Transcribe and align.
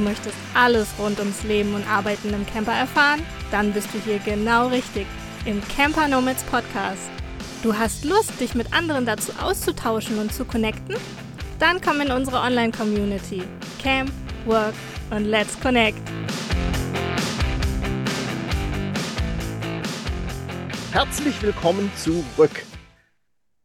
möchtest 0.00 0.36
alles 0.54 0.88
rund 0.98 1.18
ums 1.18 1.42
Leben 1.44 1.74
und 1.74 1.88
Arbeiten 1.88 2.34
im 2.34 2.46
Camper 2.46 2.72
erfahren? 2.72 3.22
Dann 3.50 3.72
bist 3.72 3.88
du 3.94 3.98
hier 3.98 4.18
genau 4.18 4.68
richtig 4.68 5.06
im 5.44 5.62
Camper 5.68 6.08
Nomads 6.08 6.42
Podcast. 6.44 7.10
Du 7.62 7.76
hast 7.76 8.04
Lust, 8.04 8.40
dich 8.40 8.54
mit 8.54 8.72
anderen 8.72 9.06
dazu 9.06 9.32
auszutauschen 9.40 10.18
und 10.18 10.32
zu 10.32 10.44
connecten? 10.44 10.96
Dann 11.58 11.80
komm 11.80 12.00
in 12.00 12.10
unsere 12.10 12.38
Online-Community. 12.38 13.42
Camp, 13.82 14.10
Work 14.46 14.74
und 15.10 15.26
Let's 15.26 15.60
Connect. 15.60 15.98
Herzlich 20.92 21.40
willkommen 21.42 21.90
zurück. 21.96 22.64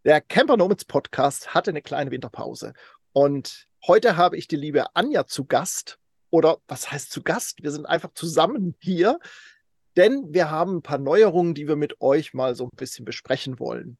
Der 0.04 0.22
Camper 0.22 0.58
Nomads 0.58 0.86
Podcast 0.86 1.56
hatte 1.56 1.72
eine 1.72 1.82
kleine 1.82 2.12
Winterpause 2.12 2.74
und 3.14 3.68
heute 3.88 4.18
habe 4.18 4.38
ich 4.38 4.48
die 4.48 4.56
liebe 4.56 4.96
Anja 4.96 5.26
zu 5.26 5.46
Gast. 5.46 5.98
Oder 6.36 6.58
was 6.68 6.92
heißt 6.92 7.14
zu 7.14 7.24
Gast? 7.24 7.64
Wir 7.64 7.72
sind 7.72 7.86
einfach 7.86 8.14
zusammen 8.14 8.76
hier, 8.80 9.20
denn 9.96 10.34
wir 10.34 10.52
haben 10.52 10.76
ein 10.76 10.82
paar 10.82 10.98
Neuerungen, 10.98 11.54
die 11.54 11.66
wir 11.70 11.78
mit 11.78 12.02
euch 12.02 12.34
mal 12.34 12.56
so 12.56 12.66
ein 12.66 12.76
bisschen 12.76 13.06
besprechen 13.06 13.58
wollen. 13.58 13.98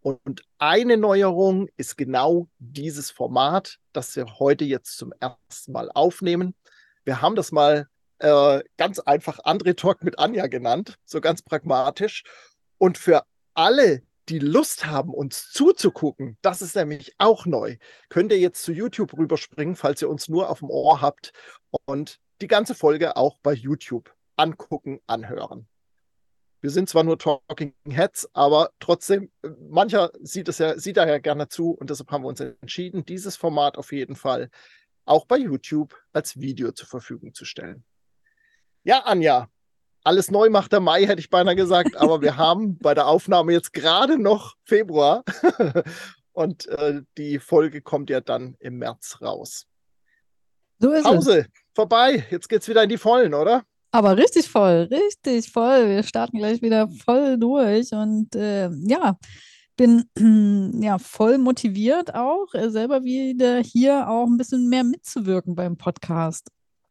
Und 0.00 0.42
eine 0.58 0.96
Neuerung 0.96 1.68
ist 1.76 1.96
genau 1.96 2.48
dieses 2.58 3.12
Format, 3.12 3.78
das 3.92 4.16
wir 4.16 4.40
heute 4.40 4.64
jetzt 4.64 4.98
zum 4.98 5.12
ersten 5.20 5.70
Mal 5.70 5.92
aufnehmen. 5.94 6.56
Wir 7.04 7.22
haben 7.22 7.36
das 7.36 7.52
mal 7.52 7.86
äh, 8.18 8.60
ganz 8.76 8.98
einfach 8.98 9.38
André 9.44 9.76
Talk 9.76 10.02
mit 10.02 10.18
Anja 10.18 10.48
genannt, 10.48 10.98
so 11.04 11.20
ganz 11.20 11.40
pragmatisch. 11.40 12.24
Und 12.78 12.98
für 12.98 13.22
alle, 13.54 14.02
die 14.28 14.38
Lust 14.38 14.86
haben, 14.86 15.12
uns 15.12 15.50
zuzugucken, 15.50 16.38
das 16.42 16.62
ist 16.62 16.76
nämlich 16.76 17.14
auch 17.18 17.46
neu, 17.46 17.76
könnt 18.08 18.32
ihr 18.32 18.38
jetzt 18.38 18.62
zu 18.62 18.72
YouTube 18.72 19.16
rüberspringen, 19.16 19.76
falls 19.76 20.02
ihr 20.02 20.08
uns 20.08 20.28
nur 20.28 20.48
auf 20.48 20.60
dem 20.60 20.70
Ohr 20.70 21.00
habt 21.00 21.32
und 21.86 22.20
die 22.40 22.48
ganze 22.48 22.74
Folge 22.74 23.16
auch 23.16 23.38
bei 23.42 23.52
YouTube 23.52 24.14
angucken, 24.36 25.00
anhören. 25.06 25.68
Wir 26.60 26.70
sind 26.70 26.88
zwar 26.88 27.04
nur 27.04 27.18
Talking 27.18 27.74
Heads, 27.86 28.28
aber 28.32 28.70
trotzdem, 28.80 29.30
mancher 29.68 30.10
sieht 30.22 30.48
es 30.48 30.58
ja, 30.58 30.78
sieht 30.78 30.96
da 30.96 31.06
ja 31.06 31.18
gerne 31.18 31.48
zu 31.48 31.72
und 31.72 31.90
deshalb 31.90 32.10
haben 32.10 32.24
wir 32.24 32.28
uns 32.28 32.40
entschieden, 32.40 33.04
dieses 33.04 33.36
Format 33.36 33.76
auf 33.76 33.92
jeden 33.92 34.16
Fall 34.16 34.48
auch 35.04 35.26
bei 35.26 35.36
YouTube 35.36 35.94
als 36.14 36.40
Video 36.40 36.72
zur 36.72 36.88
Verfügung 36.88 37.34
zu 37.34 37.44
stellen. 37.44 37.84
Ja, 38.82 39.00
Anja, 39.00 39.50
alles 40.04 40.30
neu 40.30 40.50
macht 40.50 40.72
der 40.72 40.80
Mai, 40.80 41.06
hätte 41.06 41.20
ich 41.20 41.30
beinahe 41.30 41.56
gesagt, 41.56 41.96
aber 41.96 42.20
wir 42.20 42.36
haben 42.36 42.78
bei 42.78 42.94
der 42.94 43.06
Aufnahme 43.06 43.52
jetzt 43.52 43.72
gerade 43.72 44.18
noch 44.18 44.54
Februar 44.64 45.24
und 46.32 46.66
äh, 46.68 47.00
die 47.16 47.38
Folge 47.38 47.80
kommt 47.80 48.10
ja 48.10 48.20
dann 48.20 48.54
im 48.60 48.78
März 48.78 49.18
raus. 49.22 49.66
So 50.78 50.90
ist 50.92 51.04
Pause, 51.04 51.40
es. 51.40 51.46
vorbei, 51.74 52.26
jetzt 52.30 52.48
geht's 52.48 52.68
wieder 52.68 52.82
in 52.82 52.90
die 52.90 52.98
Vollen, 52.98 53.32
oder? 53.32 53.62
Aber 53.92 54.16
richtig 54.16 54.48
voll, 54.48 54.88
richtig 54.90 55.50
voll. 55.50 55.88
Wir 55.88 56.02
starten 56.02 56.38
gleich 56.38 56.60
wieder 56.60 56.88
voll 56.88 57.38
durch 57.38 57.92
und 57.92 58.34
äh, 58.34 58.68
ja, 58.86 59.16
bin 59.76 60.04
ja 60.82 60.98
voll 60.98 61.38
motiviert 61.38 62.14
auch, 62.14 62.52
äh, 62.52 62.70
selber 62.70 63.04
wieder 63.04 63.60
hier 63.60 64.08
auch 64.08 64.26
ein 64.26 64.36
bisschen 64.36 64.68
mehr 64.68 64.84
mitzuwirken 64.84 65.54
beim 65.54 65.76
Podcast. 65.76 66.48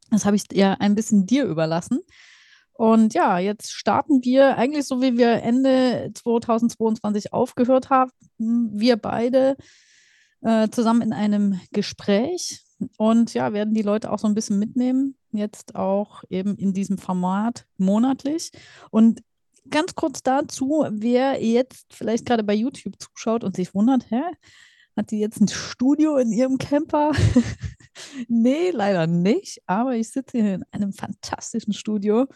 Das 0.09 0.25
habe 0.25 0.36
ich 0.36 0.44
ja 0.52 0.73
ein 0.80 0.95
bisschen 0.95 1.25
dir 1.25 1.45
überlassen. 1.45 2.00
Und 2.73 3.13
ja, 3.13 3.38
jetzt 3.39 3.71
starten 3.71 4.23
wir 4.23 4.57
eigentlich 4.57 4.85
so, 4.85 5.02
wie 5.02 5.17
wir 5.17 5.43
Ende 5.43 6.11
2022 6.13 7.31
aufgehört 7.31 7.89
haben. 7.89 8.11
Wir 8.38 8.97
beide 8.97 9.55
äh, 10.41 10.69
zusammen 10.69 11.01
in 11.01 11.13
einem 11.13 11.59
Gespräch 11.71 12.63
und 12.97 13.33
ja, 13.33 13.53
werden 13.53 13.73
die 13.73 13.81
Leute 13.81 14.11
auch 14.11 14.19
so 14.19 14.27
ein 14.27 14.35
bisschen 14.35 14.59
mitnehmen. 14.59 15.16
Jetzt 15.31 15.75
auch 15.75 16.23
eben 16.29 16.56
in 16.57 16.73
diesem 16.73 16.97
Format 16.97 17.66
monatlich. 17.78 18.51
Und 18.91 19.22
ganz 19.69 19.95
kurz 19.95 20.23
dazu, 20.23 20.85
wer 20.90 21.44
jetzt 21.44 21.94
vielleicht 21.94 22.25
gerade 22.25 22.44
bei 22.44 22.53
YouTube 22.53 22.95
zuschaut 23.00 23.44
und 23.44 23.55
sich 23.55 23.73
wundert, 23.73 24.09
hä? 24.09 24.22
Hat 24.95 25.11
die 25.11 25.19
jetzt 25.19 25.41
ein 25.41 25.47
Studio 25.47 26.17
in 26.17 26.31
ihrem 26.31 26.57
Camper? 26.57 27.13
nee, 28.27 28.69
leider 28.71 29.07
nicht. 29.07 29.59
Aber 29.65 29.95
ich 29.95 30.09
sitze 30.09 30.37
hier 30.37 30.53
in 30.55 30.63
einem 30.71 30.93
fantastischen 30.93 31.73
Studio 31.73 32.27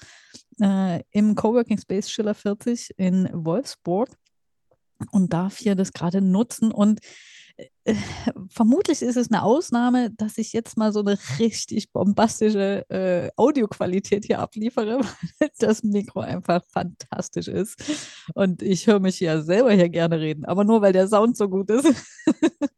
äh, 0.62 1.03
im 1.12 1.35
Coworking 1.35 1.78
Space 1.78 2.09
Schiller 2.09 2.34
40 2.34 2.91
in 2.97 3.29
Wolfsburg 3.31 4.09
und 5.12 5.34
darf 5.34 5.57
hier 5.57 5.75
das 5.75 5.94
gerade 5.94 6.22
nutzen. 6.22 6.72
Und 6.72 7.00
vermutlich 8.50 9.01
ist 9.01 9.16
es 9.16 9.31
eine 9.31 9.44
Ausnahme, 9.44 10.12
dass 10.12 10.38
ich 10.38 10.53
jetzt 10.53 10.78
mal 10.78 10.91
so 10.91 11.00
eine 11.00 11.18
richtig 11.40 11.91
bombastische 11.91 12.90
äh, 12.90 13.29
Audioqualität 13.35 14.25
hier 14.25 14.40
abliefere, 14.40 15.00
weil 15.40 15.50
das 15.59 15.84
Mikro 15.84 16.22
einfach 16.22 16.63
fantastisch 16.68 17.47
ist. 17.47 17.84
Und 18.34 18.62
ich 18.62 18.88
höre 18.88 19.00
mich 19.00 19.19
ja 19.19 19.41
selber 19.41 19.72
hier 19.73 19.90
gerne 19.90 20.19
reden, 20.19 20.45
aber 20.45 20.63
nur 20.63 20.81
weil 20.81 20.94
der 20.94 21.07
Sound 21.07 21.38
so 21.38 21.50
gut 21.50 21.69
ist. 21.69 21.94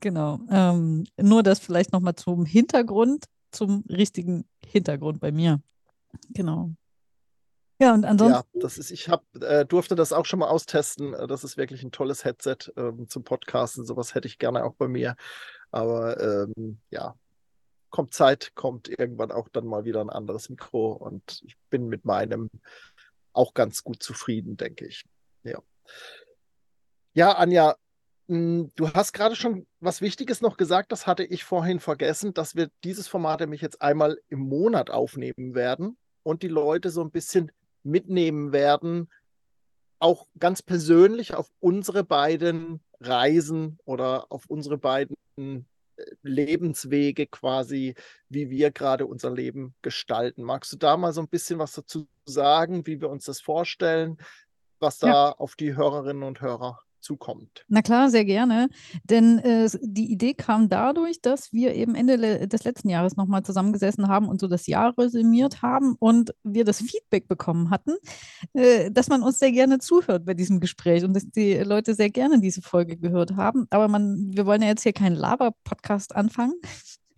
genau. 0.00 0.40
Ähm, 0.50 1.04
nur 1.16 1.42
das 1.42 1.60
vielleicht 1.60 1.92
nochmal 1.92 2.14
zum 2.14 2.44
Hintergrund, 2.44 3.24
zum 3.52 3.84
richtigen 3.88 4.44
Hintergrund 4.66 5.20
bei 5.20 5.32
mir. 5.32 5.60
Genau. 6.30 6.72
Ja, 7.80 7.94
und 7.94 8.04
ansonsten. 8.04 8.34
Ja, 8.54 8.60
das 8.60 8.76
ist, 8.76 8.90
ich 8.90 9.08
hab, 9.08 9.24
äh, 9.40 9.64
durfte 9.64 9.94
das 9.94 10.12
auch 10.12 10.26
schon 10.26 10.40
mal 10.40 10.48
austesten. 10.48 11.14
Äh, 11.14 11.26
das 11.26 11.44
ist 11.44 11.56
wirklich 11.56 11.82
ein 11.82 11.92
tolles 11.92 12.24
Headset 12.24 12.72
ähm, 12.76 13.08
zum 13.08 13.22
Podcasten. 13.22 13.86
Sowas 13.86 14.14
hätte 14.14 14.26
ich 14.26 14.38
gerne 14.38 14.64
auch 14.64 14.74
bei 14.74 14.88
mir. 14.88 15.16
Aber 15.70 16.20
ähm, 16.20 16.80
ja, 16.90 17.14
kommt 17.90 18.14
Zeit, 18.14 18.52
kommt 18.54 18.88
irgendwann 18.88 19.30
auch 19.30 19.48
dann 19.48 19.66
mal 19.66 19.84
wieder 19.84 20.00
ein 20.00 20.10
anderes 20.10 20.48
Mikro 20.48 20.92
und 20.92 21.42
ich 21.44 21.56
bin 21.70 21.88
mit 21.88 22.04
meinem 22.04 22.50
auch 23.32 23.54
ganz 23.54 23.84
gut 23.84 24.02
zufrieden, 24.02 24.56
denke 24.56 24.86
ich. 24.86 25.04
Ja. 25.44 25.62
Ja, 27.14 27.32
Anja, 27.32 27.76
hm, 28.28 28.70
du 28.74 28.92
hast 28.92 29.12
gerade 29.12 29.36
schon 29.36 29.66
was 29.80 30.00
Wichtiges 30.00 30.40
noch 30.40 30.56
gesagt, 30.56 30.92
das 30.92 31.06
hatte 31.06 31.24
ich 31.24 31.44
vorhin 31.44 31.80
vergessen, 31.80 32.34
dass 32.34 32.56
wir 32.56 32.70
dieses 32.84 33.08
Format 33.08 33.40
nämlich 33.40 33.60
jetzt 33.60 33.80
einmal 33.80 34.20
im 34.28 34.40
Monat 34.40 34.90
aufnehmen 34.90 35.54
werden 35.54 35.96
und 36.22 36.42
die 36.42 36.48
Leute 36.48 36.90
so 36.90 37.00
ein 37.00 37.10
bisschen 37.10 37.50
mitnehmen 37.88 38.52
werden, 38.52 39.10
auch 39.98 40.26
ganz 40.38 40.62
persönlich 40.62 41.34
auf 41.34 41.50
unsere 41.60 42.04
beiden 42.04 42.80
Reisen 43.00 43.78
oder 43.84 44.30
auf 44.30 44.46
unsere 44.46 44.78
beiden 44.78 45.16
äh, 45.36 45.54
Lebenswege 46.22 47.26
quasi, 47.26 47.94
wie 48.28 48.50
wir 48.50 48.70
gerade 48.70 49.06
unser 49.06 49.30
Leben 49.30 49.74
gestalten. 49.82 50.42
Magst 50.42 50.72
du 50.72 50.76
da 50.76 50.96
mal 50.96 51.12
so 51.12 51.20
ein 51.20 51.28
bisschen 51.28 51.58
was 51.58 51.72
dazu 51.72 52.06
sagen, 52.24 52.86
wie 52.86 53.00
wir 53.00 53.10
uns 53.10 53.24
das 53.24 53.40
vorstellen, 53.40 54.18
was 54.78 54.98
da 54.98 55.08
ja. 55.08 55.32
auf 55.32 55.56
die 55.56 55.74
Hörerinnen 55.74 56.22
und 56.22 56.40
Hörer 56.40 56.80
zukommt. 57.00 57.64
Na 57.68 57.82
klar, 57.82 58.10
sehr 58.10 58.24
gerne. 58.24 58.68
Denn 59.04 59.38
äh, 59.38 59.68
die 59.82 60.10
Idee 60.10 60.34
kam 60.34 60.68
dadurch, 60.68 61.20
dass 61.20 61.52
wir 61.52 61.74
eben 61.74 61.94
Ende 61.94 62.16
le 62.16 62.48
des 62.48 62.64
letzten 62.64 62.88
Jahres 62.88 63.16
nochmal 63.16 63.42
zusammengesessen 63.42 64.08
haben 64.08 64.28
und 64.28 64.40
so 64.40 64.48
das 64.48 64.66
Jahr 64.66 64.96
resümiert 64.96 65.62
haben 65.62 65.96
und 65.98 66.34
wir 66.42 66.64
das 66.64 66.78
Feedback 66.80 67.28
bekommen 67.28 67.70
hatten, 67.70 67.96
äh, 68.54 68.90
dass 68.90 69.08
man 69.08 69.22
uns 69.22 69.38
sehr 69.38 69.52
gerne 69.52 69.78
zuhört 69.78 70.24
bei 70.24 70.34
diesem 70.34 70.60
Gespräch 70.60 71.04
und 71.04 71.14
dass 71.14 71.28
die 71.30 71.54
Leute 71.54 71.94
sehr 71.94 72.10
gerne 72.10 72.40
diese 72.40 72.62
Folge 72.62 72.96
gehört 72.96 73.36
haben. 73.36 73.66
Aber 73.70 73.88
man, 73.88 74.30
wir 74.34 74.46
wollen 74.46 74.62
ja 74.62 74.68
jetzt 74.68 74.82
hier 74.82 74.92
keinen 74.92 75.16
Laber-Podcast 75.16 76.14
anfangen. 76.14 76.54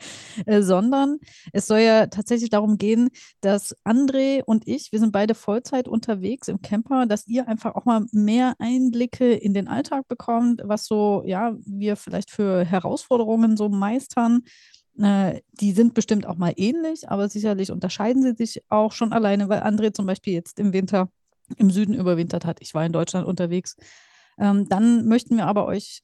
Äh, 0.47 0.63
sondern 0.63 1.19
es 1.53 1.67
soll 1.67 1.81
ja 1.81 2.07
tatsächlich 2.07 2.51
darum 2.51 2.79
gehen, 2.79 3.11
dass 3.41 3.77
André 3.85 4.43
und 4.45 4.67
ich, 4.67 4.91
wir 4.93 4.99
sind 4.99 5.13
beide 5.13 5.35
Vollzeit 5.35 5.87
unterwegs 5.87 6.49
im 6.49 6.63
Camper, 6.63 7.07
dass 7.07 7.27
ihr 7.27 7.47
einfach 7.49 7.75
auch 7.75 7.85
mal 7.85 8.07
mehr 8.13 8.55
Einblicke 8.59 9.33
in 9.33 9.55
den 9.55 9.69
Alltag 9.69 10.09
bekommt, 10.09 10.63
was 10.65 10.87
so, 10.87 11.23
ja, 11.27 11.55
wir 11.67 11.97
vielleicht 11.97 12.31
für 12.31 12.65
Herausforderungen 12.65 13.57
so 13.57 13.69
meistern. 13.69 14.43
Äh, 14.99 15.41
die 15.53 15.73
sind 15.73 15.95
bestimmt 15.95 16.27
auch 16.27 16.37
mal 16.37 16.55
ähnlich, 16.57 17.09
aber 17.09 17.29
sicherlich 17.29 17.71
unterscheiden 17.71 18.23
sie 18.23 18.35
sich 18.35 18.63
auch 18.69 18.93
schon 18.93 19.13
alleine, 19.13 19.49
weil 19.49 19.63
André 19.63 19.93
zum 19.93 20.07
Beispiel 20.07 20.35
jetzt 20.35 20.59
im 20.59 20.73
Winter 20.73 21.11
im 21.57 21.71
Süden 21.71 21.95
überwintert 21.95 22.45
hat. 22.45 22.59
Ich 22.61 22.75
war 22.75 22.85
in 22.85 22.93
Deutschland 22.93 23.27
unterwegs. 23.27 23.77
Ähm, 24.39 24.69
dann 24.69 25.07
möchten 25.07 25.37
wir 25.37 25.47
aber 25.47 25.67
euch 25.67 26.03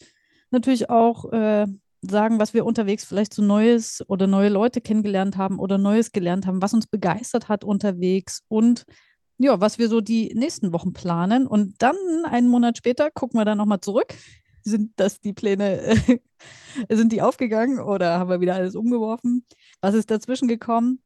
natürlich 0.50 0.90
auch 0.90 1.32
äh, 1.32 1.66
sagen, 2.10 2.38
was 2.38 2.54
wir 2.54 2.64
unterwegs 2.64 3.04
vielleicht 3.04 3.34
so 3.34 3.42
Neues 3.42 4.02
oder 4.08 4.26
neue 4.26 4.48
Leute 4.48 4.80
kennengelernt 4.80 5.36
haben 5.36 5.58
oder 5.58 5.78
Neues 5.78 6.12
gelernt 6.12 6.46
haben, 6.46 6.62
was 6.62 6.74
uns 6.74 6.86
begeistert 6.86 7.48
hat 7.48 7.64
unterwegs 7.64 8.42
und 8.48 8.84
ja, 9.38 9.60
was 9.60 9.78
wir 9.78 9.88
so 9.88 10.00
die 10.00 10.32
nächsten 10.34 10.72
Wochen 10.72 10.92
planen. 10.92 11.46
Und 11.46 11.74
dann 11.82 11.96
einen 12.24 12.48
Monat 12.48 12.78
später 12.78 13.10
gucken 13.10 13.38
wir 13.38 13.44
dann 13.44 13.58
nochmal 13.58 13.80
zurück. 13.80 14.14
Sind 14.62 14.92
das 14.96 15.20
die 15.20 15.32
Pläne, 15.32 15.94
sind 16.88 17.12
die 17.12 17.22
aufgegangen 17.22 17.78
oder 17.78 18.18
haben 18.18 18.30
wir 18.30 18.40
wieder 18.40 18.54
alles 18.54 18.74
umgeworfen? 18.74 19.44
Was 19.80 19.94
ist 19.94 20.10
dazwischen 20.10 20.48
gekommen? 20.48 21.00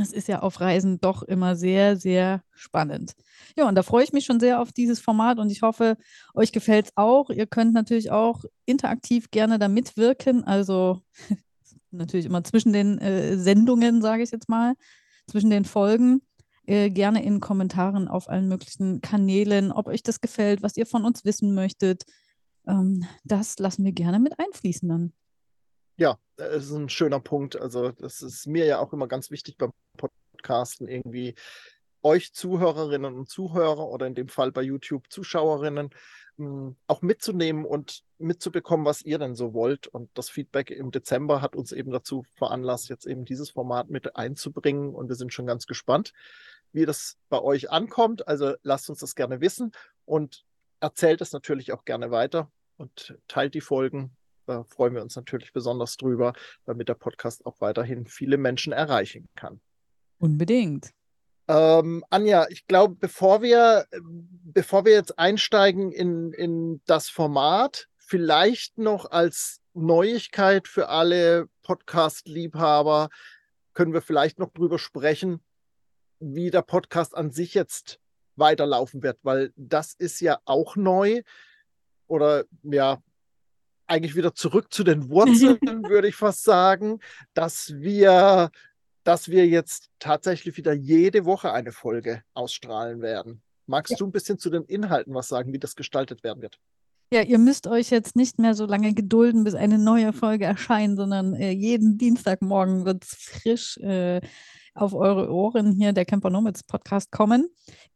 Es 0.00 0.12
ist 0.12 0.28
ja 0.28 0.40
auf 0.40 0.60
Reisen 0.60 1.00
doch 1.00 1.22
immer 1.22 1.56
sehr, 1.56 1.96
sehr 1.96 2.42
spannend. 2.52 3.14
Ja, 3.56 3.66
und 3.66 3.74
da 3.74 3.82
freue 3.82 4.04
ich 4.04 4.12
mich 4.12 4.26
schon 4.26 4.40
sehr 4.40 4.60
auf 4.60 4.72
dieses 4.72 5.00
Format 5.00 5.38
und 5.38 5.50
ich 5.50 5.62
hoffe, 5.62 5.96
euch 6.34 6.52
gefällt 6.52 6.86
es 6.86 6.92
auch. 6.96 7.30
Ihr 7.30 7.46
könnt 7.46 7.72
natürlich 7.72 8.10
auch 8.10 8.44
interaktiv 8.66 9.30
gerne 9.30 9.58
da 9.58 9.68
mitwirken. 9.68 10.44
Also 10.44 11.00
natürlich 11.90 12.26
immer 12.26 12.44
zwischen 12.44 12.72
den 12.72 12.98
äh, 12.98 13.38
Sendungen, 13.38 14.02
sage 14.02 14.22
ich 14.22 14.30
jetzt 14.30 14.48
mal, 14.48 14.74
zwischen 15.26 15.50
den 15.50 15.64
Folgen. 15.64 16.20
Äh, 16.66 16.90
gerne 16.90 17.24
in 17.24 17.40
Kommentaren 17.40 18.08
auf 18.08 18.28
allen 18.28 18.48
möglichen 18.48 19.00
Kanälen, 19.00 19.72
ob 19.72 19.86
euch 19.86 20.02
das 20.02 20.20
gefällt, 20.20 20.62
was 20.62 20.76
ihr 20.76 20.86
von 20.86 21.04
uns 21.04 21.24
wissen 21.24 21.54
möchtet. 21.54 22.04
Ähm, 22.66 23.06
das 23.24 23.58
lassen 23.58 23.84
wir 23.84 23.92
gerne 23.92 24.18
mit 24.18 24.38
einfließen 24.38 24.88
dann. 24.88 25.12
Ja, 25.96 26.18
das 26.36 26.66
ist 26.66 26.72
ein 26.72 26.88
schöner 26.88 27.20
Punkt. 27.20 27.56
Also, 27.56 27.90
das 27.92 28.22
ist 28.22 28.46
mir 28.46 28.66
ja 28.66 28.78
auch 28.78 28.92
immer 28.92 29.08
ganz 29.08 29.30
wichtig 29.30 29.56
beim 29.56 29.72
Podcasten, 29.96 30.88
irgendwie 30.88 31.34
euch 32.02 32.32
Zuhörerinnen 32.32 33.14
und 33.14 33.28
Zuhörer 33.28 33.88
oder 33.88 34.06
in 34.06 34.14
dem 34.14 34.28
Fall 34.28 34.52
bei 34.52 34.62
YouTube 34.62 35.10
Zuschauerinnen 35.10 35.90
hm, 36.36 36.76
auch 36.86 37.02
mitzunehmen 37.02 37.64
und 37.64 38.04
mitzubekommen, 38.18 38.84
was 38.86 39.02
ihr 39.02 39.18
denn 39.18 39.34
so 39.34 39.54
wollt. 39.54 39.86
Und 39.86 40.10
das 40.14 40.28
Feedback 40.28 40.70
im 40.70 40.90
Dezember 40.90 41.40
hat 41.40 41.56
uns 41.56 41.72
eben 41.72 41.90
dazu 41.90 42.24
veranlasst, 42.34 42.90
jetzt 42.90 43.06
eben 43.06 43.24
dieses 43.24 43.50
Format 43.50 43.90
mit 43.90 44.16
einzubringen. 44.16 44.94
Und 44.94 45.08
wir 45.08 45.16
sind 45.16 45.32
schon 45.32 45.46
ganz 45.46 45.66
gespannt, 45.66 46.12
wie 46.72 46.86
das 46.86 47.16
bei 47.28 47.40
euch 47.40 47.70
ankommt. 47.70 48.28
Also 48.28 48.54
lasst 48.62 48.90
uns 48.90 49.00
das 49.00 49.14
gerne 49.14 49.40
wissen 49.40 49.72
und 50.04 50.44
erzählt 50.80 51.22
es 51.22 51.32
natürlich 51.32 51.72
auch 51.72 51.84
gerne 51.84 52.10
weiter 52.10 52.50
und 52.76 53.18
teilt 53.28 53.54
die 53.54 53.60
Folgen. 53.60 54.15
Da 54.46 54.64
freuen 54.64 54.94
wir 54.94 55.02
uns 55.02 55.16
natürlich 55.16 55.52
besonders 55.52 55.96
drüber, 55.96 56.32
damit 56.64 56.88
der 56.88 56.94
Podcast 56.94 57.44
auch 57.46 57.60
weiterhin 57.60 58.06
viele 58.06 58.38
Menschen 58.38 58.72
erreichen 58.72 59.28
kann. 59.34 59.60
Unbedingt. 60.18 60.92
Ähm, 61.48 62.04
Anja, 62.10 62.46
ich 62.48 62.66
glaube, 62.66 62.96
bevor 62.96 63.42
wir, 63.42 63.86
bevor 64.02 64.84
wir 64.84 64.92
jetzt 64.92 65.18
einsteigen 65.18 65.92
in, 65.92 66.32
in 66.32 66.80
das 66.86 67.08
Format, 67.08 67.88
vielleicht 67.98 68.78
noch 68.78 69.10
als 69.10 69.60
Neuigkeit 69.74 70.68
für 70.68 70.88
alle 70.88 71.48
Podcast-Liebhaber, 71.62 73.10
können 73.74 73.92
wir 73.92 74.02
vielleicht 74.02 74.38
noch 74.38 74.52
drüber 74.52 74.78
sprechen, 74.78 75.40
wie 76.18 76.50
der 76.50 76.62
Podcast 76.62 77.16
an 77.16 77.30
sich 77.30 77.54
jetzt 77.54 78.00
weiterlaufen 78.36 79.02
wird, 79.02 79.18
weil 79.22 79.52
das 79.56 79.94
ist 79.94 80.20
ja 80.20 80.38
auch 80.44 80.76
neu 80.76 81.22
oder 82.06 82.44
ja, 82.62 83.02
eigentlich 83.86 84.16
wieder 84.16 84.34
zurück 84.34 84.72
zu 84.72 84.84
den 84.84 85.08
Wurzeln, 85.08 85.58
würde 85.88 86.08
ich 86.08 86.16
fast 86.16 86.44
sagen, 86.44 87.00
dass 87.34 87.74
wir 87.76 88.50
dass 89.06 89.28
wir 89.28 89.46
jetzt 89.46 89.88
tatsächlich 90.00 90.56
wieder 90.56 90.72
jede 90.72 91.24
Woche 91.24 91.52
eine 91.52 91.70
Folge 91.70 92.24
ausstrahlen 92.34 93.02
werden. 93.02 93.40
Magst 93.66 93.92
ja. 93.92 93.96
du 93.98 94.06
ein 94.06 94.12
bisschen 94.12 94.38
zu 94.38 94.50
den 94.50 94.64
Inhalten 94.64 95.14
was 95.14 95.28
sagen, 95.28 95.52
wie 95.52 95.60
das 95.60 95.76
gestaltet 95.76 96.24
werden 96.24 96.42
wird? 96.42 96.58
Ja, 97.12 97.22
ihr 97.22 97.38
müsst 97.38 97.68
euch 97.68 97.90
jetzt 97.90 98.16
nicht 98.16 98.40
mehr 98.40 98.54
so 98.54 98.66
lange 98.66 98.92
gedulden, 98.94 99.44
bis 99.44 99.54
eine 99.54 99.78
neue 99.78 100.12
Folge 100.12 100.44
erscheint, 100.44 100.96
sondern 100.96 101.34
äh, 101.34 101.52
jeden 101.52 101.98
Dienstagmorgen 101.98 102.84
wird 102.84 103.04
es 103.04 103.14
frisch 103.14 103.76
äh, 103.78 104.20
auf 104.76 104.94
eure 104.94 105.32
Ohren 105.32 105.72
hier 105.72 105.92
der 105.92 106.04
Campernomics 106.04 106.62
Podcast 106.62 107.10
kommen. 107.10 107.48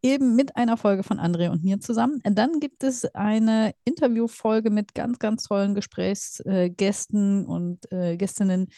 Eben 0.03 0.37
mit 0.37 0.57
einer 0.57 0.77
Folge 0.77 1.03
von 1.03 1.19
André 1.19 1.51
und 1.51 1.63
mir 1.63 1.81
zusammen. 1.81 2.21
Dann 2.25 2.61
gibt 2.61 2.83
es 2.83 3.05
eine 3.15 3.75
Interviewfolge 3.85 4.71
mit 4.71 4.95
ganz, 4.95 5.19
ganz 5.19 5.45
tollen 5.45 5.75
Gesprächsgästen 5.75 7.47
und 7.47 7.91
äh, 7.93 8.17
Gästinnen, 8.17 8.69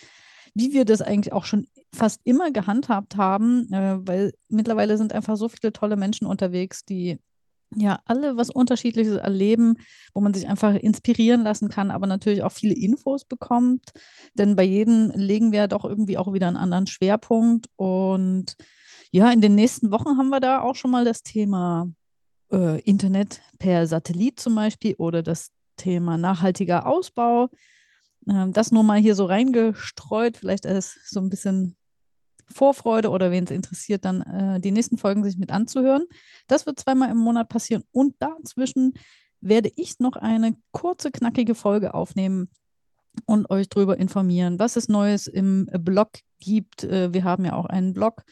wie 0.54 0.72
wir 0.72 0.84
das 0.84 1.00
eigentlich 1.00 1.32
auch 1.32 1.44
schon 1.44 1.66
fast 1.94 2.20
immer 2.24 2.50
gehandhabt 2.50 3.16
haben, 3.16 3.72
äh, 3.72 3.98
weil 4.06 4.32
mittlerweile 4.48 4.98
sind 4.98 5.12
einfach 5.12 5.36
so 5.36 5.48
viele 5.48 5.72
tolle 5.72 5.96
Menschen 5.96 6.26
unterwegs, 6.26 6.84
die 6.84 7.18
ja 7.76 8.00
alle 8.06 8.36
was 8.36 8.50
Unterschiedliches 8.50 9.16
erleben, 9.16 9.76
wo 10.14 10.20
man 10.20 10.34
sich 10.34 10.48
einfach 10.48 10.74
inspirieren 10.74 11.42
lassen 11.42 11.68
kann, 11.68 11.90
aber 11.90 12.06
natürlich 12.06 12.42
auch 12.42 12.52
viele 12.52 12.74
Infos 12.74 13.24
bekommt. 13.24 13.92
Denn 14.34 14.56
bei 14.56 14.64
jedem 14.64 15.10
legen 15.14 15.52
wir 15.52 15.68
doch 15.68 15.84
irgendwie 15.84 16.18
auch 16.18 16.32
wieder 16.32 16.48
einen 16.48 16.56
anderen 16.56 16.86
Schwerpunkt. 16.86 17.66
Und 17.76 18.56
ja, 19.10 19.30
in 19.30 19.40
den 19.40 19.54
nächsten 19.54 19.90
Wochen 19.90 20.18
haben 20.18 20.30
wir 20.30 20.40
da 20.40 20.60
auch 20.60 20.74
schon 20.74 20.90
mal 20.90 21.04
das 21.04 21.22
Thema 21.22 21.88
äh, 22.52 22.80
Internet 22.82 23.40
per 23.58 23.86
Satellit 23.86 24.40
zum 24.40 24.54
Beispiel 24.54 24.94
oder 24.96 25.22
das 25.22 25.50
Thema 25.76 26.18
nachhaltiger 26.18 26.86
Ausbau. 26.86 27.48
Ähm, 28.28 28.52
das 28.52 28.70
nur 28.72 28.82
mal 28.82 28.98
hier 28.98 29.14
so 29.14 29.24
reingestreut, 29.26 30.36
vielleicht 30.36 30.66
als 30.66 30.98
so 31.06 31.20
ein 31.20 31.30
bisschen 31.30 31.76
Vorfreude 32.52 33.10
oder 33.10 33.30
wen 33.30 33.44
es 33.44 33.50
interessiert, 33.50 34.04
dann 34.04 34.22
äh, 34.22 34.60
die 34.60 34.70
nächsten 34.70 34.98
Folgen 34.98 35.24
sich 35.24 35.36
mit 35.38 35.50
anzuhören. 35.50 36.04
Das 36.46 36.66
wird 36.66 36.78
zweimal 36.78 37.10
im 37.10 37.18
Monat 37.18 37.48
passieren 37.48 37.82
und 37.92 38.14
dazwischen 38.20 38.94
werde 39.40 39.70
ich 39.76 39.98
noch 39.98 40.16
eine 40.16 40.56
kurze, 40.70 41.10
knackige 41.10 41.54
Folge 41.54 41.94
aufnehmen 41.94 42.48
und 43.26 43.50
euch 43.50 43.68
darüber 43.68 43.98
informieren, 43.98 44.58
was 44.58 44.76
es 44.76 44.88
Neues 44.88 45.26
im 45.26 45.68
Blog 45.80 46.10
gibt. 46.38 46.84
Äh, 46.84 47.12
wir 47.12 47.24
haben 47.24 47.44
ja 47.44 47.54
auch 47.54 47.66
einen 47.66 47.92
Blog 47.92 48.22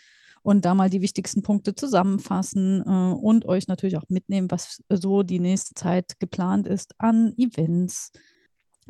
und 0.42 0.64
da 0.64 0.74
mal 0.74 0.88
die 0.88 1.02
wichtigsten 1.02 1.42
Punkte 1.42 1.74
zusammenfassen 1.74 2.82
äh, 2.86 3.14
und 3.14 3.44
euch 3.46 3.68
natürlich 3.68 3.96
auch 3.96 4.08
mitnehmen, 4.08 4.50
was 4.50 4.82
so 4.88 5.22
die 5.22 5.40
nächste 5.40 5.74
Zeit 5.74 6.18
geplant 6.18 6.66
ist 6.66 6.94
an 6.98 7.34
Events, 7.36 8.12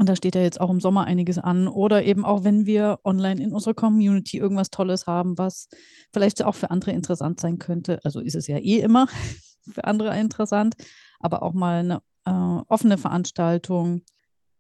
und 0.01 0.09
da 0.09 0.17
steht 0.17 0.35
ja 0.35 0.41
jetzt 0.41 0.63
auch 0.63 0.71
im 0.71 0.81
Sommer 0.81 1.05
einiges 1.05 1.37
an. 1.37 1.69
Oder 1.69 2.03
eben 2.05 2.25
auch, 2.25 2.43
wenn 2.43 2.65
wir 2.65 3.01
online 3.05 3.43
in 3.43 3.53
unserer 3.53 3.75
Community 3.75 4.39
irgendwas 4.39 4.71
Tolles 4.71 5.07
haben, 5.07 5.37
was 5.37 5.69
vielleicht 6.11 6.43
auch 6.43 6.55
für 6.55 6.71
andere 6.71 6.93
interessant 6.93 7.39
sein 7.39 7.59
könnte. 7.59 8.03
Also 8.03 8.21
ist 8.21 8.35
es 8.35 8.47
ja 8.47 8.57
eh 8.57 8.79
immer 8.79 9.09
für 9.71 9.85
andere 9.85 10.19
interessant, 10.19 10.75
aber 11.19 11.43
auch 11.43 11.53
mal 11.53 11.81
eine 11.81 12.01
äh, 12.25 12.63
offene 12.67 12.97
Veranstaltung. 12.97 14.01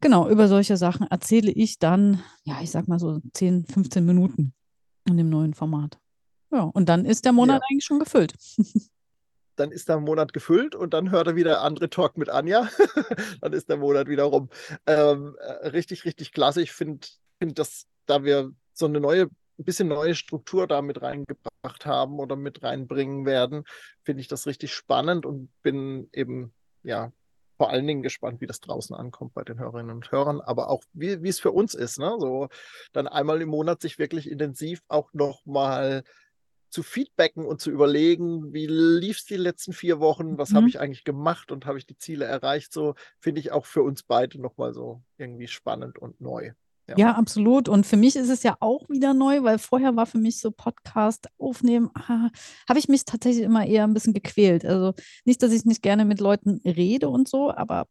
Genau, 0.02 0.28
über 0.28 0.46
solche 0.46 0.76
Sachen 0.76 1.06
erzähle 1.06 1.50
ich 1.50 1.78
dann, 1.78 2.22
ja, 2.44 2.60
ich 2.60 2.70
sag 2.70 2.86
mal 2.86 2.98
so 2.98 3.20
10, 3.32 3.64
15 3.64 4.04
Minuten 4.04 4.52
in 5.08 5.16
dem 5.16 5.30
neuen 5.30 5.54
Format. 5.54 5.98
Ja, 6.52 6.64
und 6.64 6.90
dann 6.90 7.06
ist 7.06 7.24
der 7.24 7.32
Monat 7.32 7.62
ja. 7.62 7.66
eigentlich 7.70 7.86
schon 7.86 7.98
gefüllt. 7.98 8.34
dann 9.60 9.70
ist 9.70 9.88
der 9.88 10.00
Monat 10.00 10.32
gefüllt 10.32 10.74
und 10.74 10.94
dann 10.94 11.10
hört 11.10 11.28
er 11.28 11.36
wieder 11.36 11.62
andere 11.62 11.90
Talk 11.90 12.16
mit 12.16 12.30
Anja. 12.30 12.68
dann 13.40 13.52
ist 13.52 13.68
der 13.68 13.76
Monat 13.76 14.08
wieder 14.08 14.24
rum. 14.24 14.48
Ähm, 14.86 15.36
äh, 15.38 15.68
richtig, 15.68 16.04
richtig 16.04 16.32
klasse. 16.32 16.62
Ich 16.62 16.72
finde, 16.72 17.06
find, 17.38 17.58
dass 17.58 17.86
da 18.06 18.24
wir 18.24 18.52
so 18.72 18.86
eine 18.86 19.00
neue, 19.00 19.24
ein 19.24 19.64
bisschen 19.64 19.88
neue 19.88 20.14
Struktur 20.14 20.66
da 20.66 20.80
mit 20.80 21.02
reingebracht 21.02 21.84
haben 21.84 22.18
oder 22.18 22.36
mit 22.36 22.62
reinbringen 22.62 23.26
werden, 23.26 23.64
finde 24.02 24.22
ich 24.22 24.28
das 24.28 24.46
richtig 24.46 24.72
spannend 24.72 25.26
und 25.26 25.50
bin 25.62 26.08
eben, 26.12 26.52
ja, 26.82 27.12
vor 27.58 27.68
allen 27.68 27.86
Dingen 27.86 28.02
gespannt, 28.02 28.40
wie 28.40 28.46
das 28.46 28.60
draußen 28.60 28.96
ankommt 28.96 29.34
bei 29.34 29.44
den 29.44 29.58
Hörerinnen 29.58 29.94
und 29.94 30.10
Hörern, 30.10 30.40
aber 30.40 30.70
auch 30.70 30.82
wie, 30.94 31.22
wie 31.22 31.28
es 31.28 31.40
für 31.40 31.52
uns 31.52 31.74
ist, 31.74 31.98
ne? 31.98 32.16
So 32.18 32.48
dann 32.94 33.06
einmal 33.06 33.42
im 33.42 33.50
Monat 33.50 33.82
sich 33.82 33.98
wirklich 33.98 34.30
intensiv 34.30 34.80
auch 34.88 35.12
nochmal 35.12 36.04
zu 36.70 36.82
feedbacken 36.82 37.44
und 37.44 37.60
zu 37.60 37.70
überlegen, 37.70 38.52
wie 38.52 38.66
lief 38.66 39.18
es 39.18 39.24
die 39.24 39.36
letzten 39.36 39.72
vier 39.72 40.00
Wochen, 40.00 40.38
was 40.38 40.50
mhm. 40.50 40.56
habe 40.56 40.68
ich 40.68 40.80
eigentlich 40.80 41.04
gemacht 41.04 41.52
und 41.52 41.66
habe 41.66 41.78
ich 41.78 41.86
die 41.86 41.98
Ziele 41.98 42.24
erreicht, 42.24 42.72
so 42.72 42.94
finde 43.18 43.40
ich 43.40 43.52
auch 43.52 43.66
für 43.66 43.82
uns 43.82 44.02
beide 44.02 44.40
nochmal 44.40 44.72
so 44.72 45.02
irgendwie 45.18 45.48
spannend 45.48 45.98
und 45.98 46.20
neu. 46.20 46.52
Ja. 46.90 46.96
ja. 46.96 47.14
absolut. 47.14 47.68
Und 47.68 47.86
für 47.86 47.96
mich 47.96 48.16
ist 48.16 48.28
es 48.28 48.42
ja 48.42 48.56
auch 48.60 48.88
wieder 48.88 49.14
neu, 49.14 49.42
weil 49.42 49.58
vorher 49.58 49.96
war 49.96 50.06
für 50.06 50.18
mich 50.18 50.38
so 50.38 50.50
Podcast 50.50 51.28
aufnehmen, 51.38 51.90
ah, 51.94 52.28
habe 52.68 52.78
ich 52.78 52.88
mich 52.88 53.04
tatsächlich 53.04 53.44
immer 53.44 53.66
eher 53.66 53.84
ein 53.84 53.94
bisschen 53.94 54.14
gequält. 54.14 54.64
Also 54.64 54.94
nicht, 55.24 55.42
dass 55.42 55.52
ich 55.52 55.64
nicht 55.64 55.82
gerne 55.82 56.04
mit 56.04 56.20
Leuten 56.20 56.60
rede 56.64 57.08
und 57.08 57.28
so, 57.28 57.52
aber 57.52 57.86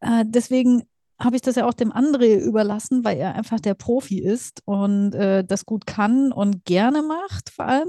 äh, 0.00 0.24
deswegen 0.26 0.84
habe 1.18 1.36
ich 1.36 1.42
das 1.42 1.56
ja 1.56 1.66
auch 1.66 1.74
dem 1.74 1.92
André 1.92 2.38
überlassen, 2.38 3.04
weil 3.04 3.18
er 3.18 3.34
einfach 3.34 3.60
der 3.60 3.74
Profi 3.74 4.20
ist 4.20 4.62
und 4.64 5.14
äh, 5.14 5.44
das 5.44 5.66
gut 5.66 5.86
kann 5.86 6.32
und 6.32 6.64
gerne 6.64 7.02
macht 7.02 7.50
vor 7.50 7.66
allem. 7.66 7.88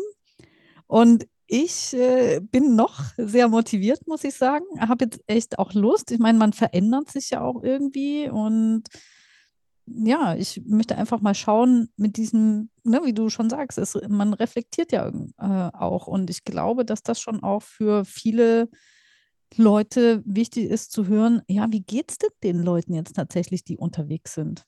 Und 0.87 1.27
ich 1.45 1.93
äh, 1.93 2.39
bin 2.41 2.75
noch 2.75 3.03
sehr 3.17 3.47
motiviert, 3.47 4.07
muss 4.07 4.23
ich 4.23 4.35
sagen. 4.35 4.65
Habe 4.79 5.05
jetzt 5.05 5.21
echt 5.27 5.59
auch 5.59 5.73
Lust. 5.73 6.11
Ich 6.11 6.19
meine, 6.19 6.37
man 6.37 6.53
verändert 6.53 7.11
sich 7.11 7.31
ja 7.31 7.41
auch 7.41 7.63
irgendwie 7.63 8.29
und 8.29 8.83
ja, 9.87 10.35
ich 10.35 10.61
möchte 10.65 10.95
einfach 10.97 11.21
mal 11.21 11.33
schauen 11.33 11.89
mit 11.97 12.17
diesem, 12.17 12.69
ne, 12.83 13.01
wie 13.03 13.13
du 13.13 13.29
schon 13.29 13.49
sagst, 13.49 13.77
es, 13.79 13.97
man 14.07 14.33
reflektiert 14.33 14.91
ja 14.91 15.07
äh, 15.07 15.75
auch 15.75 16.07
und 16.07 16.29
ich 16.29 16.43
glaube, 16.43 16.85
dass 16.85 17.01
das 17.01 17.19
schon 17.19 17.41
auch 17.41 17.63
für 17.63 18.05
viele 18.05 18.69
Leute 19.55 20.21
wichtig 20.25 20.69
ist 20.69 20.91
zu 20.91 21.07
hören, 21.07 21.41
ja, 21.47 21.67
wie 21.69 21.81
geht 21.81 22.11
es 22.11 22.17
denn 22.17 22.29
den 22.43 22.63
Leuten 22.63 22.93
jetzt 22.93 23.15
tatsächlich, 23.15 23.63
die 23.63 23.77
unterwegs 23.77 24.33
sind? 24.33 24.65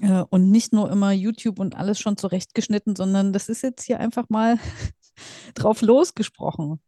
Äh, 0.00 0.24
und 0.30 0.50
nicht 0.50 0.72
nur 0.72 0.90
immer 0.90 1.12
YouTube 1.12 1.58
und 1.58 1.76
alles 1.76 1.98
schon 1.98 2.16
zurechtgeschnitten, 2.16 2.94
sondern 2.94 3.32
das 3.32 3.48
ist 3.48 3.62
jetzt 3.62 3.82
hier 3.82 3.98
einfach 3.98 4.28
mal 4.28 4.58
drauf 5.54 5.82
losgesprochen. 5.82 6.80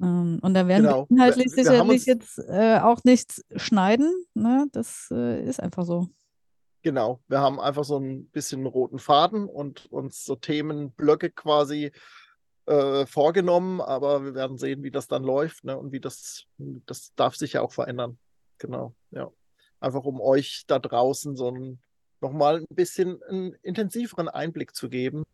Ähm, 0.00 0.38
und 0.42 0.54
da 0.54 0.66
werden 0.66 0.84
genau. 0.84 1.06
wir 1.08 1.16
inhaltlich 1.16 1.46
wir, 1.52 1.56
wir 1.56 1.64
sicherlich 1.64 2.06
jetzt 2.06 2.38
äh, 2.38 2.78
auch 2.78 3.04
nichts 3.04 3.44
schneiden. 3.56 4.12
Ne? 4.34 4.66
Das 4.72 5.08
äh, 5.10 5.42
ist 5.44 5.60
einfach 5.60 5.84
so. 5.84 6.08
Genau, 6.82 7.20
wir 7.28 7.38
haben 7.38 7.60
einfach 7.60 7.84
so 7.84 7.98
ein 7.98 8.26
bisschen 8.26 8.66
roten 8.66 8.98
Faden 8.98 9.46
und 9.46 9.86
uns 9.86 10.24
so 10.24 10.34
Themenblöcke 10.34 11.30
quasi 11.30 11.92
äh, 12.66 13.06
vorgenommen, 13.06 13.80
aber 13.80 14.24
wir 14.24 14.34
werden 14.34 14.58
sehen, 14.58 14.82
wie 14.82 14.90
das 14.90 15.08
dann 15.08 15.24
läuft 15.24 15.64
ne? 15.64 15.76
und 15.76 15.92
wie 15.92 16.00
das, 16.00 16.46
das 16.58 17.12
darf 17.14 17.36
sich 17.36 17.54
ja 17.54 17.62
auch 17.62 17.72
verändern. 17.72 18.18
Genau, 18.58 18.94
ja. 19.10 19.30
Einfach 19.80 20.04
um 20.04 20.20
euch 20.20 20.64
da 20.68 20.78
draußen 20.78 21.36
so 21.36 21.50
ein 21.50 21.80
nochmal 22.20 22.58
ein 22.58 22.74
bisschen 22.74 23.20
einen 23.24 23.54
intensiveren 23.62 24.28
Einblick 24.28 24.74
zu 24.74 24.88
geben, 24.88 25.24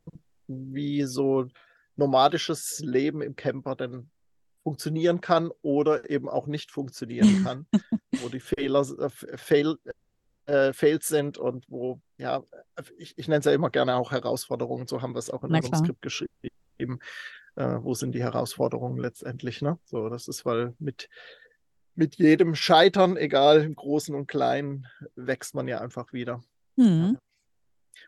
wie 0.47 1.03
so 1.03 1.47
nomadisches 1.97 2.81
Leben 2.81 3.21
im 3.21 3.37
Camper 3.37 3.77
denn 3.77 4.11
funktionieren 4.63 5.21
kann 5.21 5.51
oder 5.63 6.11
eben 6.11 6.29
auch 6.29 6.47
nicht 6.47 6.71
funktionieren 6.71 7.43
kann, 7.45 7.67
wo 8.21 8.29
die 8.29 8.41
Fehler, 8.41 8.87
äh, 8.99 9.11
Fail, 9.37 9.77
äh, 10.47 10.73
Fails 10.73 11.09
sind 11.09 11.39
und 11.39 11.67
wo, 11.69 12.01
ja, 12.17 12.43
ich, 12.97 13.17
ich 13.17 13.29
nenne 13.29 13.41
es 13.41 13.45
ja 13.45 13.53
immer 13.53 13.71
gerne 13.71 13.97
auch 13.97 14.11
Herausforderungen, 14.11 14.87
so 14.87 15.03
haben 15.03 15.15
wir 15.15 15.19
es 15.19 15.31
auch 15.31 15.45
in 15.45 15.51
Na 15.51 15.59
unserem 15.59 15.73
klar. 15.73 15.85
Skript 15.85 16.03
geschrieben. 16.03 16.33
Äh, 16.79 17.83
wo 17.83 17.95
sind 17.95 18.13
die 18.13 18.23
Herausforderungen 18.23 18.99
letztendlich? 18.99 19.63
Ne? 19.63 19.79
So, 19.85 20.09
das 20.09 20.29
ist, 20.29 20.47
weil 20.47 20.75
mit, 20.79 21.09
mit 21.97 22.15
jedem 22.15 22.55
Scheitern, 22.55 23.17
egal 23.17 23.63
im 23.63 23.75
Großen 23.75 24.15
und 24.15 24.29
Kleinen, 24.29 24.87
wächst 25.17 25.55
man 25.57 25.67
ja 25.67 25.81
einfach 25.81 26.13
wieder. 26.13 26.41
Mhm. 26.77 27.19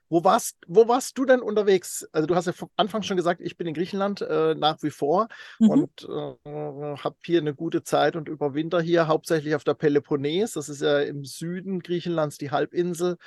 Wo 0.08 0.24
warst, 0.24 0.56
wo 0.66 0.86
warst 0.86 1.18
du 1.18 1.24
denn 1.24 1.40
unterwegs? 1.40 2.08
Also 2.12 2.26
du 2.26 2.34
hast 2.34 2.46
ja 2.46 2.52
vom 2.52 2.70
Anfang 2.76 3.02
schon 3.02 3.16
gesagt, 3.16 3.40
ich 3.40 3.56
bin 3.56 3.66
in 3.66 3.74
Griechenland 3.74 4.20
äh, 4.20 4.54
nach 4.54 4.82
wie 4.82 4.90
vor 4.90 5.28
mhm. 5.58 5.70
und 5.70 6.08
äh, 6.08 6.96
habe 6.96 7.16
hier 7.24 7.40
eine 7.40 7.54
gute 7.54 7.82
Zeit 7.82 8.16
und 8.16 8.28
überwinter 8.28 8.80
hier 8.80 9.08
hauptsächlich 9.08 9.54
auf 9.54 9.64
der 9.64 9.74
Peloponnes. 9.74 10.52
Das 10.52 10.68
ist 10.68 10.82
ja 10.82 11.00
im 11.00 11.24
Süden 11.24 11.80
Griechenlands 11.80 12.38
die 12.38 12.50
Halbinsel 12.50 13.18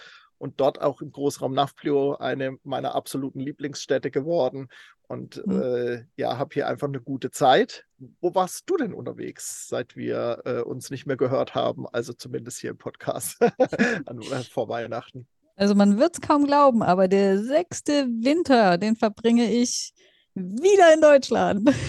und 0.44 0.60
dort 0.60 0.82
auch 0.82 1.02
im 1.02 1.10
Großraum 1.10 1.54
Nafplio 1.54 2.18
eine 2.18 2.58
meiner 2.66 2.96
absoluten 2.96 3.40
Lieblingsstädte 3.40 4.12
geworden. 4.12 4.68
Und 5.08 5.42
mhm. 5.48 5.62
äh, 5.62 6.06
ja, 6.18 6.38
habe 6.38 6.54
hier 6.54 6.68
einfach 6.68 6.90
eine 6.90 7.00
gute 7.00 7.32
Zeit. 7.32 7.86
Wo 8.20 8.36
warst 8.36 8.70
du 8.70 8.76
denn 8.76 8.94
unterwegs, 8.94 9.70
seit 9.70 9.96
wir 9.96 10.42
äh, 10.44 10.60
uns 10.60 10.90
nicht 10.90 11.06
mehr 11.06 11.16
gehört 11.16 11.56
haben? 11.56 11.88
Also 11.88 12.12
zumindest 12.12 12.60
hier 12.60 12.72
im 12.72 12.78
Podcast 12.78 13.38
an, 14.06 14.20
äh, 14.20 14.44
vor 14.44 14.68
Weihnachten. 14.68 15.28
Also 15.56 15.76
man 15.76 15.98
wird 15.98 16.16
es 16.16 16.22
kaum 16.22 16.46
glauben, 16.46 16.84
aber 16.84 17.08
der 17.08 17.42
sechste 17.42 18.06
Winter, 18.08 18.78
den 18.78 18.98
verbringe 18.98 19.50
ich 19.50 19.94
wieder 20.34 20.94
in 20.94 21.00
Deutschland. 21.00 21.74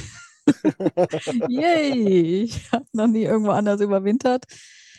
Yay! 1.49 2.44
Ich 2.44 2.70
habe 2.70 2.87
noch 2.92 3.08
nie 3.08 3.25
irgendwo 3.25 3.50
anders 3.50 3.80
überwintert. 3.80 4.44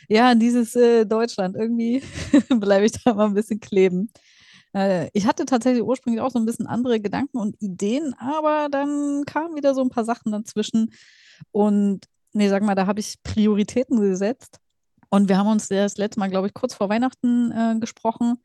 Ja, 0.07 0.35
dieses 0.35 0.75
äh, 0.75 1.05
Deutschland, 1.05 1.55
irgendwie 1.55 2.01
bleibe 2.49 2.85
ich 2.85 2.91
da 2.91 3.13
mal 3.13 3.27
ein 3.27 3.33
bisschen 3.33 3.59
kleben. 3.59 4.11
Äh, 4.73 5.09
ich 5.13 5.25
hatte 5.25 5.45
tatsächlich 5.45 5.83
ursprünglich 5.83 6.21
auch 6.21 6.31
so 6.31 6.39
ein 6.39 6.45
bisschen 6.45 6.67
andere 6.67 6.99
Gedanken 6.99 7.37
und 7.37 7.55
Ideen, 7.61 8.13
aber 8.17 8.67
dann 8.69 9.23
kamen 9.25 9.55
wieder 9.55 9.73
so 9.73 9.81
ein 9.81 9.89
paar 9.89 10.05
Sachen 10.05 10.31
dazwischen. 10.31 10.91
Und 11.51 12.05
nee, 12.33 12.49
sag 12.49 12.63
mal, 12.63 12.75
da 12.75 12.87
habe 12.87 12.99
ich 12.99 13.21
Prioritäten 13.23 13.99
gesetzt. 13.99 14.59
Und 15.09 15.29
wir 15.29 15.37
haben 15.37 15.47
uns 15.47 15.69
das 15.69 15.97
letzte 15.97 16.19
Mal, 16.19 16.29
glaube 16.29 16.47
ich, 16.47 16.53
kurz 16.53 16.73
vor 16.73 16.89
Weihnachten 16.89 17.51
äh, 17.51 17.79
gesprochen. 17.79 18.35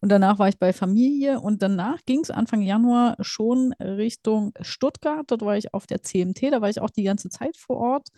Und 0.00 0.10
danach 0.10 0.38
war 0.38 0.48
ich 0.48 0.58
bei 0.58 0.72
Familie 0.72 1.40
und 1.40 1.62
danach 1.62 2.04
ging 2.06 2.20
es 2.20 2.30
Anfang 2.30 2.62
Januar 2.62 3.16
schon 3.20 3.72
Richtung 3.80 4.52
Stuttgart. 4.60 5.24
Dort 5.28 5.42
war 5.42 5.56
ich 5.56 5.74
auf 5.74 5.86
der 5.86 6.02
CMT, 6.02 6.52
da 6.52 6.60
war 6.60 6.68
ich 6.68 6.80
auch 6.80 6.90
die 6.90 7.02
ganze 7.02 7.30
Zeit 7.30 7.56
vor 7.56 7.78
Ort, 7.78 8.08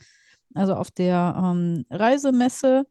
also 0.54 0.74
auf 0.74 0.90
der 0.90 1.34
ähm, 1.36 1.84
Reisemesse 1.90 2.86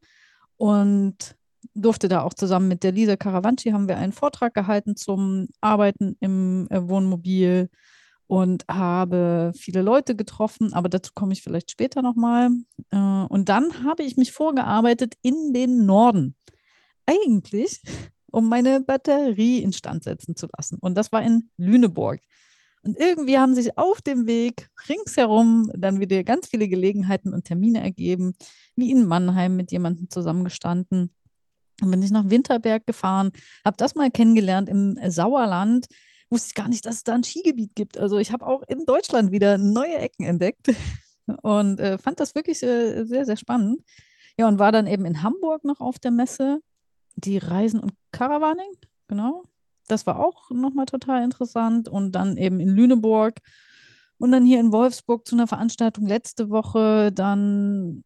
und 0.58 1.36
durfte 1.74 2.08
da 2.08 2.24
auch 2.24 2.34
zusammen 2.34 2.68
mit 2.68 2.84
der 2.84 2.92
Lisa 2.92 3.16
Caravanci 3.16 3.72
haben 3.72 3.88
wir 3.88 3.98
einen 3.98 4.14
Vortrag 4.14 4.54
gehalten 4.54 4.96
zum 4.96 5.48
Arbeiten 5.62 6.16
im 6.20 6.68
äh, 6.70 6.88
Wohnmobil 6.88 7.70
und 8.28 8.64
habe 8.70 9.54
viele 9.56 9.82
Leute 9.82 10.16
getroffen, 10.16 10.74
aber 10.74 10.88
dazu 10.88 11.12
komme 11.16 11.34
ich 11.34 11.42
vielleicht 11.42 11.72
später 11.72 12.02
nochmal. 12.02 12.52
Äh, 12.92 12.98
und 12.98 13.50
dann 13.50 13.84
habe 13.84 14.04
ich 14.04 14.18
mich 14.18 14.32
vorgearbeitet 14.32 15.16
in 15.22 15.54
den 15.54 15.86
Norden. 15.86 16.36
Eigentlich, 17.06 17.82
um 18.32 18.48
meine 18.48 18.82
Batterie 18.82 19.64
instand 19.64 20.04
setzen 20.04 20.36
zu 20.36 20.48
lassen. 20.56 20.78
Und 20.80 20.96
das 20.96 21.12
war 21.12 21.24
in 21.24 21.50
Lüneburg. 21.58 22.20
Und 22.84 22.98
irgendwie 22.98 23.38
haben 23.38 23.56
sich 23.56 23.78
auf 23.78 24.02
dem 24.02 24.26
Weg 24.26 24.70
ringsherum 24.88 25.70
dann 25.76 26.00
wieder 26.00 26.24
ganz 26.24 26.48
viele 26.48 26.68
Gelegenheiten 26.68 27.34
und 27.34 27.46
Termine 27.46 27.82
ergeben, 27.82 28.34
wie 28.76 28.92
in 28.92 29.06
Mannheim 29.06 29.56
mit 29.56 29.72
jemandem 29.72 30.10
zusammengestanden. 30.10 31.14
Dann 31.80 31.92
bin 31.92 32.02
ich 32.02 32.12
nach 32.12 32.30
Winterberg 32.30 32.86
gefahren, 32.86 33.32
habe 33.66 33.78
das 33.78 33.96
mal 33.96 34.12
kennengelernt 34.12 34.70
im 34.70 34.98
Sauerland. 35.08 35.88
Wusste 36.30 36.50
ich 36.50 36.56
gar 36.56 36.70
nicht, 36.70 36.86
dass 36.86 36.96
es 36.96 37.04
da 37.04 37.16
ein 37.16 37.24
Skigebiet 37.24 37.76
gibt. 37.76 37.98
Also 37.98 38.18
ich 38.18 38.32
habe 38.32 38.46
auch 38.46 38.62
in 38.68 38.86
Deutschland 38.86 39.32
wieder 39.32 39.58
neue 39.58 39.96
Ecken 39.96 40.26
entdeckt 40.26 40.68
und 41.42 41.80
äh, 41.80 41.98
fand 41.98 42.20
das 42.20 42.36
wirklich 42.36 42.62
äh, 42.64 43.04
sehr, 43.06 43.26
sehr 43.26 43.38
spannend. 43.38 43.82
Ja, 44.38 44.48
und 44.48 44.60
war 44.60 44.72
dann 44.72 44.88
eben 44.88 45.06
in 45.06 45.22
Hamburg 45.22 45.66
noch 45.66 45.82
auf 45.82 46.00
der 46.00 46.12
Messe, 46.12 46.62
die 47.16 47.38
Reisen 47.38 47.80
und 47.80 47.94
Caravaning, 48.12 48.72
genau. 49.08 49.44
Das 49.92 50.06
war 50.06 50.20
auch 50.20 50.50
nochmal 50.52 50.86
total 50.86 51.24
interessant. 51.24 51.90
Und 51.90 52.14
dann 52.14 52.38
eben 52.38 52.60
in 52.60 52.70
Lüneburg 52.70 53.40
und 54.18 54.32
dann 54.32 54.46
hier 54.46 54.60
in 54.60 54.72
Wolfsburg 54.72 55.28
zu 55.28 55.36
einer 55.36 55.48
Veranstaltung 55.48 56.06
letzte 56.06 56.50
Woche, 56.50 57.12
dann 57.12 58.04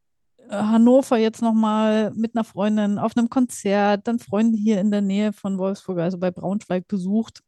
Hannover 0.49 1.17
jetzt 1.17 1.41
nochmal 1.41 2.11
mit 2.11 2.35
einer 2.35 2.43
Freundin 2.43 2.99
auf 2.99 3.15
einem 3.15 3.29
Konzert, 3.29 4.07
dann 4.07 4.19
Freunde 4.19 4.57
hier 4.57 4.79
in 4.79 4.91
der 4.91 5.01
Nähe 5.01 5.33
von 5.33 5.57
Wolfsburg, 5.57 5.99
also 5.99 6.17
bei 6.17 6.31
Braunschweig 6.31 6.87
besucht. 6.87 7.41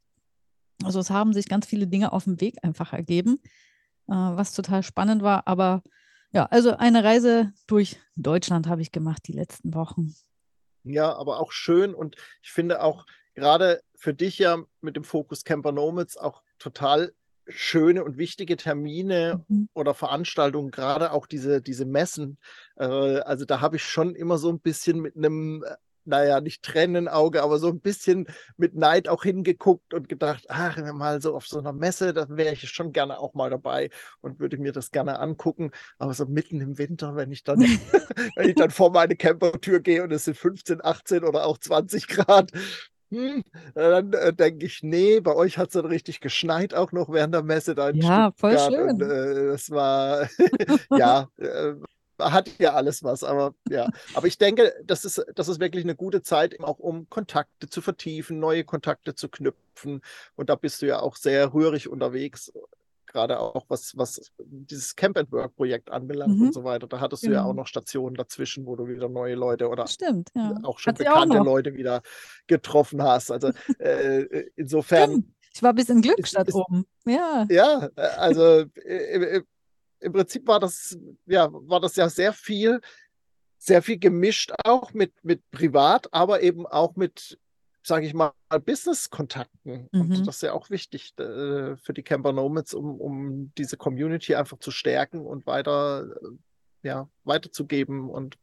Also 0.83 0.99
es 0.99 1.09
haben 1.09 1.33
sich 1.33 1.47
ganz 1.47 1.65
viele 1.65 1.87
Dinge 1.87 2.13
auf 2.13 2.23
dem 2.25 2.39
Weg 2.41 2.57
einfach 2.63 2.93
ergeben, 2.93 3.39
äh, 4.07 4.13
was 4.13 4.53
total 4.53 4.83
spannend 4.83 5.21
war. 5.23 5.47
Aber 5.47 5.83
ja, 6.31 6.45
also 6.45 6.75
eine 6.75 7.03
Reise 7.03 7.53
durch 7.67 7.99
Deutschland 8.15 8.67
habe 8.67 8.81
ich 8.81 8.91
gemacht 8.91 9.23
die 9.27 9.33
letzten 9.33 9.73
Wochen. 9.73 10.13
Ja, 10.83 11.15
aber 11.15 11.39
auch 11.39 11.51
schön 11.51 11.93
und 11.93 12.15
ich 12.41 12.51
finde 12.51 12.81
auch 12.81 13.05
gerade 13.35 13.81
für 13.95 14.13
dich 14.13 14.39
ja 14.39 14.57
mit 14.81 14.95
dem 14.95 15.03
Fokus 15.03 15.43
Camper 15.43 15.71
Nomads 15.71 16.17
auch 16.17 16.41
total 16.57 17.11
schöne 17.47 18.03
und 18.03 18.17
wichtige 18.17 18.57
Termine 18.57 19.43
mhm. 19.47 19.69
oder 19.73 19.93
Veranstaltungen, 19.93 20.71
gerade 20.71 21.11
auch 21.11 21.27
diese, 21.27 21.61
diese 21.61 21.85
Messen. 21.85 22.37
Äh, 22.75 22.85
also 22.85 23.45
da 23.45 23.61
habe 23.61 23.75
ich 23.75 23.83
schon 23.83 24.15
immer 24.15 24.37
so 24.37 24.49
ein 24.49 24.59
bisschen 24.59 24.99
mit 24.99 25.15
einem, 25.15 25.63
äh, 25.63 25.75
naja, 26.05 26.39
nicht 26.39 26.63
Tränenauge, 26.63 27.41
aber 27.41 27.57
so 27.57 27.67
ein 27.67 27.79
bisschen 27.79 28.27
mit 28.57 28.75
Neid 28.75 29.07
auch 29.07 29.23
hingeguckt 29.23 29.93
und 29.93 30.07
gedacht, 30.07 30.45
ach, 30.49 30.77
mal 30.93 31.19
so 31.21 31.35
auf 31.35 31.47
so 31.47 31.57
einer 31.57 31.73
Messe, 31.73 32.13
da 32.13 32.27
wäre 32.29 32.53
ich 32.53 32.69
schon 32.69 32.91
gerne 32.91 33.19
auch 33.19 33.33
mal 33.33 33.49
dabei 33.49 33.89
und 34.21 34.39
würde 34.39 34.57
mir 34.57 34.71
das 34.71 34.91
gerne 34.91 35.19
angucken. 35.19 35.71
Aber 35.97 36.13
so 36.13 36.25
mitten 36.25 36.61
im 36.61 36.77
Winter, 36.77 37.15
wenn 37.15 37.31
ich 37.31 37.43
dann, 37.43 37.59
wenn 38.35 38.49
ich 38.49 38.55
dann 38.55 38.71
vor 38.71 38.91
meine 38.91 39.15
Campertür 39.15 39.79
gehe 39.79 40.03
und 40.03 40.11
es 40.11 40.25
sind 40.25 40.37
15, 40.37 40.83
18 40.83 41.23
oder 41.23 41.45
auch 41.45 41.57
20 41.57 42.07
Grad, 42.07 42.51
hm, 43.12 43.43
dann 43.74 44.13
äh, 44.13 44.33
denke 44.33 44.65
ich, 44.65 44.81
nee, 44.83 45.19
bei 45.19 45.35
euch 45.35 45.57
hat 45.57 45.67
es 45.67 45.74
dann 45.74 45.85
richtig 45.85 46.19
geschneit 46.19 46.74
auch 46.74 46.91
noch 46.91 47.12
während 47.12 47.33
der 47.33 47.43
Messe 47.43 47.75
da 47.75 47.89
in 47.89 47.97
Ja, 47.97 48.31
voll 48.35 48.57
schön. 48.59 49.01
Und, 49.01 49.01
äh, 49.01 49.47
das 49.47 49.69
war, 49.69 50.27
ja, 50.97 51.29
äh, 51.38 51.74
hat 52.19 52.50
ja 52.59 52.74
alles 52.74 53.03
was, 53.03 53.24
aber 53.24 53.53
ja. 53.69 53.89
Aber 54.13 54.27
ich 54.27 54.38
denke, 54.38 54.74
das 54.83 55.05
ist, 55.05 55.25
das 55.35 55.47
ist 55.47 55.59
wirklich 55.59 55.83
eine 55.83 55.95
gute 55.95 56.21
Zeit, 56.21 56.59
auch 56.62 56.79
um 56.79 57.09
Kontakte 57.09 57.69
zu 57.69 57.81
vertiefen, 57.81 58.39
neue 58.39 58.63
Kontakte 58.63 59.15
zu 59.15 59.29
knüpfen. 59.29 60.01
Und 60.35 60.50
da 60.50 60.55
bist 60.55 60.81
du 60.81 60.88
ja 60.88 61.00
auch 61.00 61.15
sehr 61.15 61.53
rührig 61.53 61.89
unterwegs 61.89 62.53
gerade 63.15 63.39
auch 63.39 63.65
was, 63.69 63.98
was 63.98 64.31
dieses 64.38 64.95
Camp 64.95 65.17
and 65.17 65.31
Work 65.31 65.55
Projekt 65.55 65.89
anbelangt 65.89 66.38
mhm. 66.38 66.48
und 66.48 66.53
so 66.53 66.63
weiter. 66.63 66.88
Da 66.88 67.00
hattest 67.00 67.24
genau. 67.24 67.31
du 67.31 67.36
ja 67.36 67.43
auch 67.43 67.51
genau. 67.51 67.62
noch 67.62 67.67
Stationen 67.67 68.15
dazwischen, 68.15 68.65
wo 68.65 68.75
du 68.75 68.88
wieder 68.88 69.10
neue 69.10 69.36
Leute 69.36 69.69
oder 69.69 69.88
Stimmt, 69.88 70.29
ja. 70.36 70.53
auch 70.63 70.79
schon 70.79 70.91
Hat 70.91 70.98
bekannte 71.00 71.41
auch 71.41 71.45
Leute 71.45 71.74
wieder 71.74 72.01
getroffen 72.48 73.01
hast. 73.01 73.31
Also 73.31 73.51
äh, 73.79 74.22
äh, 74.22 74.51
insofern. 74.55 75.10
Stimmt. 75.10 75.31
Ich 75.53 75.63
war 75.63 75.74
bis 75.74 75.88
in 75.88 76.01
Glückstadt 76.01 76.53
oben. 76.53 76.86
Ja. 77.05 77.48
Ja, 77.50 77.89
äh, 77.95 78.01
also 78.01 78.65
im, 78.84 79.43
im 80.01 80.13
Prinzip 80.13 80.45
war 80.48 80.60
das, 80.60 80.98
ja, 81.25 81.50
war 81.51 81.79
das 81.79 81.95
ja 81.95 82.10
sehr 82.10 82.34
viel, 82.34 82.81
sehr 83.57 83.81
viel 83.81 83.98
gemischt 83.98 84.51
auch 84.65 84.93
mit, 84.93 85.13
mit 85.24 85.50
privat, 85.51 86.13
aber 86.13 86.43
eben 86.43 86.67
auch 86.67 86.95
mit 86.98 87.39
sage 87.85 88.07
ich 88.07 88.13
mal, 88.13 88.33
Business-Kontakten. 88.49 89.89
Mhm. 89.91 90.01
Und 90.01 90.27
das 90.27 90.37
ist 90.37 90.41
ja 90.41 90.53
auch 90.53 90.69
wichtig 90.69 91.13
äh, 91.19 91.75
für 91.77 91.93
die 91.93 92.01
Camper 92.01 92.33
Nomads, 92.33 92.73
um, 92.73 92.99
um 92.99 93.51
diese 93.57 93.77
Community 93.77 94.35
einfach 94.35 94.57
zu 94.57 94.71
stärken 94.71 95.25
und 95.25 95.45
weiter, 95.45 96.07
äh, 96.21 96.87
ja, 96.87 97.09
weiterzugeben 97.23 98.09
und 98.09 98.37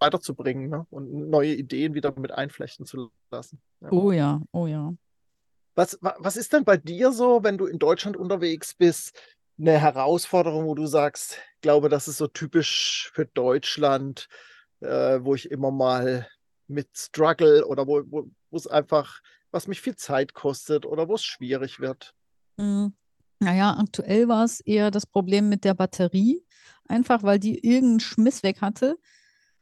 weiterzubringen 0.00 0.70
ne? 0.70 0.86
und 0.90 1.30
neue 1.30 1.54
Ideen 1.54 1.94
wieder 1.94 2.12
mit 2.18 2.32
einflechten 2.32 2.84
zu 2.84 3.10
lassen. 3.30 3.60
Ja. 3.80 3.92
Oh 3.92 4.10
ja, 4.10 4.42
oh 4.52 4.66
ja. 4.66 4.92
Was, 5.76 5.96
was 6.00 6.36
ist 6.36 6.52
denn 6.52 6.64
bei 6.64 6.76
dir 6.76 7.12
so, 7.12 7.44
wenn 7.44 7.58
du 7.58 7.66
in 7.66 7.78
Deutschland 7.78 8.16
unterwegs 8.16 8.74
bist, 8.74 9.16
eine 9.56 9.78
Herausforderung, 9.78 10.66
wo 10.66 10.74
du 10.74 10.86
sagst, 10.86 11.38
ich 11.54 11.60
glaube, 11.60 11.88
das 11.88 12.08
ist 12.08 12.18
so 12.18 12.26
typisch 12.26 13.10
für 13.14 13.26
Deutschland, 13.26 14.28
äh, 14.80 15.20
wo 15.22 15.36
ich 15.36 15.50
immer 15.50 15.70
mal 15.70 16.28
mit 16.66 16.88
Struggle 16.96 17.64
oder 17.66 17.86
wo, 17.86 18.02
wo, 18.06 18.28
wo 18.50 18.56
es 18.56 18.66
einfach, 18.66 19.20
was 19.50 19.66
mich 19.66 19.80
viel 19.80 19.96
Zeit 19.96 20.34
kostet 20.34 20.86
oder 20.86 21.08
wo 21.08 21.14
es 21.14 21.24
schwierig 21.24 21.80
wird. 21.80 22.14
Mhm. 22.56 22.94
Naja, 23.40 23.76
aktuell 23.78 24.28
war 24.28 24.44
es 24.44 24.60
eher 24.60 24.90
das 24.90 25.06
Problem 25.06 25.48
mit 25.48 25.64
der 25.64 25.74
Batterie, 25.74 26.44
einfach 26.88 27.22
weil 27.22 27.38
die 27.38 27.58
irgendeinen 27.64 28.00
Schmiss 28.00 28.42
weg 28.42 28.60
hatte. 28.60 28.98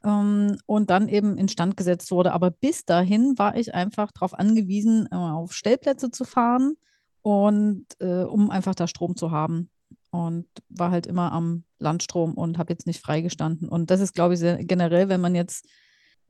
ähm, 0.04 0.56
und 0.66 0.90
dann 0.90 1.08
eben 1.08 1.36
instand 1.36 1.76
gesetzt 1.76 2.10
wurde. 2.10 2.32
Aber 2.32 2.50
bis 2.50 2.84
dahin 2.84 3.38
war 3.38 3.56
ich 3.56 3.74
einfach 3.74 4.12
darauf 4.12 4.34
angewiesen, 4.34 5.08
äh, 5.10 5.16
auf 5.16 5.52
Stellplätze 5.52 6.10
zu 6.10 6.24
fahren 6.24 6.76
und 7.22 7.86
äh, 8.00 8.22
um 8.22 8.50
einfach 8.50 8.74
da 8.74 8.86
Strom 8.86 9.16
zu 9.16 9.30
haben. 9.30 9.70
Und 10.10 10.46
war 10.68 10.90
halt 10.92 11.06
immer 11.06 11.32
am 11.32 11.64
Landstrom 11.78 12.34
und 12.34 12.58
habe 12.58 12.72
jetzt 12.72 12.86
nicht 12.86 13.00
freigestanden. 13.02 13.68
Und 13.68 13.90
das 13.90 14.00
ist, 14.00 14.14
glaube 14.14 14.34
ich, 14.34 14.40
sehr, 14.40 14.64
generell, 14.64 15.08
wenn 15.08 15.20
man 15.20 15.34
jetzt 15.34 15.66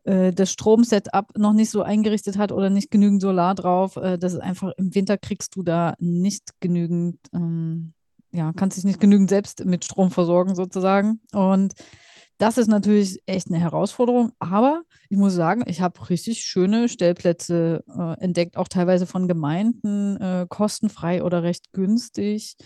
äh, 0.06 0.32
das 0.32 0.52
Stromsetup 0.52 1.36
noch 1.36 1.52
nicht 1.52 1.70
so 1.70 1.82
eingerichtet 1.82 2.38
hat 2.38 2.52
oder 2.52 2.70
nicht 2.70 2.90
genügend 2.90 3.20
Solar 3.20 3.54
drauf, 3.54 3.96
äh, 3.96 4.18
das 4.18 4.34
ist 4.34 4.40
einfach 4.40 4.72
im 4.76 4.94
Winter 4.94 5.18
kriegst 5.18 5.56
du 5.56 5.62
da 5.62 5.94
nicht 5.98 6.60
genügend, 6.60 7.18
ähm, 7.34 7.92
ja, 8.32 8.52
kannst 8.54 8.76
dich 8.76 8.84
nicht 8.84 9.00
genügend 9.00 9.30
selbst 9.30 9.64
mit 9.64 9.84
Strom 9.84 10.10
versorgen 10.10 10.54
sozusagen. 10.54 11.20
Und 11.32 11.74
das 12.38 12.58
ist 12.58 12.68
natürlich 12.68 13.20
echt 13.26 13.48
eine 13.48 13.58
Herausforderung, 13.58 14.32
aber 14.38 14.82
ich 15.08 15.16
muss 15.16 15.32
sagen, 15.32 15.64
ich 15.66 15.80
habe 15.80 16.10
richtig 16.10 16.44
schöne 16.44 16.88
Stellplätze 16.88 17.82
äh, 17.88 18.20
entdeckt, 18.20 18.56
auch 18.58 18.68
teilweise 18.68 19.06
von 19.06 19.26
Gemeinden, 19.26 20.16
äh, 20.18 20.46
kostenfrei 20.48 21.24
oder 21.24 21.42
recht 21.42 21.72
günstig 21.72 22.56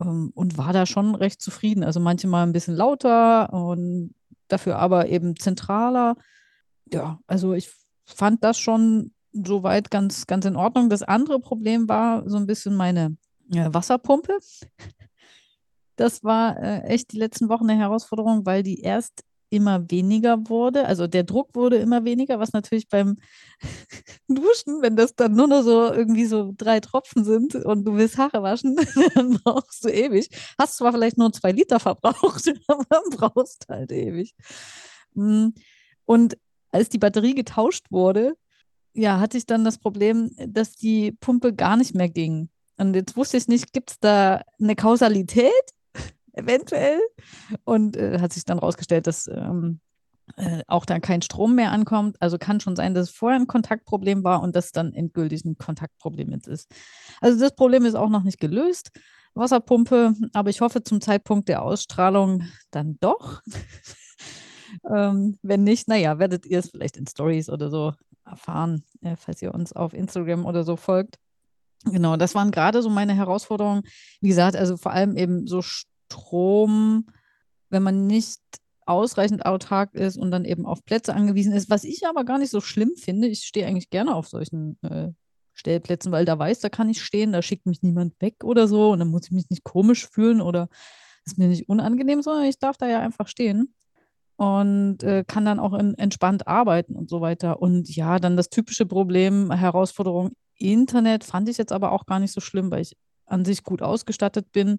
ähm, 0.00 0.30
und 0.34 0.56
war 0.56 0.72
da 0.72 0.86
schon 0.86 1.16
recht 1.16 1.42
zufrieden. 1.42 1.82
Also 1.82 1.98
manchmal 1.98 2.46
ein 2.46 2.52
bisschen 2.52 2.76
lauter 2.76 3.52
und 3.52 4.14
dafür 4.48 4.78
aber 4.78 5.08
eben 5.08 5.36
zentraler. 5.36 6.14
Ja, 6.92 7.18
also 7.26 7.54
ich 7.54 7.70
fand 8.04 8.44
das 8.44 8.58
schon 8.58 9.12
soweit 9.32 9.90
ganz, 9.90 10.26
ganz 10.26 10.44
in 10.44 10.56
Ordnung. 10.56 10.90
Das 10.90 11.02
andere 11.02 11.40
Problem 11.40 11.88
war 11.88 12.28
so 12.28 12.36
ein 12.36 12.46
bisschen 12.46 12.76
meine 12.76 13.16
äh, 13.50 13.68
Wasserpumpe. 13.72 14.38
Das 15.96 16.24
war 16.24 16.56
äh, 16.56 16.80
echt 16.84 17.12
die 17.12 17.18
letzten 17.18 17.50
Wochen 17.50 17.68
eine 17.68 17.78
Herausforderung, 17.78 18.46
weil 18.46 18.62
die 18.62 18.80
erst 18.80 19.24
immer 19.50 19.90
weniger 19.90 20.48
wurde. 20.48 20.86
Also 20.86 21.06
der 21.06 21.22
Druck 21.22 21.54
wurde 21.54 21.76
immer 21.76 22.04
weniger, 22.04 22.38
was 22.40 22.54
natürlich 22.54 22.88
beim 22.88 23.18
Duschen, 24.26 24.80
wenn 24.80 24.96
das 24.96 25.14
dann 25.14 25.34
nur 25.34 25.46
noch 25.46 25.62
so 25.62 25.92
irgendwie 25.92 26.24
so 26.24 26.54
drei 26.56 26.80
Tropfen 26.80 27.24
sind 27.24 27.54
und 27.56 27.84
du 27.84 27.94
willst 27.94 28.16
Haare 28.16 28.42
waschen, 28.42 28.76
dann 29.14 29.38
brauchst 29.44 29.84
du 29.84 29.90
ewig. 29.90 30.30
Hast 30.58 30.78
zwar 30.78 30.92
vielleicht 30.92 31.18
nur 31.18 31.30
zwei 31.32 31.52
Liter 31.52 31.78
verbraucht, 31.78 32.50
aber 32.66 33.02
brauchst 33.10 33.66
halt 33.68 33.92
ewig. 33.92 34.34
Mm, 35.14 35.48
und 36.06 36.38
als 36.72 36.88
die 36.88 36.98
Batterie 36.98 37.34
getauscht 37.34 37.86
wurde, 37.90 38.34
ja, 38.94 39.20
hatte 39.20 39.38
ich 39.38 39.46
dann 39.46 39.64
das 39.64 39.78
Problem, 39.78 40.30
dass 40.46 40.72
die 40.72 41.12
Pumpe 41.12 41.54
gar 41.54 41.76
nicht 41.76 41.94
mehr 41.94 42.08
ging. 42.08 42.50
Und 42.76 42.94
jetzt 42.94 43.16
wusste 43.16 43.36
ich 43.36 43.48
nicht, 43.48 43.72
gibt 43.72 43.92
es 43.92 44.00
da 44.00 44.42
eine 44.60 44.74
Kausalität? 44.74 45.52
eventuell. 46.32 46.98
Und 47.64 47.96
äh, 47.96 48.18
hat 48.20 48.32
sich 48.32 48.44
dann 48.44 48.58
rausgestellt, 48.58 49.06
dass 49.06 49.28
ähm, 49.28 49.80
äh, 50.36 50.62
auch 50.66 50.84
dann 50.84 51.00
kein 51.00 51.22
Strom 51.22 51.54
mehr 51.54 51.72
ankommt. 51.72 52.16
Also 52.20 52.38
kann 52.38 52.60
schon 52.60 52.76
sein, 52.76 52.94
dass 52.94 53.10
es 53.10 53.14
vorher 53.14 53.38
ein 53.38 53.46
Kontaktproblem 53.46 54.24
war 54.24 54.42
und 54.42 54.56
das 54.56 54.72
dann 54.72 54.92
endgültig 54.94 55.44
ein 55.44 55.58
Kontaktproblem 55.58 56.30
jetzt 56.32 56.48
ist. 56.48 56.70
Also 57.20 57.38
das 57.38 57.54
Problem 57.54 57.84
ist 57.84 57.94
auch 57.94 58.08
noch 58.08 58.22
nicht 58.22 58.40
gelöst. 58.40 58.90
Wasserpumpe, 59.34 60.14
aber 60.34 60.50
ich 60.50 60.60
hoffe 60.60 60.82
zum 60.82 61.00
Zeitpunkt 61.00 61.48
der 61.48 61.62
Ausstrahlung 61.62 62.44
dann 62.70 62.98
doch. 63.00 63.40
ähm, 64.88 65.38
wenn 65.42 65.64
nicht, 65.64 65.88
naja, 65.88 66.18
werdet 66.18 66.46
ihr 66.46 66.58
es 66.58 66.70
vielleicht 66.70 66.96
in 66.96 67.06
Stories 67.06 67.48
oder 67.48 67.70
so 67.70 67.92
erfahren, 68.24 68.82
äh, 69.02 69.16
falls 69.16 69.42
ihr 69.42 69.54
uns 69.54 69.72
auf 69.72 69.94
Instagram 69.94 70.46
oder 70.46 70.64
so 70.64 70.76
folgt. 70.76 71.18
Genau, 71.84 72.16
das 72.16 72.34
waren 72.34 72.50
gerade 72.50 72.82
so 72.82 72.90
meine 72.90 73.14
Herausforderungen. 73.14 73.82
Wie 74.20 74.28
gesagt, 74.28 74.56
also 74.56 74.76
vor 74.76 74.92
allem 74.92 75.16
eben 75.16 75.46
so 75.46 75.62
Strom, 75.62 77.06
wenn 77.70 77.82
man 77.82 78.06
nicht 78.06 78.40
ausreichend 78.86 79.46
autark 79.46 79.94
ist 79.94 80.16
und 80.16 80.30
dann 80.30 80.44
eben 80.44 80.66
auf 80.66 80.84
Plätze 80.84 81.14
angewiesen 81.14 81.52
ist, 81.52 81.70
was 81.70 81.84
ich 81.84 82.06
aber 82.06 82.24
gar 82.24 82.38
nicht 82.38 82.50
so 82.50 82.60
schlimm 82.60 82.92
finde. 82.96 83.28
Ich 83.28 83.44
stehe 83.44 83.66
eigentlich 83.66 83.90
gerne 83.90 84.14
auf 84.14 84.28
solchen 84.28 84.78
äh, 84.82 85.08
Stellplätzen, 85.54 86.12
weil 86.12 86.24
da 86.24 86.38
weiß, 86.38 86.60
da 86.60 86.68
kann 86.68 86.88
ich 86.88 87.02
stehen, 87.02 87.32
da 87.32 87.42
schickt 87.42 87.66
mich 87.66 87.82
niemand 87.82 88.20
weg 88.20 88.42
oder 88.42 88.66
so 88.68 88.90
und 88.90 88.98
dann 88.98 89.08
muss 89.08 89.26
ich 89.26 89.32
mich 89.32 89.50
nicht 89.50 89.64
komisch 89.64 90.08
fühlen 90.08 90.40
oder 90.40 90.68
ist 91.24 91.38
mir 91.38 91.48
nicht 91.48 91.68
unangenehm, 91.68 92.22
sondern 92.22 92.44
ich 92.44 92.58
darf 92.58 92.76
da 92.76 92.88
ja 92.88 93.00
einfach 93.00 93.28
stehen 93.28 93.74
und 94.42 95.04
äh, 95.04 95.22
kann 95.24 95.44
dann 95.44 95.60
auch 95.60 95.72
in, 95.72 95.94
entspannt 95.94 96.48
arbeiten 96.48 96.96
und 96.96 97.08
so 97.08 97.20
weiter. 97.20 97.62
Und 97.62 97.94
ja, 97.94 98.18
dann 98.18 98.36
das 98.36 98.50
typische 98.50 98.86
Problem, 98.86 99.52
Herausforderung 99.52 100.32
Internet 100.58 101.22
fand 101.22 101.48
ich 101.48 101.58
jetzt 101.58 101.70
aber 101.70 101.92
auch 101.92 102.06
gar 102.06 102.18
nicht 102.18 102.32
so 102.32 102.40
schlimm, 102.40 102.72
weil 102.72 102.82
ich 102.82 102.96
an 103.24 103.44
sich 103.44 103.62
gut 103.62 103.82
ausgestattet 103.82 104.50
bin 104.50 104.78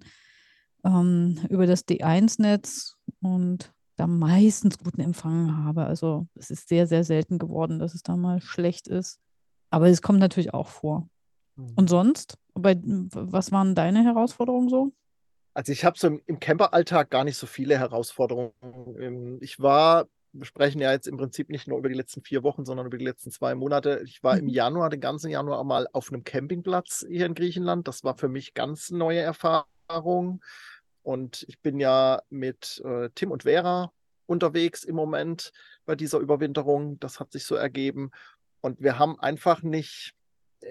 ähm, 0.84 1.40
über 1.48 1.66
das 1.66 1.88
D1-Netz 1.88 2.98
und 3.22 3.74
da 3.96 4.06
meistens 4.06 4.80
guten 4.80 5.00
Empfang 5.00 5.56
habe. 5.64 5.86
Also 5.86 6.28
es 6.36 6.52
ist 6.52 6.68
sehr, 6.68 6.86
sehr 6.86 7.06
selten 7.06 7.40
geworden, 7.40 7.80
dass 7.80 7.94
es 7.94 8.04
da 8.04 8.18
mal 8.18 8.42
schlecht 8.42 8.90
ist. 8.90 9.22
Aber 9.70 9.88
es 9.88 10.02
kommt 10.02 10.20
natürlich 10.20 10.54
auch 10.54 10.68
vor. 10.68 11.08
Mhm. 11.56 11.72
Und 11.78 11.90
sonst? 11.90 12.38
Bei, 12.54 12.78
was 12.84 13.54
waren 13.54 13.76
deine 13.76 14.04
Herausforderungen 14.04 14.68
so? 14.68 14.92
Also 15.54 15.72
ich 15.72 15.86
habe 15.86 15.98
so 15.98 16.08
im, 16.08 16.22
im 16.26 16.40
Camperalltag 16.40 17.10
gar 17.10 17.24
nicht 17.24 17.38
so 17.38 17.46
viele 17.46 17.78
Herausforderungen. 17.78 18.54
Ähm, 19.00 19.38
ich 19.42 19.60
war, 19.60 20.08
wir 20.32 20.46
sprechen 20.46 20.82
ja 20.82 20.92
jetzt 20.92 21.08
im 21.08 21.18
Prinzip 21.18 21.50
nicht 21.50 21.68
nur 21.68 21.78
über 21.78 21.90
die 21.90 21.96
letzten 21.96 22.22
vier 22.22 22.44
Wochen, 22.44 22.66
sondern 22.66 22.88
über 22.88 22.98
die 22.98 23.06
letzten 23.06 23.32
zwei 23.32 23.54
Monate. 23.54 24.02
Ich 24.06 24.24
war 24.24 24.34
mhm. 24.36 24.42
im 24.42 24.48
Januar, 24.50 24.90
den 24.90 25.02
ganzen 25.02 25.30
Januar 25.30 25.64
mal 25.64 25.88
auf 25.94 26.12
einem 26.12 26.24
Campingplatz 26.24 27.06
hier 27.08 27.26
in 27.26 27.36
Griechenland. 27.36 27.88
Das 27.88 28.04
war 28.04 28.18
für 28.18 28.30
mich 28.30 28.54
ganz 28.54 28.90
neue 28.90 29.20
Erfahrung. 29.20 30.44
Und 31.04 31.46
ich 31.48 31.60
bin 31.60 31.80
ja 31.80 32.22
mit 32.30 32.82
äh, 32.86 33.10
Tim 33.14 33.32
und 33.32 33.44
Vera 33.44 33.92
unterwegs 34.26 34.84
im 34.84 34.96
Moment 34.96 35.52
bei 35.86 35.96
dieser 35.96 36.20
Überwinterung. 36.20 37.00
Das 37.00 37.20
hat 37.20 37.32
sich 37.32 37.44
so 37.44 37.56
ergeben. 37.56 38.12
Und 38.62 38.82
wir 38.82 38.98
haben 38.98 39.20
einfach 39.20 39.62
nicht, 39.62 40.14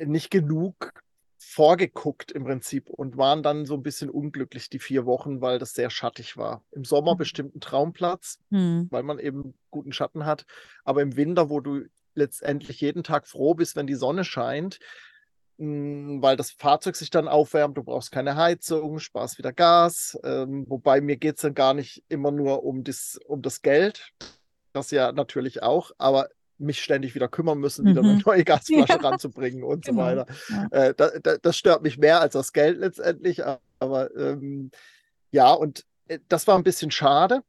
nicht 0.04 0.30
genug 0.30 0.92
vorgeguckt 1.44 2.32
im 2.32 2.44
Prinzip 2.44 2.88
und 2.88 3.16
waren 3.16 3.42
dann 3.42 3.66
so 3.66 3.74
ein 3.74 3.82
bisschen 3.82 4.08
unglücklich 4.08 4.70
die 4.70 4.78
vier 4.78 5.04
Wochen, 5.06 5.40
weil 5.40 5.58
das 5.58 5.74
sehr 5.74 5.90
schattig 5.90 6.36
war. 6.36 6.62
Im 6.70 6.84
Sommer 6.84 7.14
mhm. 7.14 7.18
bestimmt 7.18 7.56
ein 7.56 7.60
Traumplatz, 7.60 8.38
mhm. 8.50 8.86
weil 8.90 9.02
man 9.02 9.18
eben 9.18 9.54
guten 9.70 9.92
Schatten 9.92 10.24
hat. 10.24 10.46
Aber 10.84 11.02
im 11.02 11.16
Winter, 11.16 11.50
wo 11.50 11.60
du 11.60 11.82
letztendlich 12.14 12.80
jeden 12.80 13.02
Tag 13.02 13.26
froh 13.26 13.54
bist, 13.54 13.76
wenn 13.76 13.86
die 13.86 13.94
Sonne 13.94 14.24
scheint, 14.24 14.78
hm, 15.58 16.22
weil 16.22 16.36
das 16.36 16.50
Fahrzeug 16.52 16.96
sich 16.96 17.10
dann 17.10 17.28
aufwärmt, 17.28 17.76
du 17.76 17.82
brauchst 17.82 18.12
keine 18.12 18.36
Heizung, 18.36 18.98
sparst 18.98 19.38
wieder 19.38 19.52
Gas. 19.52 20.18
Ähm, 20.24 20.64
wobei 20.68 21.00
mir 21.00 21.16
geht 21.16 21.36
es 21.36 21.42
dann 21.42 21.54
gar 21.54 21.74
nicht 21.74 22.04
immer 22.08 22.30
nur 22.30 22.64
um 22.64 22.84
das, 22.84 23.18
um 23.26 23.42
das 23.42 23.62
Geld, 23.62 24.12
das 24.72 24.90
ja 24.90 25.12
natürlich 25.12 25.62
auch, 25.62 25.92
aber 25.98 26.28
mich 26.58 26.82
ständig 26.82 27.14
wieder 27.14 27.28
kümmern 27.28 27.58
müssen, 27.58 27.86
wieder 27.86 28.02
eine 28.02 28.14
mhm. 28.14 28.22
neue 28.24 28.44
Gasflasche 28.44 28.92
ja. 29.02 29.08
ranzubringen 29.08 29.64
und 29.64 29.84
genau. 29.84 30.02
so 30.02 30.06
weiter. 30.06 30.26
Ja. 30.48 30.66
Äh, 30.70 30.94
da, 30.94 31.10
da, 31.22 31.36
das 31.38 31.56
stört 31.56 31.82
mich 31.82 31.98
mehr 31.98 32.20
als 32.20 32.34
das 32.34 32.52
Geld 32.52 32.78
letztendlich, 32.78 33.42
aber 33.78 34.14
ähm, 34.16 34.70
ja, 35.30 35.52
und 35.52 35.84
äh, 36.08 36.18
das 36.28 36.46
war 36.46 36.56
ein 36.56 36.64
bisschen 36.64 36.90
schade 36.90 37.42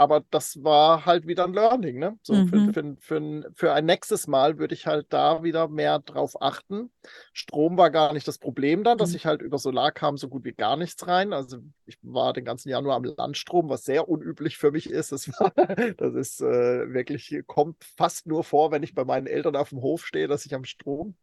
aber 0.00 0.24
das 0.30 0.64
war 0.64 1.04
halt 1.04 1.26
wieder 1.26 1.44
ein 1.44 1.52
Learning. 1.52 1.98
Ne? 1.98 2.18
So 2.22 2.32
mhm. 2.32 2.48
für, 2.48 2.72
für, 2.72 2.96
für, 3.00 3.52
für, 3.54 3.72
ein 3.74 3.84
nächstes 3.84 4.26
Mal 4.26 4.58
würde 4.58 4.72
ich 4.72 4.86
halt 4.86 5.08
da 5.10 5.42
wieder 5.42 5.68
mehr 5.68 5.98
drauf 5.98 6.40
achten. 6.40 6.90
Strom 7.34 7.76
war 7.76 7.90
gar 7.90 8.14
nicht 8.14 8.26
das 8.26 8.38
Problem 8.38 8.82
dann, 8.82 8.96
dass 8.96 9.10
mhm. 9.10 9.16
ich 9.16 9.26
halt 9.26 9.42
über 9.42 9.58
Solar 9.58 9.92
kam 9.92 10.16
so 10.16 10.30
gut 10.30 10.46
wie 10.46 10.54
gar 10.54 10.78
nichts 10.78 11.06
rein. 11.06 11.34
Also 11.34 11.58
ich 11.84 11.98
war 12.00 12.32
den 12.32 12.46
ganzen 12.46 12.70
Januar 12.70 12.96
am 12.96 13.04
Landstrom, 13.04 13.68
was 13.68 13.84
sehr 13.84 14.08
unüblich 14.08 14.56
für 14.56 14.70
mich 14.70 14.88
ist. 14.88 15.12
Das, 15.12 15.28
war, 15.28 15.50
das 15.98 16.14
ist 16.14 16.40
äh, 16.40 16.94
wirklich, 16.94 17.42
kommt 17.46 17.84
fast 17.98 18.26
nur 18.26 18.42
vor, 18.42 18.70
wenn 18.70 18.82
ich 18.82 18.94
bei 18.94 19.04
meinen 19.04 19.26
Eltern 19.26 19.54
auf 19.54 19.68
dem 19.68 19.82
Hof 19.82 20.06
stehe, 20.06 20.28
dass 20.28 20.46
ich 20.46 20.54
am 20.54 20.64
Strom 20.64 21.14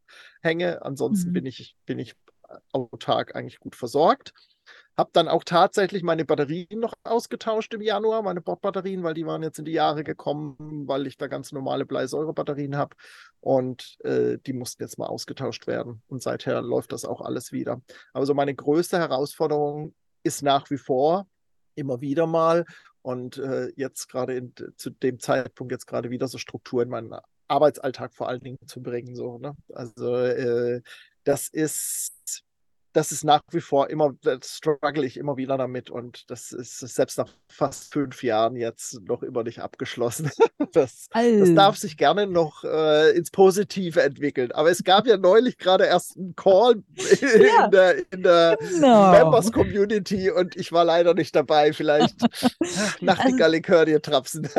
hänge. 0.43 0.85
Ansonsten 0.85 1.29
mhm. 1.29 1.33
bin 1.33 1.45
ich, 1.47 1.75
bin 1.87 1.97
ich 1.97 2.13
autark 2.73 3.35
eigentlich 3.35 3.59
gut 3.59 3.75
versorgt. 3.75 4.35
Habe 4.97 5.11
dann 5.13 5.27
auch 5.27 5.43
tatsächlich 5.43 6.01
meine 6.01 6.25
Batterien 6.25 6.79
noch 6.79 6.93
ausgetauscht 7.03 7.73
im 7.73 7.81
Januar, 7.81 8.23
meine 8.23 8.41
Bordbatterien, 8.41 9.03
weil 9.03 9.13
die 9.13 9.27
waren 9.27 9.43
jetzt 9.43 9.59
in 9.59 9.65
die 9.65 9.73
Jahre 9.73 10.03
gekommen, 10.03 10.87
weil 10.87 11.05
ich 11.05 11.17
da 11.17 11.27
ganz 11.27 11.51
normale 11.51 11.85
Bleisäurebatterien 11.85 12.75
habe. 12.75 12.95
Und 13.39 13.97
äh, 14.03 14.39
die 14.45 14.53
mussten 14.53 14.81
jetzt 14.81 14.97
mal 14.97 15.05
ausgetauscht 15.05 15.67
werden. 15.67 16.01
Und 16.07 16.23
seither 16.23 16.61
läuft 16.63 16.91
das 16.93 17.05
auch 17.05 17.21
alles 17.21 17.51
wieder. 17.51 17.81
Also 18.11 18.33
meine 18.33 18.55
größte 18.55 18.97
Herausforderung 18.97 19.93
ist 20.23 20.41
nach 20.41 20.69
wie 20.71 20.77
vor 20.77 21.27
immer 21.75 22.01
wieder 22.01 22.25
mal 22.25 22.65
und 23.03 23.37
äh, 23.37 23.71
jetzt 23.75 24.09
gerade 24.09 24.51
zu 24.75 24.89
dem 24.89 25.19
Zeitpunkt 25.19 25.71
jetzt 25.71 25.85
gerade 25.85 26.09
wieder 26.09 26.27
so 26.27 26.37
Struktur 26.37 26.81
in 26.81 26.89
meinen 26.89 27.13
Arbeitsalltag 27.47 28.13
vor 28.13 28.27
allen 28.27 28.41
Dingen 28.41 28.67
zu 28.67 28.81
bringen. 28.81 29.15
So, 29.15 29.37
ne? 29.37 29.55
Also 29.73 30.15
äh, 30.15 30.81
das 31.23 31.47
ist 31.49 32.43
das 32.97 33.11
ist 33.11 33.23
nach 33.23 33.41
wie 33.51 33.61
vor 33.61 33.91
immer, 33.91 34.15
das 34.23 34.55
struggle 34.55 35.05
ich 35.05 35.17
immer 35.17 35.37
wieder 35.37 35.55
damit 35.55 35.91
und 35.91 36.31
das 36.31 36.51
ist 36.51 36.79
selbst 36.79 37.19
nach 37.19 37.29
fast 37.47 37.93
fünf 37.93 38.23
Jahren 38.23 38.55
jetzt 38.55 38.99
noch 39.07 39.21
immer 39.21 39.43
nicht 39.43 39.59
abgeschlossen. 39.59 40.31
Das, 40.73 41.07
das 41.13 41.53
darf 41.55 41.77
sich 41.77 41.97
gerne 41.97 42.27
noch 42.27 42.63
äh, 42.63 43.11
ins 43.11 43.31
Positive 43.31 44.01
entwickeln. 44.01 44.51
Aber 44.51 44.69
es 44.69 44.83
gab 44.83 45.07
ja 45.07 45.15
neulich 45.15 45.57
gerade 45.57 45.85
erst 45.85 46.17
einen 46.17 46.35
Call 46.35 46.83
ja, 47.21 47.65
in 47.65 47.71
der, 47.71 48.11
in 48.11 48.23
der 48.23 48.57
genau. 48.59 49.11
Members 49.11 49.51
Community 49.51 50.29
und 50.29 50.57
ich 50.57 50.71
war 50.73 50.83
leider 50.83 51.13
nicht 51.13 51.35
dabei. 51.35 51.71
Vielleicht 51.71 52.17
Nachtigallikör 53.01 53.79
also, 53.79 53.91
dir 53.91 54.01
trapsen. 54.01 54.49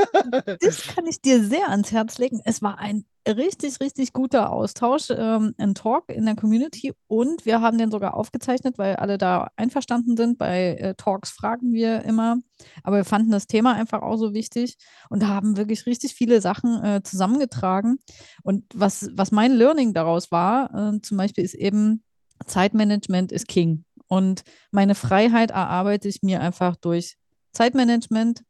das 0.61 0.87
kann 0.87 1.07
ich 1.07 1.21
dir 1.21 1.45
sehr 1.45 1.69
ans 1.69 1.93
Herz 1.93 2.19
legen. 2.19 2.41
Es 2.45 2.63
war 2.63 2.79
ein 2.79 3.05
richtig, 3.37 3.81
richtig 3.81 4.13
guter 4.13 4.53
Austausch, 4.53 5.11
ähm, 5.11 5.55
ein 5.59 5.75
Talk 5.75 6.09
in 6.09 6.25
der 6.25 6.37
Community 6.37 6.93
und 7.07 7.45
wir 7.47 7.61
haben 7.61 7.79
den 7.79 7.91
sogar 7.91 8.15
aufgezeichnet, 8.15 8.79
weil 8.79 8.97
alle 8.97 9.19
da 9.19 9.49
einverstanden 9.57 10.17
sind. 10.17 10.39
Bei 10.39 10.75
äh, 10.75 10.95
Talks 10.95 11.31
fragen 11.31 11.73
wir 11.73 12.03
immer, 12.03 12.39
aber 12.83 12.97
wir 12.97 13.05
fanden 13.05 13.31
das 13.31 13.47
Thema 13.47 13.75
einfach 13.75 14.03
auch 14.03 14.17
so 14.17 14.35
wichtig 14.35 14.77
und 15.11 15.27
haben 15.27 15.57
wirklich 15.57 15.87
richtig 15.87 16.15
viele 16.15 16.41
Sachen 16.41 16.83
äh, 16.83 17.03
zusammengetragen. 17.03 17.99
Und 18.43 18.65
was, 18.75 19.11
was 19.13 19.31
mein 19.31 19.53
Learning 19.53 19.95
daraus 19.95 20.31
war, 20.31 20.95
äh, 20.95 21.01
zum 21.03 21.17
Beispiel 21.17 21.45
ist 21.45 21.55
eben, 21.55 22.03
Zeitmanagement 22.47 23.33
ist 23.33 23.49
King. 23.49 23.85
Und 24.07 24.43
meine 24.71 24.95
Freiheit 24.95 25.51
erarbeite 25.51 26.09
ich 26.09 26.23
mir 26.23 26.41
einfach 26.41 26.77
durch 26.77 27.17
Zeitmanagement, 27.53 28.43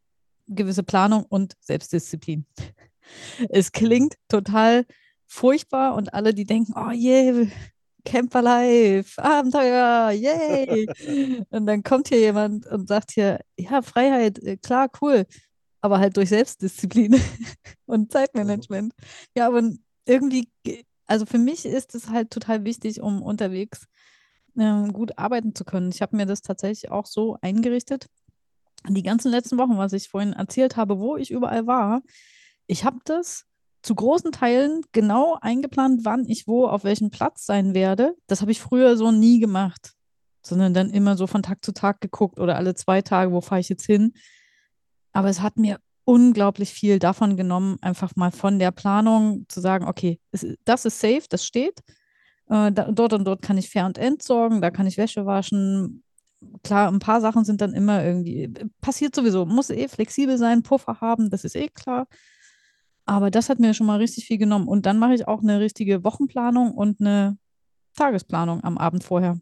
gewisse 0.47 0.83
Planung 0.83 1.25
und 1.25 1.53
Selbstdisziplin. 1.59 2.45
Es 3.49 3.71
klingt 3.71 4.15
total 4.27 4.85
furchtbar 5.27 5.95
und 5.95 6.13
alle, 6.13 6.33
die 6.33 6.45
denken, 6.45 6.73
oh 6.75 6.91
je, 6.91 7.31
yeah, 7.31 7.47
Camper 8.05 8.41
Life, 8.41 9.21
Abenteuer, 9.21 10.11
yay! 10.11 10.87
und 11.49 11.65
dann 11.65 11.83
kommt 11.83 12.07
hier 12.07 12.19
jemand 12.19 12.65
und 12.65 12.87
sagt 12.87 13.11
hier, 13.11 13.39
ja, 13.57 13.81
Freiheit, 13.81 14.39
äh, 14.39 14.57
klar, 14.57 14.89
cool, 15.01 15.25
aber 15.81 15.99
halt 15.99 16.17
durch 16.17 16.29
Selbstdisziplin 16.29 17.19
und 17.85 18.11
Zeitmanagement. 18.11 18.93
Ja, 19.35 19.47
aber 19.47 19.69
irgendwie, 20.05 20.49
also 21.05 21.25
für 21.25 21.37
mich 21.37 21.65
ist 21.65 21.93
es 21.95 22.09
halt 22.09 22.31
total 22.31 22.63
wichtig, 22.63 23.01
um 23.01 23.21
unterwegs 23.21 23.85
äh, 24.57 24.87
gut 24.91 25.17
arbeiten 25.17 25.53
zu 25.53 25.65
können. 25.65 25.91
Ich 25.91 26.01
habe 26.01 26.15
mir 26.15 26.25
das 26.25 26.41
tatsächlich 26.41 26.91
auch 26.91 27.05
so 27.05 27.37
eingerichtet. 27.41 28.07
Die 28.87 29.03
ganzen 29.03 29.29
letzten 29.29 29.57
Wochen, 29.57 29.77
was 29.77 29.93
ich 29.93 30.09
vorhin 30.09 30.33
erzählt 30.33 30.77
habe, 30.77 30.99
wo 30.99 31.17
ich 31.17 31.31
überall 31.31 31.67
war, 31.67 32.01
ich 32.69 32.85
habe 32.85 32.99
das 33.03 33.45
zu 33.81 33.95
großen 33.95 34.31
Teilen 34.31 34.81
genau 34.91 35.37
eingeplant, 35.41 36.01
wann 36.03 36.25
ich 36.27 36.47
wo 36.47 36.67
auf 36.67 36.83
welchem 36.83 37.09
Platz 37.09 37.45
sein 37.45 37.73
werde. 37.73 38.15
Das 38.27 38.41
habe 38.41 38.51
ich 38.51 38.61
früher 38.61 38.95
so 38.95 39.11
nie 39.11 39.39
gemacht, 39.39 39.93
sondern 40.43 40.73
dann 40.73 40.91
immer 40.91 41.17
so 41.17 41.27
von 41.27 41.41
Tag 41.41 41.65
zu 41.65 41.73
Tag 41.73 41.99
geguckt 41.99 42.39
oder 42.39 42.57
alle 42.57 42.75
zwei 42.75 43.01
Tage, 43.01 43.31
wo 43.31 43.41
fahre 43.41 43.61
ich 43.61 43.69
jetzt 43.69 43.85
hin. 43.85 44.13
Aber 45.13 45.29
es 45.29 45.41
hat 45.41 45.57
mir 45.57 45.79
unglaublich 46.03 46.71
viel 46.71 46.99
davon 46.99 47.37
genommen, 47.37 47.77
einfach 47.81 48.15
mal 48.15 48.31
von 48.31 48.59
der 48.59 48.71
Planung 48.71 49.45
zu 49.47 49.61
sagen, 49.61 49.87
okay, 49.87 50.19
das 50.65 50.85
ist 50.85 50.99
safe, 50.99 51.23
das 51.29 51.45
steht. 51.45 51.79
Äh, 52.49 52.71
da, 52.71 52.91
dort 52.91 53.13
und 53.13 53.25
dort 53.25 53.41
kann 53.41 53.57
ich 53.57 53.69
fair 53.69 53.85
und 53.85 53.97
entsorgen, 53.97 54.61
da 54.61 54.69
kann 54.69 54.87
ich 54.87 54.97
Wäsche 54.97 55.25
waschen. 55.25 56.03
Klar, 56.63 56.91
ein 56.91 56.99
paar 56.99 57.21
Sachen 57.21 57.45
sind 57.45 57.61
dann 57.61 57.73
immer 57.73 58.03
irgendwie, 58.03 58.53
passiert 58.81 59.15
sowieso, 59.15 59.45
muss 59.45 59.69
eh 59.69 59.87
flexibel 59.87 60.37
sein, 60.37 60.63
Puffer 60.63 61.01
haben, 61.01 61.29
das 61.29 61.43
ist 61.43 61.55
eh 61.55 61.67
klar. 61.67 62.07
Aber 63.09 63.31
das 63.31 63.49
hat 63.49 63.57
mir 63.57 63.73
schon 63.73 63.87
mal 63.87 63.97
richtig 63.97 64.25
viel 64.25 64.37
genommen. 64.37 64.67
Und 64.67 64.85
dann 64.85 64.99
mache 64.99 65.15
ich 65.15 65.27
auch 65.27 65.41
eine 65.41 65.59
richtige 65.59 66.03
Wochenplanung 66.03 66.75
und 66.75 67.01
eine 67.01 67.39
Tagesplanung 67.95 68.63
am 68.63 68.77
Abend 68.77 69.03
vorher. 69.03 69.39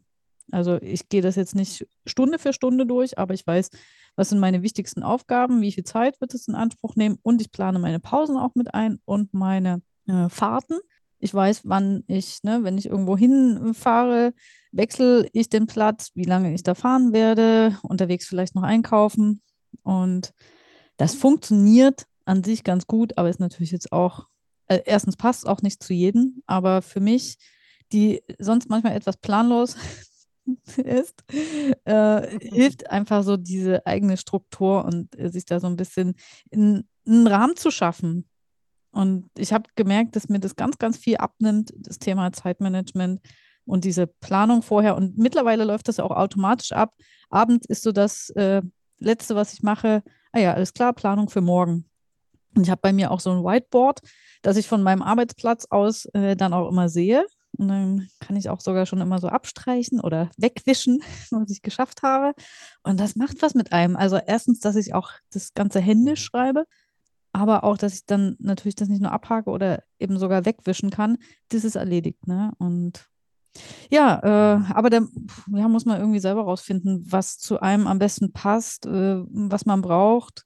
Also 0.50 0.80
ich 0.80 1.10
gehe 1.10 1.20
das 1.20 1.36
jetzt 1.36 1.54
nicht 1.54 1.86
Stunde 2.06 2.38
für 2.38 2.54
Stunde 2.54 2.86
durch, 2.86 3.18
aber 3.18 3.34
ich 3.34 3.46
weiß, 3.46 3.68
was 4.16 4.30
sind 4.30 4.38
meine 4.38 4.62
wichtigsten 4.62 5.02
Aufgaben, 5.02 5.60
wie 5.60 5.70
viel 5.70 5.84
Zeit 5.84 6.18
wird 6.22 6.32
es 6.32 6.48
in 6.48 6.54
Anspruch 6.54 6.96
nehmen 6.96 7.18
und 7.20 7.42
ich 7.42 7.52
plane 7.52 7.78
meine 7.78 8.00
Pausen 8.00 8.38
auch 8.38 8.54
mit 8.54 8.72
ein 8.72 9.00
und 9.04 9.34
meine 9.34 9.82
äh, 10.06 10.30
Fahrten. 10.30 10.78
Ich 11.18 11.34
weiß, 11.34 11.60
wann 11.64 12.04
ich, 12.06 12.42
ne, 12.44 12.60
wenn 12.62 12.78
ich 12.78 12.86
irgendwo 12.86 13.18
hinfahre, 13.18 14.32
wechsle 14.72 15.28
ich 15.34 15.50
den 15.50 15.66
Platz, 15.66 16.12
wie 16.14 16.24
lange 16.24 16.54
ich 16.54 16.62
da 16.62 16.74
fahren 16.74 17.12
werde, 17.12 17.76
unterwegs 17.82 18.26
vielleicht 18.26 18.54
noch 18.54 18.62
einkaufen. 18.62 19.42
Und 19.82 20.32
das 20.96 21.14
funktioniert 21.14 22.06
an 22.28 22.44
sich 22.44 22.62
ganz 22.62 22.86
gut, 22.86 23.16
aber 23.16 23.30
ist 23.30 23.40
natürlich 23.40 23.72
jetzt 23.72 23.90
auch, 23.90 24.28
äh, 24.66 24.82
erstens 24.84 25.16
passt 25.16 25.48
auch 25.48 25.62
nicht 25.62 25.82
zu 25.82 25.94
jedem, 25.94 26.42
aber 26.46 26.82
für 26.82 27.00
mich, 27.00 27.38
die 27.90 28.22
sonst 28.38 28.68
manchmal 28.68 28.94
etwas 28.94 29.16
planlos 29.16 29.76
ist, 30.76 31.24
äh, 31.84 32.38
hilft 32.40 32.90
einfach 32.90 33.22
so 33.24 33.36
diese 33.38 33.86
eigene 33.86 34.18
Struktur 34.18 34.84
und 34.84 35.18
äh, 35.18 35.30
sich 35.30 35.46
da 35.46 35.58
so 35.58 35.66
ein 35.66 35.76
bisschen 35.76 36.14
in, 36.50 36.84
in 37.04 37.14
einen 37.14 37.26
Rahmen 37.26 37.56
zu 37.56 37.70
schaffen. 37.70 38.28
Und 38.90 39.30
ich 39.36 39.52
habe 39.52 39.70
gemerkt, 39.74 40.14
dass 40.14 40.28
mir 40.28 40.40
das 40.40 40.56
ganz, 40.56 40.76
ganz 40.76 40.98
viel 40.98 41.16
abnimmt, 41.16 41.72
das 41.78 41.98
Thema 41.98 42.32
Zeitmanagement 42.32 43.20
und 43.64 43.84
diese 43.84 44.06
Planung 44.06 44.62
vorher. 44.62 44.96
Und 44.96 45.16
mittlerweile 45.16 45.64
läuft 45.64 45.88
das 45.88 46.00
auch 46.00 46.10
automatisch 46.10 46.72
ab. 46.72 46.94
Abends 47.30 47.66
ist 47.66 47.82
so 47.82 47.92
das 47.92 48.30
äh, 48.30 48.62
Letzte, 48.98 49.34
was 49.36 49.52
ich 49.52 49.62
mache. 49.62 50.02
Ah 50.32 50.40
ja, 50.40 50.52
alles 50.54 50.74
klar, 50.74 50.92
Planung 50.92 51.30
für 51.30 51.40
morgen. 51.40 51.87
Und 52.58 52.64
ich 52.64 52.70
habe 52.70 52.80
bei 52.82 52.92
mir 52.92 53.12
auch 53.12 53.20
so 53.20 53.30
ein 53.30 53.44
Whiteboard, 53.44 54.00
das 54.42 54.56
ich 54.56 54.66
von 54.66 54.82
meinem 54.82 55.00
Arbeitsplatz 55.00 55.66
aus 55.70 56.06
äh, 56.06 56.34
dann 56.34 56.52
auch 56.52 56.68
immer 56.68 56.88
sehe. 56.88 57.24
Und 57.56 57.68
dann 57.68 58.08
kann 58.18 58.34
ich 58.34 58.50
auch 58.50 58.60
sogar 58.60 58.84
schon 58.84 59.00
immer 59.00 59.20
so 59.20 59.28
abstreichen 59.28 60.00
oder 60.00 60.28
wegwischen, 60.36 61.00
was 61.30 61.52
ich 61.52 61.62
geschafft 61.62 62.02
habe. 62.02 62.34
Und 62.82 62.98
das 62.98 63.14
macht 63.14 63.42
was 63.42 63.54
mit 63.54 63.72
einem. 63.72 63.94
Also 63.94 64.16
erstens, 64.16 64.58
dass 64.58 64.74
ich 64.74 64.92
auch 64.92 65.12
das 65.30 65.54
ganze 65.54 65.78
händisch 65.78 66.24
schreibe, 66.24 66.64
aber 67.32 67.62
auch, 67.62 67.78
dass 67.78 67.94
ich 67.94 68.06
dann 68.06 68.34
natürlich 68.40 68.74
das 68.74 68.88
nicht 68.88 69.02
nur 69.02 69.12
abhake 69.12 69.50
oder 69.50 69.84
eben 70.00 70.18
sogar 70.18 70.44
wegwischen 70.44 70.90
kann. 70.90 71.18
Das 71.50 71.62
ist 71.62 71.76
erledigt. 71.76 72.26
Ne? 72.26 72.50
Und 72.58 73.06
ja, 73.88 74.18
äh, 74.18 74.72
aber 74.72 74.90
da 74.90 75.06
ja, 75.54 75.68
muss 75.68 75.84
man 75.84 76.00
irgendwie 76.00 76.18
selber 76.18 76.42
rausfinden, 76.42 77.06
was 77.08 77.38
zu 77.38 77.60
einem 77.60 77.86
am 77.86 78.00
besten 78.00 78.32
passt, 78.32 78.84
äh, 78.84 79.22
was 79.28 79.64
man 79.64 79.80
braucht 79.80 80.44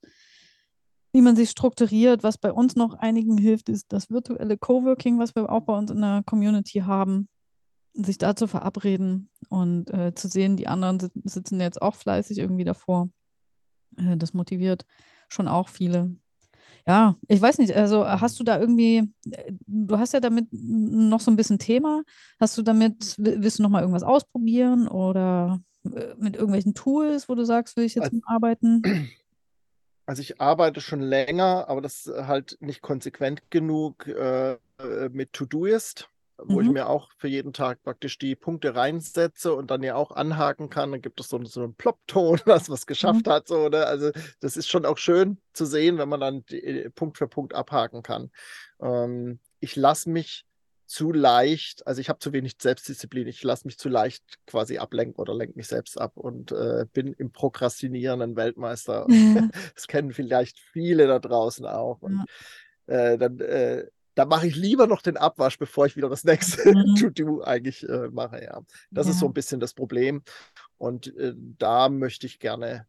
wie 1.13 1.21
man 1.21 1.37
sich 1.37 1.51
strukturiert. 1.51 2.23
Was 2.23 2.39
bei 2.39 2.53
uns 2.53 2.77
noch 2.77 2.95
einigen 2.95 3.39
hilft, 3.39 3.69
ist 3.69 3.93
das 3.93 4.11
virtuelle 4.11 4.57
Coworking, 4.57 5.19
was 5.19 5.35
wir 5.35 5.51
auch 5.51 5.63
bei 5.63 5.77
uns 5.77 5.91
in 5.91 6.01
der 6.01 6.23
Community 6.27 6.81
haben. 6.81 7.29
Sich 7.95 8.17
da 8.17 8.35
zu 8.35 8.47
verabreden 8.47 9.29
und 9.51 9.93
äh, 9.93 10.15
zu 10.15 10.27
sehen, 10.27 10.57
die 10.57 10.67
anderen 10.67 11.11
sitzen 11.25 11.61
jetzt 11.61 11.83
auch 11.83 11.95
fleißig 11.95 12.39
irgendwie 12.39 12.65
davor. 12.65 13.11
Äh, 13.99 14.17
das 14.17 14.33
motiviert 14.33 14.87
schon 15.29 15.47
auch 15.47 15.69
viele. 15.69 16.17
Ja, 16.87 17.17
ich 17.29 17.41
weiß 17.41 17.59
nicht, 17.59 17.77
also 17.77 18.07
hast 18.07 18.41
du 18.41 18.45
da 18.45 18.59
irgendwie, 18.59 19.13
äh, 19.31 19.53
du 19.67 19.99
hast 19.99 20.15
ja 20.15 20.21
damit 20.21 20.49
noch 20.51 21.21
so 21.21 21.31
ein 21.31 21.37
bisschen 21.37 21.59
Thema. 21.59 22.03
Hast 22.41 22.57
du 22.59 22.63
damit, 22.63 23.15
willst 23.19 23.59
du 23.59 23.63
noch 23.63 23.71
mal 23.71 23.81
irgendwas 23.81 24.03
ausprobieren 24.03 24.89
oder 24.89 25.61
äh, 25.85 26.15
mit 26.19 26.35
irgendwelchen 26.35 26.75
Tools, 26.75 27.29
wo 27.29 27.35
du 27.35 27.45
sagst, 27.45 27.77
will 27.77 27.85
ich 27.85 27.95
jetzt 27.95 28.13
also, 28.13 28.21
arbeiten? 28.25 28.83
Also 30.07 30.21
ich 30.23 30.41
arbeite 30.41 30.81
schon 30.81 31.01
länger, 31.01 31.69
aber 31.69 31.81
das 31.81 32.07
ist 32.07 32.27
halt 32.27 32.57
nicht 32.61 32.83
konsequent 32.83 33.51
genug 33.51 34.07
äh, 34.09 34.59
mit 35.11 35.33
To-Do-Ist, 35.33 36.09
wo 36.39 36.61
mhm. 36.61 36.67
ich 36.67 36.73
mir 36.73 36.89
auch 36.89 37.11
für 37.19 37.29
jeden 37.29 37.53
Tag 37.53 37.83
praktisch 37.83 38.19
die 38.19 38.35
Punkte 38.35 38.75
reinsetze 38.75 39.55
und 39.55 39.71
dann 39.71 39.83
ja 39.83 39.95
auch 39.95 40.11
anhaken 40.11 40.71
kann. 40.71 40.91
Dann 40.91 41.03
gibt 41.03 41.21
es 41.21 41.29
so, 41.29 41.43
so 41.45 41.63
einen 41.63 41.75
Plop-Ton, 41.75 42.41
was 42.47 42.69
was 42.69 42.87
geschafft 42.87 43.27
mhm. 43.27 43.31
hat. 43.31 43.49
So, 43.49 43.69
ne? 43.69 43.87
Also 43.87 44.11
das 44.41 44.57
ist 44.57 44.69
schon 44.69 44.85
auch 44.85 44.99
schön 44.99 45.39
zu 45.53 45.67
sehen, 45.67 45.99
wenn 45.99 46.09
man 46.09 46.21
dann 46.21 46.45
die, 46.47 46.63
äh, 46.63 46.91
Punkt 46.91 47.19
für 47.19 47.29
Punkt 47.29 47.55
abhaken 47.55 48.03
kann. 48.03 48.31
Ähm, 48.81 49.39
ich 49.61 49.77
lasse 49.77 50.11
mich 50.11 50.45
zu 50.93 51.11
leicht, 51.11 51.87
also 51.87 52.03
ich 52.03 52.11
habe 52.11 52.19
zu 52.19 52.35
wenig 52.35 52.57
Selbstdisziplin, 52.61 53.27
ich 53.27 53.43
lasse 53.43 53.67
mich 53.67 53.79
zu 53.79 53.89
leicht 53.89 54.23
quasi 54.47 54.77
ablenken 54.77 55.19
oder 55.19 55.35
lenke 55.35 55.57
mich 55.57 55.67
selbst 55.67 55.99
ab 55.99 56.19
und 56.19 56.53
äh, 56.53 56.85
bin 56.93 57.15
im 57.15 57.33
Prokrastinieren 57.33 58.37
Weltmeister. 58.37 59.07
Ja. 59.13 59.49
Das 59.75 59.87
kennen 59.87 60.13
vielleicht 60.13 60.59
viele 60.59 61.07
da 61.07 61.19
draußen 61.19 61.65
auch. 61.65 62.03
Und, 62.03 62.25
ja. 62.89 62.95
äh, 62.95 63.19
dann 63.19 63.41
äh, 63.41 63.87
da 64.15 64.27
mache 64.27 64.47
ich 64.47 64.57
lieber 64.57 64.87
noch 64.87 65.01
den 65.01 65.17
Abwasch, 65.17 65.59
bevor 65.59 65.87
ich 65.87 65.97
wieder 65.97 66.11
das 66.11 66.25
nächste 66.25 66.69
mhm. 66.69 66.97
To-Do 66.97 67.43
eigentlich 67.43 67.89
äh, 67.89 68.09
mache. 68.11 68.43
Ja, 68.43 68.61
das 68.91 69.07
ja. 69.07 69.13
ist 69.13 69.21
so 69.21 69.27
ein 69.27 69.33
bisschen 69.33 69.61
das 69.61 69.73
Problem. 69.73 70.23
Und 70.77 71.17
äh, 71.17 71.33
da 71.37 71.89
möchte 71.89 72.27
ich 72.27 72.39
gerne 72.39 72.87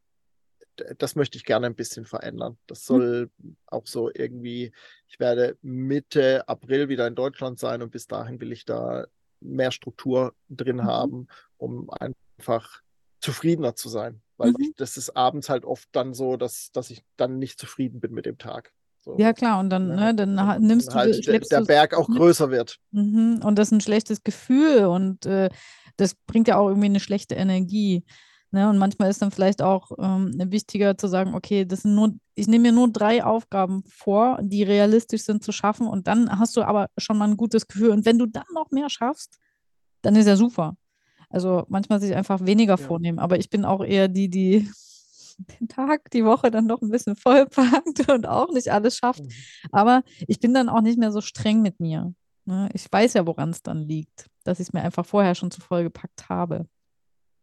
das 0.98 1.16
möchte 1.16 1.38
ich 1.38 1.46
gerne 1.46 1.68
ein 1.68 1.76
bisschen 1.76 2.06
verändern. 2.06 2.58
Das 2.68 2.80
hm. 2.80 2.84
soll 2.84 3.32
mhm. 3.38 3.58
auch 3.68 3.86
so 3.88 4.10
irgendwie, 4.14 4.72
ich 5.08 5.20
werde 5.20 5.58
Mitte 5.62 6.48
April 6.48 6.90
wieder 6.90 7.08
in 7.08 7.16
Deutschland 7.16 7.60
sein 7.60 7.82
und 7.82 7.92
bis 7.92 8.08
dahin 8.08 8.40
will 8.42 8.52
ich 8.52 8.66
da 8.66 9.06
mehr 9.40 9.72
Struktur 9.72 10.34
drin 10.50 10.78
mhm. 10.78 10.84
haben, 10.86 11.28
um 11.58 11.90
einfach 11.90 12.82
zufriedener 13.20 13.76
zu 13.76 13.90
sein. 13.90 14.22
Weil 14.38 14.52
mhm. 14.52 14.58
ich, 14.60 14.76
das 14.76 14.98
ist 14.98 15.16
abends 15.16 15.50
halt 15.50 15.66
oft 15.66 15.88
dann 15.92 16.14
so, 16.14 16.38
dass, 16.38 16.72
dass 16.72 16.90
ich 16.90 17.04
dann 17.18 17.38
nicht 17.38 17.60
zufrieden 17.60 18.00
bin 18.00 18.14
mit 18.14 18.26
dem 18.26 18.38
Tag. 18.38 18.74
So. 19.02 19.18
Ja, 19.18 19.34
klar, 19.34 19.60
und 19.60 19.70
dann, 19.70 19.90
ne, 19.90 20.16
dann 20.16 20.42
ha- 20.42 20.60
nimmst 20.60 20.92
du, 20.92 20.96
halt 20.96 21.16
der, 21.18 21.24
schleppst 21.24 21.52
der 21.52 21.60
du 21.60 21.66
Berg 21.66 21.94
auch 21.94 22.08
schleppst- 22.08 22.18
größer 22.18 22.52
wird. 22.52 22.80
Mhm. 22.92 23.42
Und 23.44 23.60
das 23.60 23.68
ist 23.68 23.74
ein 23.74 23.82
schlechtes 23.82 24.24
Gefühl 24.24 24.86
und 24.86 25.26
äh, 25.26 25.50
das 25.98 26.16
bringt 26.16 26.48
ja 26.48 26.58
auch 26.58 26.70
irgendwie 26.70 26.86
eine 26.86 27.02
schlechte 27.02 27.36
Energie. 27.36 28.04
Ne? 28.54 28.70
Und 28.70 28.78
manchmal 28.78 29.10
ist 29.10 29.20
dann 29.20 29.32
vielleicht 29.32 29.64
auch 29.64 29.90
ähm, 29.98 30.32
wichtiger 30.52 30.96
zu 30.96 31.08
sagen, 31.08 31.34
okay, 31.34 31.66
das 31.66 31.82
sind 31.82 31.96
nur, 31.96 32.14
ich 32.36 32.48
nehme 32.48 32.62
mir 32.64 32.72
nur 32.72 32.88
drei 32.92 33.24
Aufgaben 33.24 33.84
vor, 33.88 34.38
die 34.44 34.62
realistisch 34.62 35.24
sind 35.24 35.44
zu 35.44 35.52
schaffen 35.52 35.88
und 35.88 36.06
dann 36.06 36.40
hast 36.40 36.56
du 36.56 36.62
aber 36.62 36.88
schon 37.00 37.18
mal 37.18 37.28
ein 37.28 37.36
gutes 37.36 37.68
Gefühl. 37.68 37.90
Und 37.90 38.06
wenn 38.06 38.20
du 38.20 38.28
dann 38.28 38.46
noch 38.54 38.70
mehr 38.70 38.92
schaffst, 38.92 39.40
dann 40.04 40.16
ist 40.16 40.28
ja 40.28 40.36
super. 40.36 40.78
Also 41.32 41.66
manchmal 41.68 42.00
sich 42.00 42.14
einfach 42.14 42.46
weniger 42.46 42.74
Ja. 42.78 42.78
vornehmen. 42.78 43.18
Aber 43.18 43.40
ich 43.40 43.50
bin 43.50 43.66
auch 43.66 43.84
eher 43.84 44.08
die, 44.08 44.30
die 44.30 44.70
den 45.60 45.68
Tag, 45.68 46.12
die 46.12 46.24
Woche 46.24 46.52
dann 46.52 46.68
noch 46.68 46.84
ein 46.84 46.92
bisschen 46.92 47.16
vollpackt 47.16 48.08
und 48.12 48.28
auch 48.28 48.52
nicht 48.54 48.72
alles 48.72 48.98
schafft. 48.98 49.24
Aber 49.72 50.04
ich 50.28 50.40
bin 50.40 50.54
dann 50.54 50.70
auch 50.70 50.82
nicht 50.82 51.00
mehr 51.00 51.12
so 51.12 51.22
streng 51.22 51.64
mit 51.64 51.80
mir. 51.80 52.14
Ne? 52.46 52.70
Ich 52.74 52.86
weiß 52.92 53.14
ja, 53.14 53.26
woran 53.26 53.50
es 53.50 53.64
dann 53.64 53.80
liegt, 53.82 54.28
dass 54.44 54.60
ich 54.60 54.68
es 54.68 54.74
mir 54.74 54.84
einfach 54.84 55.08
vorher 55.08 55.34
schon 55.34 55.50
zu 55.50 55.60
voll 55.60 55.82
gepackt 55.82 56.30
habe. 56.30 56.68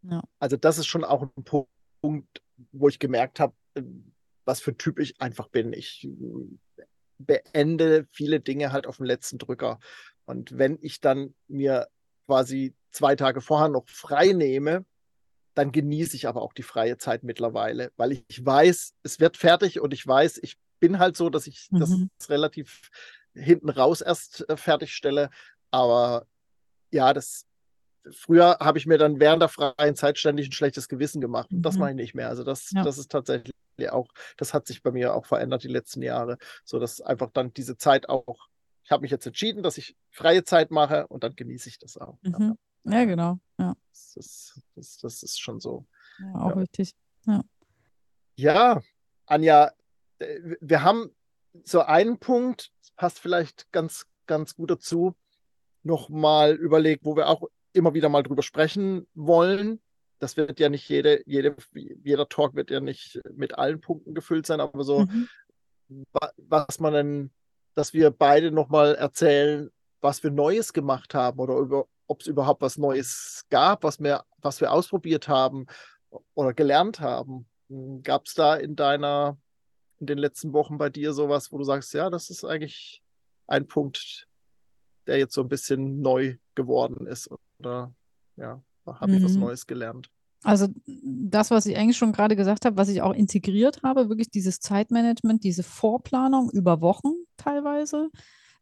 Ja. 0.03 0.23
Also 0.39 0.57
das 0.57 0.79
ist 0.79 0.87
schon 0.87 1.05
auch 1.05 1.23
ein 1.23 1.45
Punkt, 1.45 2.43
wo 2.73 2.89
ich 2.89 2.99
gemerkt 2.99 3.41
habe, 3.41 3.55
was 4.45 4.61
für 4.61 4.73
ein 4.73 4.79
Typ 4.79 4.99
ich 4.99 5.21
einfach 5.21 5.49
bin. 5.49 5.73
Ich 5.73 6.07
äh, 6.07 6.85
beende 7.19 8.07
viele 8.13 8.41
Dinge 8.41 8.73
halt 8.73 8.87
auf 8.87 8.97
dem 8.97 9.07
letzten 9.07 9.39
Drücker. 9.39 9.79
Und 10.25 10.57
wenn 10.57 10.79
ich 10.81 11.01
dann 11.01 11.35
mir 11.49 11.89
quasi 12.27 12.75
zwei 12.93 13.17
Tage 13.17 13.41
vorher 13.41 13.69
noch 13.69 13.89
frei 13.89 14.33
nehme, 14.33 14.85
dann 15.55 15.73
genieße 15.73 16.17
ich 16.17 16.29
aber 16.29 16.43
auch 16.43 16.53
die 16.53 16.63
freie 16.63 16.97
Zeit 16.97 17.23
mittlerweile, 17.25 17.93
weil 17.97 18.13
ich 18.13 18.45
weiß, 18.47 18.95
es 19.03 19.21
wird 19.21 19.37
fertig 19.37 19.81
und 19.81 19.93
ich 19.93 20.07
weiß, 20.07 20.39
ich 20.43 20.57
bin 20.79 20.99
halt 20.99 21.17
so, 21.17 21.29
dass 21.29 21.47
ich 21.47 21.69
das 21.71 21.91
Mhm. 21.91 22.11
relativ 22.29 22.91
hinten 23.35 23.69
raus 23.69 24.01
erst 24.01 24.49
äh, 24.49 24.57
fertigstelle. 24.57 25.29
Aber 25.71 26.27
ja, 26.91 27.13
das 27.13 27.47
früher 28.13 28.57
habe 28.61 28.79
ich 28.79 28.87
mir 28.87 28.99
dann 28.99 29.21
während 29.21 29.43
der 29.43 29.49
freien 29.49 29.95
Zeit 29.97 30.19
ständig 30.19 30.49
ein 30.49 30.53
schlechtes 30.53 30.89
Gewissen 30.89 31.21
gemacht. 31.21 31.51
Und 31.53 31.63
das 31.63 31.75
Mhm. 31.75 31.81
mache 31.81 31.91
ich 31.91 31.97
nicht 31.97 32.15
mehr. 32.15 32.29
Also 32.29 32.45
das, 32.45 32.71
Ja. 32.73 32.83
das 32.83 32.99
ist 32.99 33.11
tatsächlich 33.11 33.53
auch, 33.91 34.09
das 34.37 34.53
hat 34.55 34.67
sich 34.67 34.83
bei 34.83 34.91
mir 34.91 35.15
auch 35.15 35.27
verändert 35.27 35.63
die 35.63 35.69
letzten 35.69 36.03
Jahre. 36.03 36.37
So 36.65 36.79
dass 36.79 37.01
einfach 37.01 37.31
dann 37.33 37.53
diese 37.55 37.77
Zeit 37.77 38.09
auch, 38.09 38.49
ich 38.85 38.91
habe 38.91 39.03
mich 39.03 39.11
jetzt 39.11 39.27
entschieden, 39.27 39.63
dass 39.63 39.79
ich 39.79 39.97
freie 40.11 40.45
Zeit 40.45 40.71
mache 40.71 41.07
und 41.09 41.25
dann 41.25 41.35
genieße 41.37 41.69
ich 41.69 41.79
das 41.79 41.97
auch. 41.97 42.19
Ja, 42.23 42.39
Mhm. 42.39 42.59
Ja, 42.85 43.05
genau. 43.05 43.39
Ja, 43.59 43.75
das, 43.93 44.17
ist, 44.17 44.61
das, 44.75 44.99
das 44.99 45.23
ist 45.23 45.39
schon 45.41 45.61
so. 45.61 45.87
ja 46.19 46.35
auch 46.35 46.49
Ja. 46.51 46.55
richtig. 46.57 46.95
Ja, 48.37 48.81
Anja, 49.27 49.73
äh, 50.19 50.41
wir 50.61 50.83
haben 50.83 51.15
so 51.65 51.81
einen 51.83 52.19
Punkt, 52.19 52.73
das 52.81 52.91
passt 52.93 53.19
vielleicht 53.19 53.71
ganz, 53.73 54.07
ganz 54.27 54.55
gut 54.55 54.71
dazu, 54.71 55.15
nochmal 55.83 56.55
überlegt, 56.55 57.05
wo 57.05 57.17
wir 57.17 57.29
auch 57.29 57.43
immer 57.73 57.95
wieder 57.95 58.09
mal 58.09 58.23
drüber 58.23 58.43
sprechen 58.43 59.07
wollen. 59.15 59.81
Das 60.19 60.37
wird 60.37 60.61
ja 60.61 60.69
nicht 60.69 60.89
jede, 60.89 61.23
jede, 61.27 61.57
jeder 61.73 62.29
Talk 62.29 62.55
wird 62.55 62.71
ja 62.71 62.81
nicht 62.81 63.21
mit 63.35 63.57
allen 63.59 63.81
Punkten 63.81 64.15
gefüllt 64.15 64.47
sein, 64.47 64.61
aber 64.61 64.85
so, 64.85 65.07
Mhm. 65.07 65.29
wa- 66.13 66.33
was 66.37 66.79
man 66.81 66.93
denn, 66.93 67.31
dass 67.75 67.95
wir 67.95 68.11
beide 68.11 68.51
nochmal 68.51 68.95
erzählen, 68.97 69.71
was 70.01 70.23
wir 70.23 70.31
Neues 70.31 70.73
gemacht 70.73 71.15
haben 71.15 71.39
oder 71.39 71.57
über, 71.57 71.87
ob 72.07 72.21
es 72.21 72.27
überhaupt 72.27 72.63
was 72.63 72.77
Neues 72.79 73.45
gab, 73.51 73.85
was 73.85 74.01
wir, 74.01 74.25
was 74.39 74.61
wir 74.61 74.73
ausprobiert 74.73 75.29
haben 75.29 75.67
oder 76.35 76.53
gelernt 76.53 77.01
haben. 77.01 77.49
Gab 78.03 78.27
es 78.27 78.35
da 78.35 78.57
in 78.57 78.77
deiner, 78.77 79.39
in 80.01 80.07
den 80.07 80.19
letzten 80.19 80.53
Wochen 80.53 80.77
bei 80.79 80.91
dir 80.91 81.13
sowas, 81.13 81.53
wo 81.53 81.59
du 81.59 81.65
sagst, 81.65 81.95
ja, 81.95 82.11
das 82.11 82.29
ist 82.31 82.45
eigentlich 82.45 83.03
ein 83.47 83.67
Punkt, 83.67 84.27
der 85.07 85.19
jetzt 85.19 85.35
so 85.35 85.43
ein 85.43 85.49
bisschen 85.49 86.01
neu 86.01 86.37
geworden 86.55 87.07
ist 87.07 87.31
oder 87.59 87.93
ja, 88.37 88.63
habe 88.87 89.17
ich 89.17 89.23
was 89.23 89.35
Mhm. 89.35 89.41
Neues 89.41 89.67
gelernt? 89.67 90.11
Also 90.43 90.69
das, 90.87 91.51
was 91.51 91.67
ich 91.67 91.77
eigentlich 91.77 91.99
schon 91.99 92.13
gerade 92.13 92.35
gesagt 92.35 92.65
habe, 92.65 92.77
was 92.77 92.89
ich 92.89 93.03
auch 93.03 93.13
integriert 93.13 93.83
habe, 93.83 94.09
wirklich 94.09 94.31
dieses 94.31 94.61
Zeitmanagement, 94.61 95.45
diese 95.45 95.63
Vorplanung 95.63 96.51
über 96.51 96.81
Wochen 96.81 97.13
teilweise, 97.37 98.11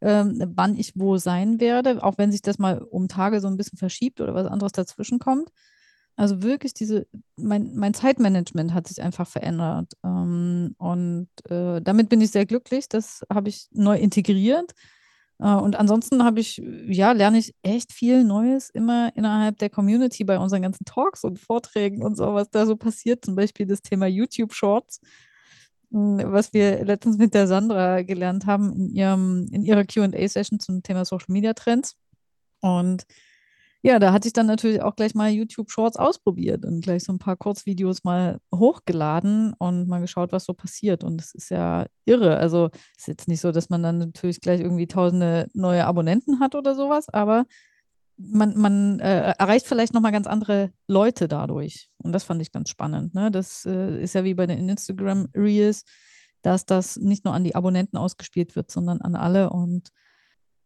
ähm, 0.01 0.43
wann 0.55 0.77
ich 0.77 0.93
wo 0.97 1.19
sein 1.19 1.61
werde, 1.61 2.03
auch 2.03 2.19
wenn 2.19 2.33
sich 2.33 2.43
das 2.43 2.59
mal 2.59 2.79
um 2.79 3.07
Tage 3.07 3.41
so 3.41 3.47
ein 3.47 3.57
bisschen 3.57 3.79
verschiebt 3.79 4.21
oder 4.21 4.35
was 4.35 4.47
anderes 4.47 4.73
dazwischen 4.73 5.21
kommt. 5.21 5.51
Also 6.17 6.43
wirklich 6.43 6.75
diese, 6.75 7.07
mein, 7.37 7.77
mein 7.77 7.95
Zeitmanagement 7.95 8.75
hat 8.75 8.89
sich 8.89 9.01
einfach 9.01 9.29
verändert. 9.29 9.93
Ähm, 10.05 10.75
und 10.79 11.29
äh, 11.49 11.81
damit 11.81 12.09
bin 12.09 12.21
ich 12.21 12.33
sehr 12.33 12.45
glücklich. 12.45 12.89
Das 12.89 13.25
habe 13.33 13.49
ich 13.49 13.69
neu 13.71 13.97
integriert. 13.97 14.73
Äh, 15.41 15.55
Und 15.55 15.77
ansonsten 15.77 16.25
habe 16.25 16.41
ich, 16.41 16.61
ja, 16.87 17.13
lerne 17.13 17.39
ich 17.39 17.55
echt 17.63 17.93
viel 17.93 18.25
Neues 18.25 18.71
immer 18.71 19.11
innerhalb 19.17 19.59
der 19.59 19.71
Community 19.71 20.25
bei 20.25 20.39
unseren 20.39 20.63
ganzen 20.63 20.85
Talks 20.85 21.25
und 21.25 21.39
Vorträgen 21.39 22.03
und 22.03 22.17
so, 22.17 22.35
was 22.35 22.51
da 22.51 22.67
so 22.67 22.77
passiert. 22.77 23.25
Zum 23.25 23.37
Beispiel 23.37 23.67
das 23.67 23.83
Thema 23.83 24.07
YouTube 24.07 24.53
Shorts, 24.53 25.01
mh, 25.91 26.33
was 26.33 26.53
wir 26.53 26.85
letztens 26.85 27.19
mit 27.19 27.35
der 27.35 27.47
Sandra 27.47 28.03
gelernt 28.03 28.47
haben 28.47 28.73
in 28.75 28.91
ihrem, 28.91 29.49
in 29.53 29.65
ihrer 29.65 29.85
QA-Session 29.85 30.61
zum 30.61 30.83
Thema 30.83 31.05
Social 31.05 31.27
Media 31.33 31.55
Trends. 31.55 31.97
Und 32.61 33.05
ja, 33.83 33.99
da 33.99 34.13
hatte 34.13 34.27
ich 34.27 34.33
dann 34.33 34.47
natürlich 34.47 34.83
auch 34.83 34.97
gleich 34.97 35.15
mal 35.15 35.31
YouTube 35.31 35.71
Shorts 35.71 35.97
ausprobiert 35.97 36.65
und 36.65 36.81
gleich 36.81 37.05
so 37.05 37.13
ein 37.13 37.21
paar 37.21 37.37
Kurzvideos 37.37 38.03
mal 38.03 38.41
hochgeladen 38.53 39.55
und 39.59 39.89
mal 39.89 40.01
geschaut, 40.01 40.33
was 40.33 40.45
so 40.45 40.53
passiert. 40.53 41.05
Und 41.05 41.21
es 41.21 41.33
ist 41.35 41.51
ja 41.51 41.87
irre. 42.05 42.39
Also 42.39 42.71
ist 42.97 43.07
jetzt 43.07 43.29
nicht 43.29 43.41
so, 43.41 43.53
dass 43.53 43.71
man 43.71 43.83
dann 43.83 43.99
natürlich 43.99 44.41
gleich 44.41 44.61
irgendwie 44.61 44.89
tausende 44.89 45.49
neue 45.55 45.87
Abonnenten 45.87 46.41
hat 46.41 46.57
oder 46.57 46.75
sowas, 46.75 47.09
aber 47.09 47.47
man, 48.19 48.57
man 48.59 48.99
äh, 49.01 49.33
erreicht 49.39 49.67
vielleicht 49.67 49.95
nochmal 49.95 50.13
ganz 50.13 50.27
andere 50.27 50.73
Leute 50.89 51.29
dadurch. 51.29 51.89
Und 51.99 52.13
das 52.13 52.25
fand 52.25 52.43
ich 52.43 52.51
ganz 52.51 52.69
spannend. 52.71 53.15
Ne? 53.15 53.31
Das 53.31 53.65
äh, 53.65 54.03
ist 54.03 54.15
ja 54.15 54.25
wie 54.25 54.35
bei 54.35 54.47
den 54.47 54.69
Instagram 54.69 55.29
Reels, 55.37 55.85
dass 56.43 56.67
das 56.67 56.97
nicht 56.97 57.25
nur 57.25 57.35
an 57.35 57.45
die 57.45 57.55
Abonnenten 57.55 57.97
ausgespielt 57.97 58.57
wird, 58.57 58.73
sondern 58.73 59.01
an 59.01 59.15
alle. 59.15 59.51
Und 59.51 59.91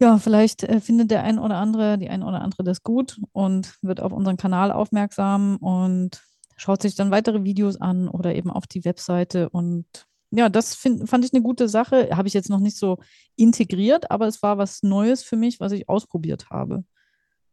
ja, 0.03 0.19
vielleicht 0.19 0.65
äh, 0.65 0.81
findet 0.81 1.13
der 1.13 1.23
ein 1.23 1.39
oder 1.39 1.57
andere, 1.59 1.97
die 1.97 2.11
ein 2.11 2.25
oder 2.25 2.41
andere 2.41 2.65
das 2.65 2.83
gut 2.83 3.21
und 3.31 3.79
wird 3.83 4.01
auf 4.01 4.13
unseren 4.13 4.37
Kanal 4.37 4.73
aufmerksam 4.73 5.59
und 5.59 6.21
schaut 6.57 6.83
sich 6.83 6.97
dann 6.97 7.13
weitere 7.13 7.45
Videos 7.45 7.81
an 7.81 8.09
oder 8.09 8.35
eben 8.35 8.51
auf 8.51 8.67
die 8.67 8.85
Webseite. 8.85 9.49
Und 9.49 9.87
ja, 10.33 10.49
das 10.49 10.75
find, 10.75 11.09
fand 11.09 11.25
ich 11.25 11.33
eine 11.33 11.43
gute 11.43 11.69
Sache. 11.69 12.09
Habe 12.17 12.27
ich 12.27 12.35
jetzt 12.35 12.51
noch 12.51 12.59
nicht 12.59 12.77
so 12.77 12.99
integriert, 13.37 14.11
aber 14.11 14.27
es 14.27 14.43
war 14.43 14.59
was 14.59 14.83
Neues 14.83 15.23
für 15.23 15.37
mich, 15.37 15.61
was 15.61 15.71
ich 15.71 15.89
ausprobiert 15.89 16.51
habe. 16.51 16.85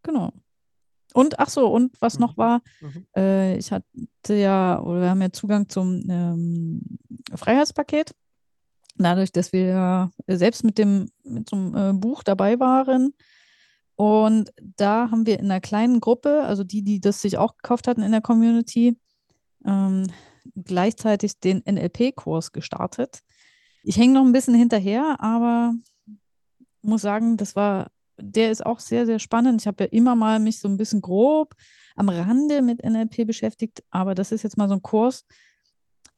Genau. 0.01 0.31
Und 1.13 1.39
ach 1.39 1.49
so, 1.49 1.67
und 1.67 1.95
was 2.01 2.17
noch 2.17 2.33
Mhm. 2.33 2.37
war, 2.37 2.61
Mhm. 2.81 3.05
äh, 3.15 3.57
ich 3.57 3.71
hatte 3.71 4.33
ja, 4.33 4.81
oder 4.81 5.01
wir 5.01 5.09
haben 5.11 5.21
ja 5.21 5.31
Zugang 5.31 5.69
zum 5.69 6.01
ähm, 6.09 6.81
Freiheitspaket. 7.35 8.15
Dadurch, 9.01 9.31
dass 9.31 9.53
wir 9.53 10.11
selbst 10.27 10.63
mit 10.65 10.77
dem 10.77 11.09
mit 11.23 11.49
so 11.49 11.55
einem 11.55 11.75
äh, 11.75 11.93
Buch 11.93 12.21
dabei 12.21 12.59
waren. 12.59 13.13
Und 13.95 14.51
da 14.77 15.09
haben 15.09 15.25
wir 15.25 15.39
in 15.39 15.45
einer 15.45 15.61
kleinen 15.61 15.99
Gruppe, 15.99 16.43
also 16.43 16.63
die, 16.63 16.83
die 16.83 16.99
das 16.99 17.21
sich 17.21 17.37
auch 17.37 17.55
gekauft 17.57 17.87
hatten 17.87 18.01
in 18.01 18.11
der 18.11 18.21
Community, 18.21 18.97
ähm, 19.65 20.07
gleichzeitig 20.55 21.39
den 21.39 21.63
NLP-Kurs 21.65 22.51
gestartet. 22.51 23.19
Ich 23.83 23.97
hänge 23.97 24.13
noch 24.13 24.25
ein 24.25 24.31
bisschen 24.31 24.55
hinterher, 24.55 25.17
aber 25.19 25.73
muss 26.81 27.01
sagen, 27.01 27.37
das 27.37 27.55
war, 27.55 27.91
der 28.17 28.51
ist 28.51 28.65
auch 28.65 28.79
sehr, 28.79 29.05
sehr 29.05 29.19
spannend. 29.19 29.61
Ich 29.61 29.67
habe 29.67 29.85
ja 29.85 29.89
immer 29.91 30.15
mal 30.15 30.39
mich 30.39 30.59
so 30.59 30.67
ein 30.67 30.77
bisschen 30.77 31.01
grob 31.01 31.55
am 31.95 32.09
Rande 32.09 32.61
mit 32.61 32.83
NLP 32.83 33.25
beschäftigt, 33.25 33.83
aber 33.89 34.15
das 34.15 34.31
ist 34.31 34.43
jetzt 34.43 34.57
mal 34.57 34.69
so 34.69 34.75
ein 34.75 34.81
Kurs, 34.81 35.25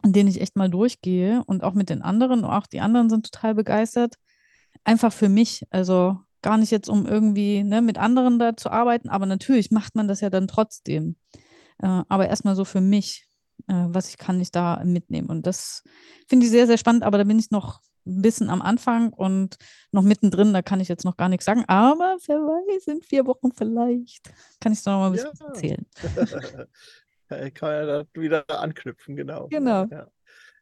den 0.04 0.28
ich 0.28 0.42
echt 0.42 0.56
mal 0.56 0.70
durchgehe 0.70 1.44
und 1.46 1.64
auch 1.64 1.74
mit 1.74 1.90
den 1.90 2.02
anderen, 2.02 2.44
auch 2.44 2.68
die 2.68 2.82
anderen 2.82 3.10
sind 3.10 3.32
total 3.32 3.56
begeistert. 3.56 4.16
Einfach 4.84 5.14
für 5.14 5.30
mich, 5.30 5.66
also 5.70 6.18
gar 6.42 6.58
nicht 6.58 6.72
jetzt, 6.72 6.90
um 6.90 7.06
irgendwie 7.06 7.64
ne, 7.64 7.82
mit 7.82 7.98
anderen 7.98 8.40
da 8.40 8.58
zu 8.58 8.72
arbeiten, 8.72 9.10
aber 9.10 9.26
natürlich 9.26 9.72
macht 9.72 9.96
man 9.96 10.08
das 10.08 10.22
ja 10.22 10.30
dann 10.30 10.48
trotzdem. 10.48 11.16
Äh, 11.80 12.04
aber 12.08 12.28
erstmal 12.28 12.56
so 12.56 12.66
für 12.66 12.82
mich, 12.82 13.28
äh, 13.68 13.86
was 13.88 14.10
ich 14.10 14.18
kann 14.18 14.42
ich 14.42 14.52
da 14.52 14.82
mitnehmen. 14.84 15.30
Und 15.30 15.46
das 15.46 15.84
finde 16.28 16.46
ich 16.46 16.52
sehr, 16.52 16.68
sehr 16.68 16.78
spannend, 16.78 17.04
aber 17.04 17.18
da 17.18 17.24
bin 17.24 17.38
ich 17.38 17.52
noch 17.52 17.80
ein 18.08 18.24
bisschen 18.24 18.50
am 18.50 18.64
Anfang 18.64 19.14
und 19.14 19.58
noch 19.92 20.02
mittendrin, 20.02 20.54
da 20.54 20.64
kann 20.64 20.80
ich 20.80 20.88
jetzt 20.88 21.06
noch 21.06 21.18
gar 21.18 21.30
nichts 21.30 21.46
sagen, 21.46 21.66
aber 21.68 22.18
wer 22.26 22.38
weiß, 22.38 22.88
in 22.88 23.04
vier 23.04 23.28
Wochen 23.28 23.52
vielleicht 23.52 24.32
kann 24.60 24.74
ich 24.74 24.82
da 24.82 24.94
noch 24.94 25.00
mal 25.00 25.08
ein 25.08 25.12
bisschen 25.14 25.32
Ja. 25.40 25.46
erzählen. 25.46 25.86
Kann 27.54 27.72
ja 27.72 27.86
da 27.86 28.06
wieder 28.14 28.46
anknüpfen, 28.50 29.16
genau. 29.16 29.48
Genau. 29.48 29.86
Ja, 29.90 30.08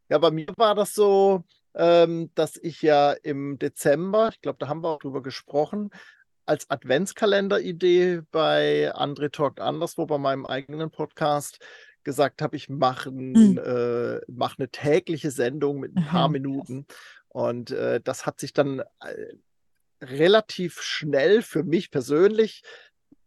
ja, 0.10 0.18
bei 0.18 0.32
mir 0.32 0.48
war 0.58 0.76
das 0.76 0.94
so, 0.94 1.44
ähm, 1.76 2.32
dass 2.36 2.58
ich 2.58 2.82
ja 2.82 3.12
im 3.12 3.60
Dezember, 3.60 4.30
ich 4.30 4.42
glaube, 4.42 4.58
da 4.60 4.68
haben 4.68 4.84
wir 4.84 4.90
auch 4.90 5.00
drüber 5.00 5.22
gesprochen, 5.22 5.92
als 6.46 6.70
Adventskalender-Idee 6.70 8.22
bei 8.32 8.92
André 8.96 9.32
Talkt 9.32 9.60
Anderswo, 9.60 10.08
bei 10.08 10.18
meinem 10.18 10.46
eigenen 10.48 10.90
Podcast, 10.90 11.60
gesagt 12.04 12.42
habe, 12.42 12.56
ich 12.56 12.70
mache 12.70 13.10
ein, 13.10 13.36
Hm. 13.36 13.58
äh, 13.58 14.22
mach 14.28 14.58
eine 14.58 14.70
tägliche 14.70 15.32
Sendung 15.32 15.80
mit 15.80 15.96
ein 15.96 16.06
paar. 16.06 16.30
Minuten. 16.30 16.88
Und 17.28 17.70
äh, 17.72 18.02
das 18.02 18.26
hat 18.26 18.40
sich 18.40 18.54
dann 18.54 18.80
äh, 18.80 19.34
relativ 20.02 20.82
schnell 20.82 21.42
für 21.44 21.64
mich 21.64 21.92
persönlich 21.92 22.64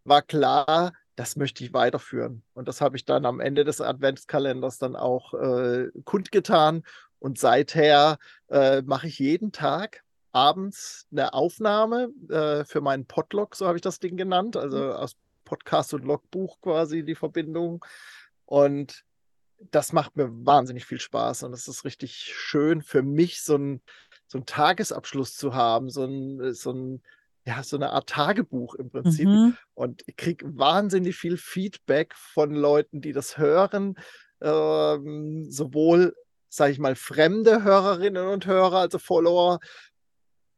war 0.04 0.22
klar, 0.22 0.92
das 1.22 1.36
möchte 1.36 1.62
ich 1.62 1.72
weiterführen. 1.72 2.42
Und 2.52 2.66
das 2.66 2.80
habe 2.80 2.96
ich 2.96 3.04
dann 3.04 3.26
am 3.26 3.38
Ende 3.38 3.62
des 3.62 3.80
Adventskalenders 3.80 4.78
dann 4.78 4.96
auch 4.96 5.34
äh, 5.34 5.88
kundgetan. 6.04 6.82
Und 7.20 7.38
seither 7.38 8.18
äh, 8.48 8.82
mache 8.82 9.06
ich 9.06 9.20
jeden 9.20 9.52
Tag 9.52 10.02
abends 10.32 11.06
eine 11.12 11.32
Aufnahme 11.32 12.08
äh, 12.28 12.64
für 12.64 12.80
meinen 12.80 13.06
Podlog, 13.06 13.54
so 13.54 13.68
habe 13.68 13.78
ich 13.78 13.82
das 13.82 14.00
Ding 14.00 14.16
genannt, 14.16 14.56
also 14.56 14.94
aus 14.94 15.14
Podcast 15.44 15.94
und 15.94 16.04
Logbuch 16.04 16.60
quasi 16.60 17.04
die 17.04 17.14
Verbindung. 17.14 17.84
Und 18.44 19.04
das 19.70 19.92
macht 19.92 20.16
mir 20.16 20.28
wahnsinnig 20.44 20.86
viel 20.86 20.98
Spaß 21.00 21.44
und 21.44 21.52
es 21.52 21.68
ist 21.68 21.84
richtig 21.84 22.16
schön 22.34 22.82
für 22.82 23.02
mich, 23.02 23.42
so 23.42 23.56
ein 23.56 23.80
so 24.26 24.38
einen 24.38 24.46
Tagesabschluss 24.46 25.36
zu 25.36 25.54
haben, 25.54 25.88
so 25.88 26.04
ein, 26.04 26.52
so 26.54 26.72
ein 26.72 27.02
ja, 27.44 27.62
so 27.62 27.76
eine 27.76 27.90
Art 27.90 28.08
Tagebuch 28.08 28.74
im 28.76 28.90
Prinzip. 28.90 29.28
Mhm. 29.28 29.56
Und 29.74 30.02
ich 30.06 30.16
kriege 30.16 30.56
wahnsinnig 30.56 31.16
viel 31.16 31.36
Feedback 31.36 32.14
von 32.14 32.52
Leuten, 32.54 33.00
die 33.00 33.12
das 33.12 33.36
hören. 33.38 33.96
Ähm, 34.40 35.50
sowohl, 35.50 36.14
sage 36.48 36.72
ich 36.72 36.78
mal, 36.78 36.94
fremde 36.94 37.64
Hörerinnen 37.64 38.26
und 38.28 38.46
Hörer, 38.46 38.78
also 38.78 38.98
Follower, 38.98 39.58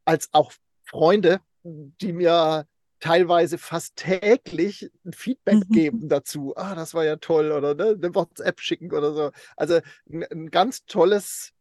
als 0.05 0.29
auch 0.33 0.53
Freunde, 0.85 1.41
die 1.63 2.13
mir 2.13 2.67
teilweise 3.01 3.59
fast 3.59 3.97
täglich 3.97 4.91
ein 5.05 5.13
Feedback 5.13 5.57
Mhm. 5.57 5.69
geben 5.73 6.09
dazu. 6.09 6.55
Ah, 6.57 6.75
das 6.75 6.95
war 6.95 7.05
ja 7.05 7.17
toll 7.17 7.53
oder 7.53 7.75
ne, 7.75 7.99
eine 8.03 8.15
WhatsApp 8.15 8.61
schicken 8.61 8.93
oder 8.93 9.13
so. 9.15 9.31
Also 9.57 9.81
ein, 10.11 10.25
ein 10.25 10.51
ganz 10.51 10.85
tolles 10.87 11.53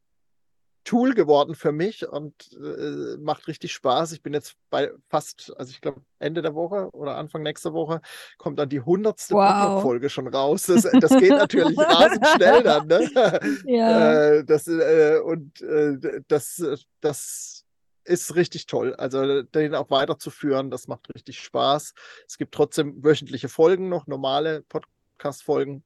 Tool 0.84 1.14
geworden 1.14 1.56
für 1.56 1.72
mich 1.72 2.08
und 2.08 2.34
äh, 2.54 3.18
macht 3.18 3.48
richtig 3.48 3.74
Spaß. 3.74 4.12
Ich 4.12 4.22
bin 4.22 4.34
jetzt 4.34 4.56
bei 4.70 4.92
fast, 5.10 5.54
also 5.58 5.72
ich 5.72 5.82
glaube 5.82 6.02
Ende 6.20 6.42
der 6.42 6.56
Woche 6.56 6.90
oder 6.92 7.16
Anfang 7.16 7.42
nächster 7.44 7.74
Woche 7.74 8.02
kommt 8.38 8.60
dann 8.60 8.70
die 8.70 8.82
hundertste 8.82 9.36
Wow. 9.36 9.82
Folge 9.82 10.10
schon 10.10 10.28
raus. 10.28 10.66
Das, 10.66 10.84
das 10.84 11.18
geht 11.18 11.32
natürlich 11.32 11.78
rasend 11.78 12.26
schnell 12.36 12.64
dann. 12.64 12.88
Ne? 12.88 13.10
Ja. 13.66 14.14
Äh, 14.14 14.44
das, 14.44 14.68
äh, 14.68 15.20
und 15.24 15.62
äh, 15.62 16.22
das, 16.28 16.62
das 17.02 17.66
ist 18.04 18.36
richtig 18.36 18.66
toll. 18.66 18.94
Also 18.96 19.44
den 19.44 19.76
auch 19.76 19.90
weiterzuführen, 19.90 20.70
das 20.70 20.88
macht 20.88 21.14
richtig 21.14 21.40
Spaß. 21.40 21.94
Es 22.28 22.38
gibt 22.38 22.54
trotzdem 22.54 23.04
wöchentliche 23.04 23.50
Folgen 23.50 23.90
noch, 23.90 24.08
normale 24.08 24.64
Podcast-Folgen. 24.64 25.84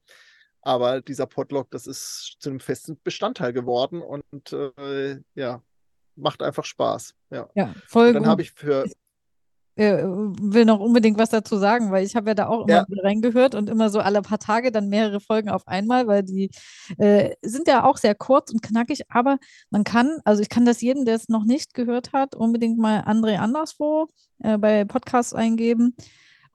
Aber 0.68 1.00
dieser 1.00 1.24
Podlog, 1.24 1.70
das 1.70 1.86
ist 1.86 2.36
zu 2.40 2.50
einem 2.50 2.60
festen 2.60 3.00
Bestandteil 3.02 3.54
geworden 3.54 4.02
und 4.02 4.52
äh, 4.52 5.18
ja, 5.34 5.62
macht 6.14 6.42
einfach 6.42 6.66
Spaß. 6.66 7.14
Ja. 7.30 7.48
Ja, 7.54 7.72
voll 7.86 8.08
Und 8.08 8.14
dann 8.14 8.26
habe 8.26 8.42
ich 8.42 8.52
für, 8.52 8.84
äh, 9.76 10.02
will 10.02 10.66
noch 10.66 10.78
unbedingt 10.78 11.16
was 11.18 11.30
dazu 11.30 11.56
sagen, 11.56 11.90
weil 11.90 12.04
ich 12.04 12.16
habe 12.16 12.28
ja 12.28 12.34
da 12.34 12.48
auch 12.48 12.66
immer 12.66 12.84
Ja. 12.86 13.02
reingehört 13.02 13.54
und 13.54 13.70
immer 13.70 13.88
so 13.88 14.00
alle 14.00 14.20
paar 14.20 14.40
Tage 14.40 14.70
dann 14.70 14.90
mehrere 14.90 15.20
Folgen 15.20 15.48
auf 15.48 15.66
einmal, 15.66 16.06
weil 16.06 16.22
die 16.22 16.50
äh, 16.98 17.34
sind 17.40 17.66
ja 17.66 17.84
auch 17.84 17.96
sehr 17.96 18.14
kurz 18.14 18.52
und 18.52 18.60
knackig, 18.60 19.04
aber 19.08 19.38
man 19.70 19.84
kann, 19.84 20.18
also 20.26 20.42
ich 20.42 20.50
kann 20.50 20.66
das 20.66 20.82
jedem, 20.82 21.06
der 21.06 21.14
es 21.14 21.30
noch 21.30 21.44
nicht 21.46 21.72
gehört 21.72 22.12
hat, 22.12 22.34
unbedingt 22.34 22.76
mal 22.76 23.04
André 23.06 23.38
Anderswo 23.38 24.08
äh, 24.40 24.58
bei 24.58 24.84
Podcasts 24.84 25.32
eingeben 25.32 25.96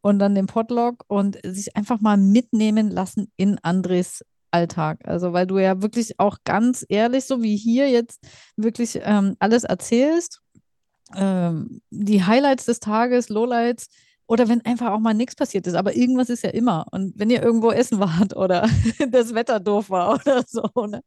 und 0.03 0.19
dann 0.19 0.35
den 0.35 0.45
Podlog 0.45 1.03
und 1.07 1.39
sich 1.43 1.75
einfach 1.75 1.99
mal 2.01 2.17
mitnehmen 2.17 2.91
lassen 2.91 3.31
in 3.37 3.57
Andres 3.63 4.23
Alltag. 4.51 4.99
Also 5.05 5.33
weil 5.33 5.47
du 5.47 5.57
ja 5.57 5.81
wirklich 5.81 6.19
auch 6.19 6.37
ganz 6.43 6.85
ehrlich, 6.87 7.25
so 7.25 7.41
wie 7.41 7.57
hier 7.57 7.89
jetzt 7.89 8.19
wirklich 8.55 8.99
ähm, 9.01 9.35
alles 9.39 9.63
erzählst 9.63 10.43
ähm, 11.15 11.81
die 11.89 12.23
Highlights 12.23 12.65
des 12.65 12.79
Tages, 12.79 13.29
Lowlights 13.29 13.87
oder 14.27 14.47
wenn 14.47 14.65
einfach 14.65 14.91
auch 14.91 14.99
mal 14.99 15.13
nichts 15.13 15.35
passiert 15.35 15.67
ist. 15.67 15.75
Aber 15.75 15.95
irgendwas 15.95 16.29
ist 16.29 16.43
ja 16.43 16.49
immer. 16.49 16.85
Und 16.91 17.13
wenn 17.17 17.29
ihr 17.29 17.41
irgendwo 17.41 17.71
essen 17.71 17.99
wart 17.99 18.35
oder 18.35 18.67
das 19.09 19.33
Wetter 19.33 19.59
doof 19.59 19.89
war 19.89 20.15
oder 20.15 20.43
so. 20.47 20.69
Ne? 20.87 21.01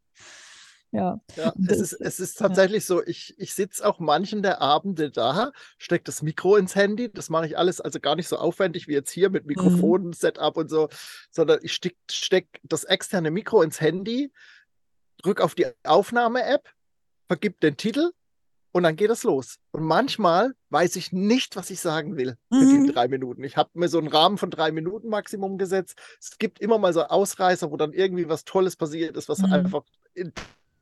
Ja. 0.96 1.20
Ja, 1.36 1.52
es 1.58 1.66
das- 1.68 1.78
ist, 1.80 1.92
es 2.00 2.20
ist 2.20 2.38
tatsächlich 2.38 2.84
so, 2.86 3.02
ich, 3.04 3.34
ich 3.38 3.54
sitze 3.54 3.86
auch 3.86 3.98
manchen 4.00 4.42
der 4.42 4.60
Abende 4.60 5.10
da, 5.10 5.52
stecke 5.78 6.04
das 6.04 6.22
Mikro 6.22 6.56
ins 6.56 6.74
Handy. 6.74 7.10
Das 7.12 7.30
mache 7.30 7.46
ich 7.46 7.56
alles 7.58 7.80
also 7.80 8.00
gar 8.00 8.16
nicht 8.16 8.28
so 8.28 8.36
aufwendig 8.36 8.88
wie 8.88 8.94
jetzt 8.94 9.10
hier 9.10 9.30
mit 9.30 9.46
Mikrofon, 9.46 10.12
Setup 10.12 10.56
und 10.56 10.68
so, 10.70 10.88
sondern 11.30 11.60
ich 11.62 11.72
stecke 11.74 11.96
steck 12.10 12.48
das 12.64 12.84
externe 12.84 13.30
Mikro 13.30 13.62
ins 13.62 13.80
Handy, 13.80 14.32
drücke 15.22 15.44
auf 15.44 15.54
die 15.54 15.66
Aufnahme-App, 15.84 16.68
vergib 17.28 17.60
den 17.60 17.76
Titel 17.76 18.12
und 18.72 18.82
dann 18.82 18.94
geht 18.96 19.10
es 19.10 19.24
los. 19.24 19.56
Und 19.72 19.84
manchmal 19.84 20.52
weiß 20.68 20.96
ich 20.96 21.10
nicht, 21.10 21.56
was 21.56 21.70
ich 21.70 21.80
sagen 21.80 22.16
will 22.18 22.36
Mhm. 22.50 22.84
die 22.86 22.92
drei 22.92 23.08
Minuten. 23.08 23.42
Ich 23.42 23.56
habe 23.56 23.70
mir 23.72 23.88
so 23.88 23.98
einen 23.98 24.08
Rahmen 24.08 24.36
von 24.36 24.50
drei 24.50 24.70
Minuten 24.70 25.08
Maximum 25.08 25.56
gesetzt. 25.56 25.98
Es 26.20 26.36
gibt 26.38 26.60
immer 26.60 26.78
mal 26.78 26.92
so 26.92 27.02
Ausreißer, 27.04 27.70
wo 27.70 27.76
dann 27.78 27.92
irgendwie 27.94 28.28
was 28.28 28.44
Tolles 28.44 28.76
passiert 28.76 29.16
ist, 29.16 29.28
was 29.30 29.38
Mhm. 29.38 29.52
einfach 29.52 29.84
in 30.12 30.32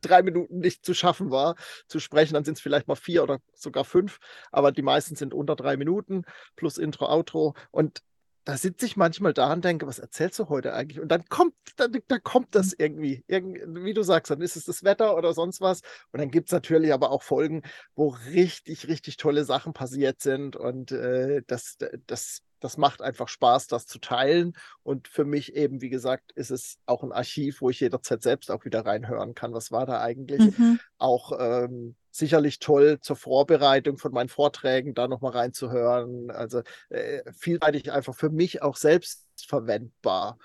drei 0.04 0.22
Minuten 0.22 0.58
nicht 0.60 0.84
zu 0.84 0.94
schaffen 0.94 1.30
war, 1.30 1.56
zu 1.88 2.00
sprechen. 2.00 2.34
Dann 2.34 2.44
sind 2.44 2.54
es 2.54 2.60
vielleicht 2.60 2.88
mal 2.88 2.94
vier 2.94 3.22
oder 3.22 3.40
sogar 3.54 3.84
fünf, 3.84 4.18
aber 4.52 4.72
die 4.72 4.82
meisten 4.82 5.16
sind 5.16 5.34
unter 5.34 5.56
drei 5.56 5.76
Minuten 5.76 6.24
plus 6.56 6.78
Intro, 6.78 7.06
Outro. 7.06 7.54
Und 7.70 8.02
da 8.44 8.58
sitze 8.58 8.84
ich 8.84 8.96
manchmal 8.96 9.32
da 9.32 9.52
und 9.52 9.64
denke, 9.64 9.86
was 9.86 9.98
erzählst 9.98 10.38
du 10.38 10.48
heute 10.48 10.74
eigentlich? 10.74 11.00
Und 11.00 11.08
dann 11.08 11.24
kommt, 11.28 11.54
dann, 11.76 11.96
dann 12.08 12.22
kommt 12.22 12.54
das 12.54 12.74
irgendwie, 12.74 13.24
Irgend, 13.26 13.84
wie 13.84 13.94
du 13.94 14.02
sagst, 14.02 14.30
dann 14.30 14.42
ist 14.42 14.56
es 14.56 14.64
das 14.66 14.84
Wetter 14.84 15.16
oder 15.16 15.32
sonst 15.32 15.60
was. 15.60 15.80
Und 16.12 16.20
dann 16.20 16.30
gibt 16.30 16.48
es 16.48 16.52
natürlich 16.52 16.92
aber 16.92 17.10
auch 17.10 17.22
Folgen, 17.22 17.62
wo 17.94 18.08
richtig, 18.08 18.86
richtig 18.88 19.16
tolle 19.16 19.44
Sachen 19.44 19.72
passiert 19.72 20.20
sind. 20.20 20.56
Und 20.56 20.92
äh, 20.92 21.42
das, 21.46 21.78
das, 22.06 22.42
das 22.64 22.78
macht 22.78 23.02
einfach 23.02 23.28
Spaß, 23.28 23.66
das 23.66 23.86
zu 23.86 23.98
teilen. 23.98 24.54
Und 24.82 25.06
für 25.06 25.26
mich 25.26 25.54
eben, 25.54 25.82
wie 25.82 25.90
gesagt, 25.90 26.32
ist 26.32 26.50
es 26.50 26.78
auch 26.86 27.02
ein 27.02 27.12
Archiv, 27.12 27.60
wo 27.60 27.68
ich 27.68 27.80
jederzeit 27.80 28.22
selbst 28.22 28.50
auch 28.50 28.64
wieder 28.64 28.86
reinhören 28.86 29.34
kann. 29.34 29.52
Was 29.52 29.70
war 29.70 29.84
da 29.84 30.00
eigentlich? 30.00 30.56
Mhm. 30.58 30.80
Auch 30.96 31.32
ähm, 31.38 31.94
sicherlich 32.10 32.60
toll 32.60 33.00
zur 33.00 33.16
Vorbereitung 33.16 33.98
von 33.98 34.12
meinen 34.12 34.30
Vorträgen, 34.30 34.94
da 34.94 35.08
nochmal 35.08 35.32
reinzuhören. 35.32 36.30
Also 36.30 36.62
äh, 36.88 37.30
vielseitig 37.32 37.92
einfach 37.92 38.14
für 38.14 38.30
mich 38.30 38.62
auch 38.62 38.76
selbst 38.76 39.26
verwendbar. 39.46 40.38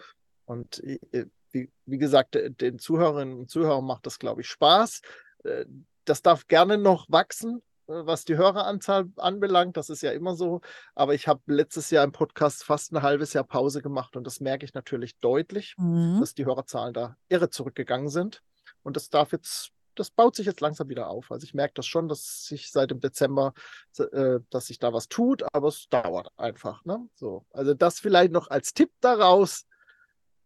Und 0.44 0.84
äh, 0.84 1.28
wie, 1.52 1.72
wie 1.86 1.98
gesagt, 2.00 2.36
äh, 2.36 2.52
den 2.52 2.80
Zuhörerinnen 2.80 3.40
und 3.40 3.50
Zuhörern 3.50 3.86
macht 3.86 4.06
das, 4.06 4.20
glaube 4.20 4.42
ich, 4.42 4.50
Spaß. 4.50 5.04
Äh, 5.46 5.64
das 6.04 6.22
darf 6.22 6.48
gerne 6.48 6.78
noch 6.78 7.06
wachsen, 7.10 7.62
äh, 7.62 7.62
was 7.90 8.24
die 8.24 8.38
Höreranzahl 8.38 9.06
anbelangt. 9.18 9.76
Das 9.76 9.90
ist 9.90 10.02
ja 10.04 10.12
immer 10.12 10.36
so. 10.36 10.62
Aber 10.96 11.16
ich 11.16 11.28
habe 11.28 11.42
letztes 11.48 11.90
Jahr 11.90 12.04
im 12.04 12.12
Podcast 12.12 12.64
fast 12.64 12.94
ein 12.94 13.02
halbes 13.02 13.34
Jahr 13.34 13.44
Pause 13.44 13.82
gemacht 13.82 14.16
und 14.16 14.26
das 14.26 14.40
merke 14.40 14.66
ich 14.66 14.74
natürlich 14.74 15.18
deutlich 15.20 15.76
Mhm. 15.78 16.20
dass 16.20 16.34
die 16.36 16.46
Hörerzahlen 16.46 16.94
da 16.94 17.16
irre 17.30 17.50
zurückgegangen 17.50 18.10
sind. 18.10 18.42
Und 18.84 18.96
das 18.96 19.10
darf 19.10 19.32
jetzt, 19.32 19.72
das 19.96 20.12
baut 20.12 20.36
sich 20.36 20.46
jetzt 20.46 20.62
langsam 20.62 20.88
wieder 20.90 21.10
auf. 21.10 21.32
Also 21.32 21.44
ich 21.44 21.54
merke 21.54 21.74
das 21.76 21.88
schon, 21.88 22.08
dass 22.08 22.46
sich 22.46 22.72
seit 22.72 22.92
dem 22.92 23.00
Dezember, 23.00 23.54
äh, 23.98 24.40
dass 24.50 24.68
sich 24.68 24.80
da 24.80 24.94
was 24.94 25.08
tut, 25.10 25.44
aber 25.54 25.68
es 25.70 25.88
dauert 25.90 26.30
einfach. 26.38 26.86
Ne? 26.86 27.00
So, 27.16 27.46
also 27.52 27.74
das 27.74 28.00
vielleicht 28.00 28.32
noch 28.32 28.50
als 28.50 28.74
Tipp 28.74 28.92
daraus. 29.02 29.66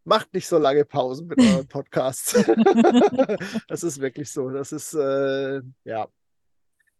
Macht 0.05 0.33
nicht 0.33 0.47
so 0.47 0.57
lange 0.57 0.83
Pausen 0.83 1.27
mit 1.27 1.37
euren 1.39 1.67
Podcasts. 1.67 2.33
das 3.67 3.83
ist 3.83 4.01
wirklich 4.01 4.31
so. 4.31 4.49
Das 4.49 4.71
ist, 4.71 4.93
äh, 4.93 5.61
ja, 5.85 6.07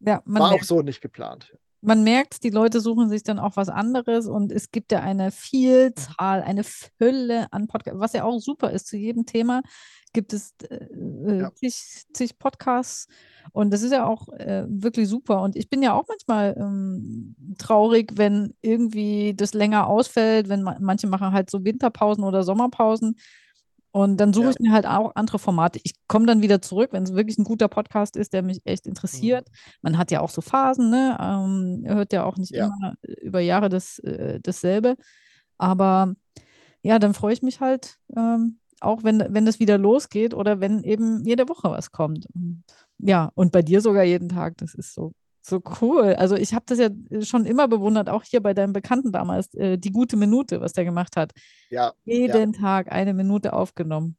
Ja, 0.06 0.22
man 0.26 0.42
war 0.42 0.48
auch 0.50 0.54
merkt, 0.54 0.66
so 0.66 0.82
nicht 0.82 1.02
geplant. 1.02 1.56
man 1.82 2.04
merkt, 2.04 2.44
die 2.44 2.50
Leute 2.50 2.80
suchen 2.82 3.10
sich 3.10 3.24
dann 3.24 3.39
auch 3.39 3.56
was 3.56 3.70
anderes 3.70 4.28
und 4.28 4.52
es 4.52 4.72
gibt 4.72 4.92
ja 4.92 5.00
eine 5.02 5.32
Vielzahl, 5.32 6.42
eine 6.42 6.63
Fülle 6.63 7.48
an 7.52 7.68
Podcasts, 7.68 8.00
was 8.00 8.13
ja 8.13 8.24
auch 8.24 8.39
super 8.39 8.72
ist. 8.72 8.88
Zu 8.88 8.98
jedem 8.98 9.26
Thema 9.26 9.62
gibt 10.13 10.32
es 10.34 10.54
äh, 10.70 10.76
äh, 10.76 11.39
Ja. 11.42 11.54
zig, 11.56 11.74
zig 12.13 12.38
Podcasts 12.38 13.08
und 13.52 13.72
das 13.72 13.82
ist 13.82 13.92
ja 13.92 14.06
auch 14.06 14.28
äh, 14.34 14.66
wirklich 14.68 15.08
super. 15.10 15.42
Und 15.42 15.56
ich 15.56 15.70
bin 15.70 15.82
ja 15.82 15.94
auch 15.94 16.06
manchmal 16.08 16.56
ähm, 16.58 17.36
traurig, 17.58 18.12
wenn 18.16 18.54
irgendwie 18.62 19.34
das 19.36 19.54
länger 19.54 19.88
ausfällt, 19.88 20.50
wenn 20.50 20.63
ma 20.63 20.78
manche 20.80 21.08
machen 21.08 21.32
halt 21.32 21.50
so 21.50 21.63
Winterpausen 21.66 22.24
oder 22.24 22.44
Sommerpausen. 22.44 23.16
Und 23.95 24.17
dann 24.17 24.34
suche 24.34 24.45
Ja. 24.45 24.51
ich 24.51 24.60
mir 24.60 24.71
halt 24.71 24.88
auch 24.88 25.12
andere 25.15 25.38
Formate. 25.38 25.79
Ich 25.84 25.93
komme 26.08 26.25
dann 26.25 26.41
wieder 26.41 26.63
zurück, 26.63 26.89
wenn 26.93 27.03
es 27.03 27.13
wirklich 27.13 27.38
ein 27.38 27.43
guter 27.43 27.67
Podcast 27.67 28.17
ist, 28.17 28.34
der 28.34 28.41
mich 28.41 28.60
echt 28.65 28.88
interessiert. 28.88 29.47
Man 29.84 29.99
hat 29.99 30.10
ja 30.10 30.21
auch 30.21 30.32
so 30.32 30.41
Phasen, 30.41 30.89
ne? 30.89 31.15
Ähm, 31.21 31.84
hört 31.86 32.12
ja 32.12 32.23
auch 32.25 32.38
nicht 32.38 32.51
Ja. 32.53 32.65
immer 32.67 32.95
über 33.21 33.39
Jahre 33.39 33.69
das, 33.69 33.99
äh, 33.99 34.39
dasselbe. 34.41 34.95
Aber 35.60 36.15
ja, 36.84 36.99
dann 36.99 37.13
freue 37.13 37.34
ich 37.34 37.43
mich 37.43 37.62
halt, 37.62 37.97
ähm, 38.17 38.60
auch 38.82 39.03
wenn, 39.03 39.23
wenn 39.29 39.45
das 39.45 39.60
wieder 39.60 39.77
losgeht 39.77 40.34
oder 40.34 40.60
wenn 40.60 40.83
eben 40.83 41.23
jede 41.25 41.48
Woche 41.50 41.69
was 41.71 41.91
kommt. 41.91 42.27
Und, 42.35 42.63
ja, 43.00 43.31
und 43.35 43.52
bei 43.52 43.62
dir 43.62 43.81
sogar 43.81 44.04
jeden 44.04 44.29
Tag. 44.29 44.58
Das 44.58 44.73
ist 44.75 44.94
so, 44.96 45.13
so 45.46 45.62
cool. 45.81 46.15
Also 46.15 46.35
ich 46.35 46.54
habe 46.54 46.63
das 46.67 46.79
ja 46.79 46.89
schon 47.21 47.46
immer 47.46 47.67
bewundert, 47.67 48.10
auch 48.10 48.23
hier 48.23 48.41
bei 48.41 48.54
deinem 48.54 48.71
Bekannten 48.71 49.12
damals, 49.12 49.54
äh, 49.56 49.77
die 49.77 49.91
gute 49.91 50.15
Minute, 50.15 50.62
was 50.62 50.71
der 50.73 50.85
gemacht 50.85 51.17
hat. 51.17 51.31
Ja, 51.69 51.94
Jeden 52.06 52.54
Tag 52.54 52.91
eine 52.91 53.13
Minute 53.13 53.54
aufgenommen. 53.54 54.15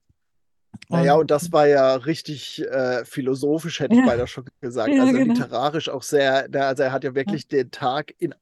Naja, 0.88 1.14
und 1.14 1.30
das 1.30 1.52
war 1.52 1.66
ja 1.66 1.94
richtig 1.94 2.62
äh, 2.62 3.04
philosophisch, 3.04 3.80
hätte 3.80 3.94
Ja. 3.94 4.00
ich 4.02 4.06
beinahe 4.06 4.26
schon 4.26 4.44
gesagt. 4.60 4.88
Ja, 4.94 5.02
also 5.02 5.12
genau. 5.14 5.32
literarisch 5.34 5.88
auch 5.88 6.02
sehr, 6.02 6.46
na, 6.50 6.68
also 6.68 6.82
er 6.82 6.92
hat 6.92 7.04
ja 7.04 7.14
wirklich 7.14 7.48
den 7.48 7.70
Tag 7.70 8.12
in 8.18 8.34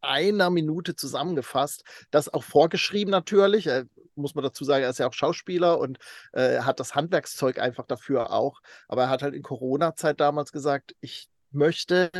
einer 0.00 0.50
Minute 0.50 0.94
zusammengefasst. 0.94 1.82
Das 2.10 2.32
auch 2.32 2.44
vorgeschrieben 2.44 3.10
natürlich. 3.10 3.66
Er, 3.66 3.86
muss 4.14 4.34
man 4.34 4.44
dazu 4.44 4.64
sagen, 4.64 4.84
er 4.84 4.90
ist 4.90 4.98
ja 4.98 5.08
auch 5.08 5.12
Schauspieler 5.12 5.78
und 5.78 5.98
äh, 6.32 6.60
hat 6.60 6.78
das 6.78 6.94
Handwerkszeug 6.94 7.58
einfach 7.58 7.86
dafür 7.86 8.32
auch. 8.32 8.60
Aber 8.86 9.04
er 9.04 9.10
hat 9.10 9.22
halt 9.22 9.34
in 9.34 9.42
Corona-Zeit 9.42 10.20
damals 10.20 10.52
gesagt, 10.52 10.94
ich 11.00 11.28
möchte 11.50 12.10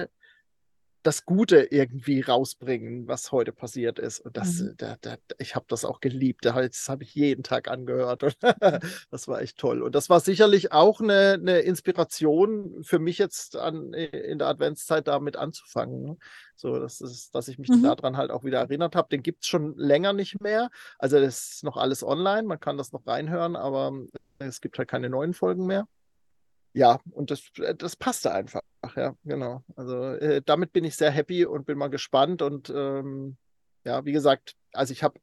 das 1.04 1.24
Gute 1.24 1.60
irgendwie 1.70 2.20
rausbringen, 2.20 3.06
was 3.06 3.30
heute 3.30 3.52
passiert 3.52 3.98
ist. 4.00 4.18
Und 4.20 4.36
das, 4.36 4.58
Mhm. 4.60 4.74
da, 4.78 4.96
da, 5.00 5.16
ich 5.38 5.54
habe 5.54 5.64
das 5.68 5.84
auch 5.84 6.00
geliebt. 6.00 6.44
Da- 6.44 6.60
Das 6.60 6.88
habe 6.88 7.04
ich 7.04 7.14
jeden 7.14 7.44
Tag 7.44 7.68
angehört. 7.68 8.24
Und 8.24 8.36
das 9.10 9.28
war 9.28 9.40
echt 9.40 9.56
toll. 9.58 9.80
Und 9.82 9.94
das 9.94 10.10
war 10.10 10.18
sicherlich 10.20 10.72
auch 10.72 11.00
eine, 11.00 11.34
eine 11.40 11.60
Inspiration 11.60 12.82
für 12.82 12.98
mich 12.98 13.16
jetzt 13.16 13.56
an, 13.56 13.94
in 13.94 14.38
der 14.40 14.48
Adventszeit 14.48 15.06
damit 15.06 15.36
anzufangen. 15.36 16.02
ne? 16.02 16.16
So, 16.56 16.78
das 16.78 17.00
ist, 17.00 17.32
dass 17.34 17.46
ich 17.48 17.58
mich 17.58 17.70
Mhm. 17.70 17.84
daran 17.84 18.16
halt 18.16 18.30
auch 18.32 18.42
wieder 18.44 18.58
erinnert 18.58 18.96
habe. 18.96 19.08
Den 19.08 19.22
gibt 19.22 19.44
es 19.44 19.48
schon 19.48 19.76
länger 19.78 20.12
nicht 20.12 20.40
mehr. 20.42 20.68
Also 20.98 21.20
das 21.20 21.52
ist 21.52 21.64
noch 21.64 21.76
alles 21.76 22.02
online, 22.02 22.42
man 22.42 22.58
kann 22.60 22.76
das 22.76 22.92
noch 22.92 23.06
reinhören, 23.06 23.54
aber 23.54 23.92
es 24.40 24.60
gibt 24.60 24.76
halt 24.78 24.88
keine 24.88 25.08
neuen 25.08 25.32
Folgen 25.32 25.64
mehr. 25.64 25.86
Ja, 26.78 27.00
und 27.10 27.30
das, 27.32 27.42
äh, 27.58 27.74
das 27.74 27.96
passte 27.96 28.32
einfach. 28.32 28.60
Ja, 28.94 29.14
genau. 29.24 29.64
Also 29.74 30.00
äh, 30.14 30.40
damit 30.44 30.72
bin 30.72 30.84
ich 30.84 30.94
sehr 30.96 31.10
happy 31.10 31.44
und 31.44 31.66
bin 31.66 31.76
mal 31.76 31.88
gespannt. 31.90 32.40
Und 32.42 32.70
ähm, 32.70 33.36
ja, 33.84 34.04
wie 34.04 34.12
gesagt, 34.12 34.54
also 34.72 34.92
ich 34.92 35.02
habe 35.02 35.18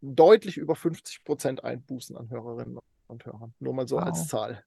deutlich 0.00 0.56
über 0.56 0.76
50 0.76 1.24
Prozent 1.24 1.64
Einbußen 1.64 2.16
an 2.16 2.30
Hörerinnen 2.30 2.78
und 3.08 3.26
Hörern. 3.26 3.52
Nur 3.58 3.74
mal 3.74 3.88
so 3.88 3.96
Wow. 3.96 4.04
als 4.04 4.28
Zahl. 4.28 4.62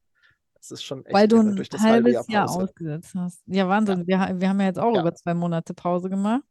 Das 0.55 0.71
ist 0.71 0.83
schon 0.83 1.05
echt 1.05 1.13
Weil 1.15 1.27
du 1.29 1.37
ein 1.39 1.55
durch 1.55 1.69
das 1.69 1.81
halbe 1.81 2.09
halbes 2.13 2.27
Jahr 2.27 2.45
Pause. 2.47 2.63
ausgesetzt 2.63 3.13
hast. 3.15 3.41
Ja, 3.47 3.67
Wahnsinn. 3.69 4.05
Wir, 4.05 4.19
ha- 4.19 4.33
wir 4.39 4.49
haben 4.49 4.59
ja 4.59 4.65
jetzt 4.67 4.79
auch 4.79 4.93
Ja. 4.93 5.01
über 5.01 5.15
zwei 5.15 5.33
Monate 5.33 5.73
Pause 5.73 6.09
gemacht. 6.09 6.43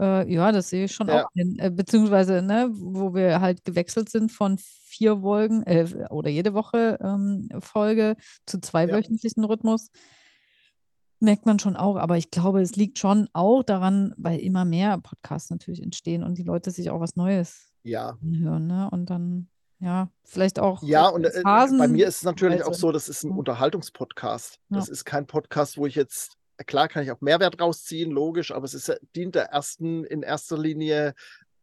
Äh, 0.00 0.32
ja, 0.32 0.50
das 0.50 0.70
sehe 0.70 0.86
ich 0.86 0.92
schon 0.94 1.08
Ja. 1.08 1.24
auch 1.26 1.30
hin. 1.34 1.58
Äh, 1.58 1.70
beziehungsweise, 1.70 2.40
ne, 2.42 2.70
wo 2.72 3.14
wir 3.14 3.40
halt 3.40 3.64
gewechselt 3.64 4.08
sind 4.08 4.32
von 4.32 4.56
vier 4.58 5.20
Folgen 5.20 5.62
äh, 5.64 5.86
oder 6.10 6.30
jede 6.30 6.54
Woche 6.54 6.98
ähm, 7.02 7.48
Folge 7.60 8.16
zu 8.46 8.60
zweiwöchentlichen 8.60 9.44
Rhythmus, 9.44 9.90
merkt 11.20 11.44
man 11.46 11.58
schon 11.58 11.76
auch. 11.76 11.96
Aber 11.96 12.16
ich 12.16 12.30
glaube, 12.30 12.62
es 12.62 12.76
liegt 12.76 12.98
schon 12.98 13.28
auch 13.34 13.62
daran, 13.62 14.14
weil 14.16 14.40
immer 14.40 14.64
mehr 14.64 14.98
Podcasts 14.98 15.50
natürlich 15.50 15.82
entstehen 15.82 16.22
und 16.24 16.38
die 16.38 16.44
Leute 16.44 16.70
sich 16.70 16.90
auch 16.90 17.00
was 17.00 17.16
Neues 17.16 17.72
Ja, 17.82 18.16
anhören, 18.22 18.66
ne? 18.66 18.88
Und 18.90 19.10
dann, 19.10 19.48
ja, 19.80 20.10
vielleicht 20.24 20.58
auch 20.58 20.82
Ja, 20.82 21.08
und 21.08 21.24
äh, 21.24 21.42
Phasen. 21.42 21.78
bei 21.78 21.88
mir 21.88 22.06
ist 22.06 22.16
es 22.18 22.22
natürlich 22.24 22.62
auch 22.62 22.68
Weise. 22.70 22.80
so, 22.80 22.92
das 22.92 23.08
ist 23.08 23.22
ein 23.22 23.30
Ja. 23.30 23.36
Unterhaltungspodcast. 23.36 24.58
Das 24.70 24.86
Ja. 24.86 24.92
ist 24.92 25.04
kein 25.04 25.26
Podcast, 25.26 25.76
wo 25.76 25.86
ich 25.86 25.94
jetzt, 25.94 26.36
klar 26.64 26.88
kann 26.88 27.02
ich 27.02 27.10
auch 27.10 27.20
Mehrwert 27.20 27.60
rausziehen, 27.60 28.10
logisch, 28.10 28.52
aber 28.52 28.64
es 28.64 28.74
ist, 28.74 29.00
dient 29.14 29.34
der 29.34 29.46
ersten, 29.46 30.04
in 30.04 30.22
erster 30.22 30.58
Linie, 30.58 31.14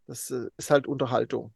das 0.05 0.31
äh, 0.31 0.49
ist 0.57 0.71
halt 0.71 0.87
Unterhaltung. 0.87 1.53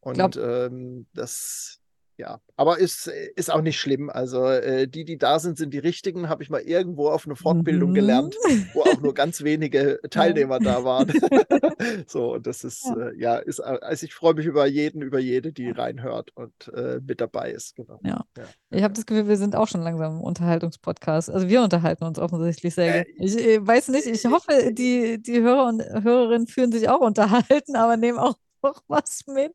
Und 0.00 0.36
ähm, 0.36 1.06
das, 1.12 1.77
ja, 2.18 2.40
aber 2.56 2.78
ist, 2.78 3.06
ist 3.36 3.50
auch 3.50 3.62
nicht 3.62 3.78
schlimm. 3.80 4.10
Also 4.10 4.44
äh, 4.44 4.86
die, 4.88 5.04
die 5.04 5.16
da 5.18 5.38
sind, 5.38 5.56
sind 5.56 5.72
die 5.72 5.78
richtigen, 5.78 6.28
habe 6.28 6.42
ich 6.42 6.50
mal 6.50 6.60
irgendwo 6.60 7.08
auf 7.08 7.26
einer 7.26 7.36
Fortbildung 7.36 7.90
Mhm. 7.90 7.94
gelernt, 7.94 8.36
wo 8.74 8.82
auch 8.82 9.00
nur 9.00 9.14
ganz 9.14 9.42
wenige 9.44 10.00
Teilnehmer 10.10 10.58
da 10.58 10.84
waren. 10.84 11.12
so, 12.08 12.34
und 12.34 12.46
das 12.46 12.64
ist, 12.64 12.84
Ja. 12.84 12.96
äh, 13.08 13.16
ja, 13.18 13.36
ist, 13.38 13.60
äh, 13.60 13.78
also 13.80 14.04
ich 14.04 14.14
freue 14.14 14.34
mich 14.34 14.46
über 14.46 14.66
jeden, 14.66 15.00
über 15.02 15.18
jede, 15.20 15.52
die 15.52 15.70
reinhört 15.70 16.32
und 16.34 16.52
äh, 16.74 17.00
mit 17.06 17.20
dabei 17.20 17.52
ist. 17.52 17.76
Genau. 17.76 18.00
Ja. 18.02 18.24
Ja. 18.36 18.44
Ich 18.70 18.82
habe 18.82 18.94
das 18.94 19.06
Gefühl, 19.06 19.28
wir 19.28 19.36
sind 19.36 19.54
auch 19.56 19.68
schon 19.68 19.82
langsam 19.82 20.16
im 20.18 20.20
Unterhaltungspodcast. 20.22 21.30
Also 21.30 21.48
wir 21.48 21.62
unterhalten 21.62 22.04
uns 22.04 22.18
offensichtlich 22.18 22.74
sehr 22.74 23.06
Äh. 23.06 23.12
Ich 23.18 23.38
äh, 23.38 23.64
weiß 23.66 23.88
nicht, 23.88 24.06
ich 24.06 24.24
hoffe, 24.26 24.72
die, 24.72 25.22
die 25.22 25.40
Hörer 25.40 25.68
und 25.68 25.82
Hörerinnen 26.04 26.48
fühlen 26.48 26.72
sich 26.72 26.88
auch 26.88 27.00
unterhalten, 27.00 27.76
aber 27.76 27.96
nehmen 27.96 28.18
auch 28.18 28.34
noch 28.62 28.82
was 28.88 29.20
mit. 29.28 29.54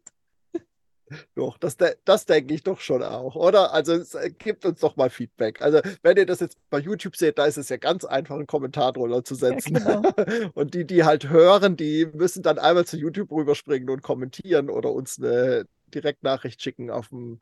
Doch, 1.36 1.58
das, 1.58 1.78
das 2.06 2.26
denke 2.26 2.54
ich 2.54 2.64
doch 2.64 2.80
schon 2.80 3.04
auch, 3.04 3.36
oder? 3.36 3.74
Also 3.74 3.94
es, 3.94 4.16
äh, 4.16 4.32
gebt 4.32 4.66
uns 4.66 4.80
doch 4.80 4.96
mal 4.96 5.10
Feedback. 5.10 5.62
Also 5.62 5.80
wenn 6.02 6.18
ihr 6.18 6.26
das 6.26 6.40
jetzt 6.40 6.58
bei 6.70 6.80
YouTube 6.80 7.16
seht, 7.16 7.38
da 7.38 7.46
ist 7.46 7.58
es 7.58 7.70
ja 7.70 7.78
ganz 7.78 8.06
einfach, 8.06 8.36
einen 8.36 8.48
Kommentar 8.48 8.94
drunter 8.94 9.24
zu 9.24 9.36
setzen. 9.36 9.76
genau. 9.76 10.02
Und 10.54 10.74
die, 10.74 10.86
die 10.86 11.04
halt 11.04 11.30
hören, 11.30 11.76
die 11.78 12.06
müssen 12.06 12.44
dann 12.44 12.60
einmal 12.60 12.86
zu 12.86 12.98
YouTube 12.98 13.32
rüberspringen 13.32 13.90
und 13.90 14.02
kommentieren 14.02 14.70
oder 14.70 14.92
uns 14.92 15.20
eine 15.20 15.66
Direktnachricht 15.94 16.62
schicken 16.62 16.90
auf 16.90 17.10
dem 17.10 17.40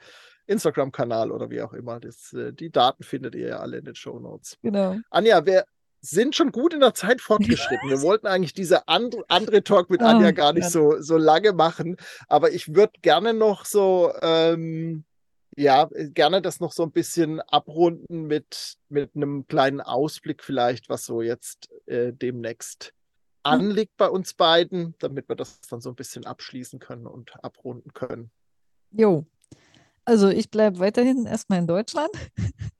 Instagram-Kanal 0.48 1.32
oder 1.32 1.50
wie 1.50 1.62
auch 1.62 1.74
immer. 1.74 2.00
Das, 2.00 2.34
äh, 2.34 2.54
die 2.54 2.72
Daten 2.72 3.04
findet 3.04 3.36
ihr 3.36 3.48
ja 3.48 3.60
alle 3.60 3.78
in 3.78 3.86
den 3.86 3.96
Show 3.96 4.20
Notes. 4.20 4.58
Genau. 4.62 4.98
Anja, 5.10 5.46
wir 5.46 5.66
sind 6.02 6.36
schon 6.36 6.52
gut 6.52 6.74
in 6.74 6.80
der 6.80 6.94
Zeit 6.94 7.22
fortgeschritten. 7.22 7.90
Wir 7.90 8.02
wollten 8.02 8.28
eigentlich 8.28 8.54
diese 8.54 8.88
andre, 8.88 9.24
andere 9.28 9.64
Talk 9.64 9.90
mit 9.90 10.02
Anja 10.02 10.30
Oh 10.30 10.34
gar 10.34 10.54
nicht 10.54 10.64
Gott. 10.64 10.72
so, 10.72 11.02
so 11.02 11.18
lange 11.18 11.54
machen, 11.54 11.98
aber 12.28 12.52
ich 12.52 12.76
würde 12.76 12.94
gerne 13.02 13.34
noch 13.34 13.66
so, 13.66 14.12
ähm, 14.22 15.04
ja, 15.56 15.90
gerne 16.14 16.42
das 16.42 16.60
noch 16.60 16.72
so 16.72 16.84
ein 16.84 16.92
bisschen 16.92 17.42
abrunden 17.42 18.26
mit, 18.28 18.78
mit 18.90 19.16
einem 19.16 19.48
kleinen 19.48 19.82
Ausblick 19.82 20.44
vielleicht, 20.44 20.90
was 20.90 21.06
so 21.06 21.22
jetzt 21.22 21.70
äh, 21.88 22.14
demnächst 22.14 22.94
anliegt 23.44 23.98
bei 23.98 24.08
uns 24.08 24.34
beiden, 24.34 24.96
damit 25.00 25.28
wir 25.28 25.36
das 25.36 25.62
dann 25.62 25.82
so 25.82 25.90
ein 25.90 25.96
bisschen 25.96 26.26
abschließen 26.26 26.80
können 26.80 27.08
und 27.08 27.44
abrunden 27.44 27.94
können. 27.94 28.32
Jo. 28.92 29.26
Also 30.06 30.30
ich 30.30 30.50
bleibe 30.50 30.80
weiterhin 30.80 31.26
erstmal 31.26 31.60
in 31.60 31.68
Deutschland. 31.68 32.12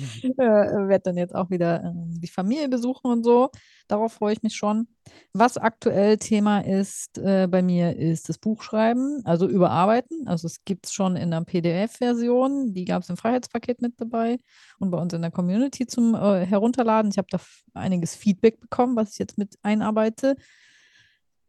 äh, 0.22 0.88
werde 0.88 1.02
dann 1.04 1.16
jetzt 1.16 1.34
auch 1.34 1.50
wieder 1.50 1.82
ähm, 1.84 2.20
die 2.20 2.28
Familie 2.28 2.68
besuchen 2.68 3.10
und 3.10 3.24
so. 3.24 3.50
Darauf 3.88 4.12
freue 4.12 4.32
ich 4.32 4.42
mich 4.42 4.54
schon. 4.54 4.88
Was 5.32 5.58
aktuell 5.58 6.16
Thema 6.18 6.60
ist 6.60 7.18
äh, 7.18 7.48
bei 7.48 7.62
mir, 7.62 7.96
ist 7.96 8.28
das 8.28 8.38
Buchschreiben, 8.38 9.22
also 9.24 9.48
überarbeiten. 9.48 10.28
Also 10.28 10.46
es 10.46 10.64
gibt 10.64 10.86
es 10.86 10.92
schon 10.92 11.16
in 11.16 11.30
der 11.30 11.42
PDF-Version, 11.42 12.72
die 12.72 12.84
gab 12.84 13.02
es 13.02 13.10
im 13.10 13.16
Freiheitspaket 13.16 13.82
mit 13.82 13.94
dabei 14.00 14.38
und 14.78 14.90
bei 14.90 14.98
uns 14.98 15.12
in 15.12 15.22
der 15.22 15.30
Community 15.30 15.86
zum 15.86 16.14
äh, 16.14 16.46
Herunterladen. 16.46 17.10
Ich 17.10 17.18
habe 17.18 17.28
da 17.30 17.38
einiges 17.74 18.14
Feedback 18.14 18.60
bekommen, 18.60 18.96
was 18.96 19.12
ich 19.12 19.18
jetzt 19.18 19.38
mit 19.38 19.58
einarbeite. 19.62 20.36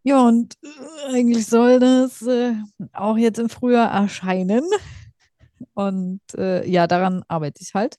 Ja, 0.04 0.28
und 0.28 0.56
äh, 0.64 1.14
eigentlich 1.16 1.46
soll 1.46 1.80
das 1.80 2.22
äh, 2.24 2.54
auch 2.94 3.18
jetzt 3.18 3.38
im 3.38 3.50
Frühjahr 3.50 3.92
erscheinen. 3.92 4.64
Und 5.74 6.22
äh, 6.36 6.68
ja, 6.68 6.88
daran 6.88 7.24
arbeite 7.28 7.62
ich 7.62 7.74
halt. 7.74 7.98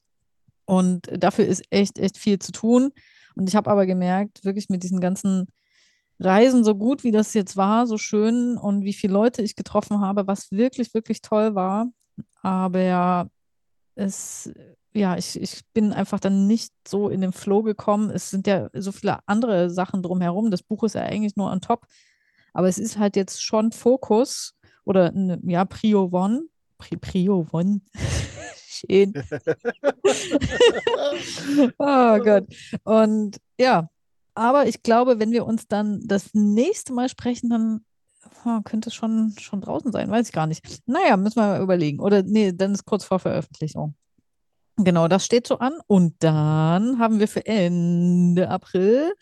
Und 0.65 1.09
dafür 1.13 1.47
ist 1.47 1.63
echt, 1.71 1.99
echt 1.99 2.19
viel 2.19 2.39
zu 2.39 2.53
tun. 2.53 2.91
Und 3.35 3.49
ich 3.49 3.57
habe 3.57 3.71
aber 3.71 3.87
gemerkt, 3.87 4.45
wirklich 4.45 4.69
mit 4.69 4.83
diesen 4.83 5.01
ganzen 5.01 5.49
Reisen, 6.21 6.65
so 6.65 6.75
gut 6.75 7.05
wie 7.05 7.11
das 7.11 7.35
jetzt 7.35 7.57
war, 7.57 7.87
so 7.87 7.99
schön 7.99 8.57
und 8.57 8.85
wie 8.85 8.93
viele 8.93 9.13
Leute 9.13 9.43
ich 9.43 9.57
getroffen 9.57 10.01
habe, 10.01 10.27
was 10.27 10.53
wirklich, 10.53 10.95
wirklich 10.95 11.21
toll 11.23 11.55
war. 11.55 11.89
Aber 12.43 13.31
es, 13.95 14.53
ja, 14.93 15.17
ich, 15.17 15.41
ich 15.41 15.63
bin 15.73 15.93
einfach 15.93 16.21
dann 16.21 16.47
nicht 16.47 16.73
so 16.87 17.09
in 17.09 17.21
den 17.21 17.33
Flow 17.33 17.63
gekommen. 17.63 18.11
Es 18.11 18.31
sind 18.31 18.47
ja 18.47 18.69
so 18.75 18.93
viele 18.93 19.19
andere 19.27 19.71
Sachen 19.71 20.03
drumherum. 20.03 20.51
Das 20.51 20.63
Buch 20.63 20.85
ist 20.85 20.95
ja 20.95 21.03
eigentlich 21.03 21.37
nur 21.37 21.51
on 21.51 21.61
top. 21.61 21.87
Aber 22.53 22.69
es 22.69 22.79
ist 22.79 22.99
halt 22.99 23.17
jetzt 23.17 23.43
schon 23.43 23.73
Fokus 23.73 24.55
oder 24.85 25.13
ja, 25.45 25.65
Prio 25.65 26.09
One. 26.13 26.43
Pri 26.79 26.97
Prio 26.97 27.47
One. 27.53 27.81
Schön. 28.91 29.13
Oh 31.79 32.19
Gott. 32.19 32.47
Und 32.85 33.39
ja, 33.59 33.89
aber 34.35 34.67
ich 34.67 34.83
glaube, 34.83 35.19
wenn 35.19 35.33
wir 35.33 35.47
uns 35.47 35.69
dann 35.69 36.01
das 36.07 36.31
nächste 36.35 36.93
Mal 36.93 37.09
sprechen, 37.09 37.51
dann 37.51 37.85
oh, 38.45 38.61
könnte 38.65 38.89
es 38.89 38.95
schon, 38.95 39.35
schon 39.39 39.61
draußen 39.61 39.93
sein, 39.93 40.11
weiß 40.11 40.29
ich 40.29 40.33
gar 40.33 40.47
nicht. 40.47 40.63
Naja, 40.87 41.17
müssen 41.17 41.37
wir 41.37 41.49
mal 41.49 41.63
überlegen. 41.63 42.01
Oder 42.01 42.23
nee, 42.23 42.53
dann 42.53 42.73
ist 42.73 42.85
kurz 42.85 43.05
vor 43.05 43.19
Veröffentlichung. 43.19 43.95
Genau, 44.77 45.09
das 45.09 45.25
steht 45.25 45.47
so 45.47 45.59
an. 45.59 45.75
Und 45.87 46.15
dann 46.21 46.99
haben 46.99 47.19
wir 47.19 47.29
für 47.29 47.45
Ende 47.45 48.49
April 48.49 49.13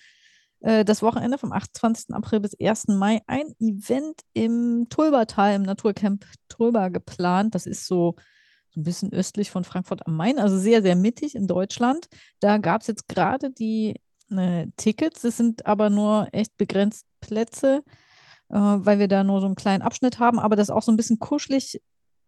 äh, 0.61 0.85
das 0.85 1.03
Wochenende 1.03 1.39
vom 1.39 1.53
28. 1.53 2.15
April 2.15 2.41
bis 2.41 2.55
1. 2.61 2.89
Mai 2.89 3.21
ein 3.27 3.55
Event 3.59 4.21
im 4.33 4.87
Tulbertal, 4.91 5.55
im 5.55 5.63
Naturcamp 5.63 6.25
Tulba 6.49 6.89
geplant. 6.89 7.55
Das 7.55 7.67
ist 7.67 7.87
so, 7.87 8.15
so 8.73 8.81
ein 8.81 8.85
bisschen 8.85 9.13
östlich 9.13 9.51
von 9.51 9.65
Frankfurt 9.65 10.07
am 10.07 10.17
Main, 10.17 10.39
also 10.39 10.59
sehr, 10.59 10.83
sehr 10.83 10.97
mittig 10.97 11.35
in 11.35 11.47
Deutschland. 11.47 12.07
Da 12.41 12.59
gab 12.59 12.83
es 12.83 12.87
jetzt 12.87 13.09
gerade 13.09 13.51
die 13.51 13.97
äh, 14.31 14.67
Tickets. 14.77 15.25
Es 15.25 15.37
sind 15.37 15.67
aber 15.67 15.91
nur 15.91 16.29
echt 16.33 16.57
begrenzt 16.57 17.07
Plätze, 17.21 17.83
äh, 18.49 18.55
weil 18.55 18.99
wir 18.99 19.09
da 19.09 19.25
nur 19.25 19.41
so 19.41 19.47
einen 19.47 19.57
kleinen 19.57 19.83
Abschnitt 19.83 20.19
haben, 20.19 20.39
aber 20.39 20.57
das 20.57 20.71
auch 20.71 20.83
so 20.83 20.93
ein 20.93 20.97
bisschen 20.97 21.19
kuschelig 21.19 21.81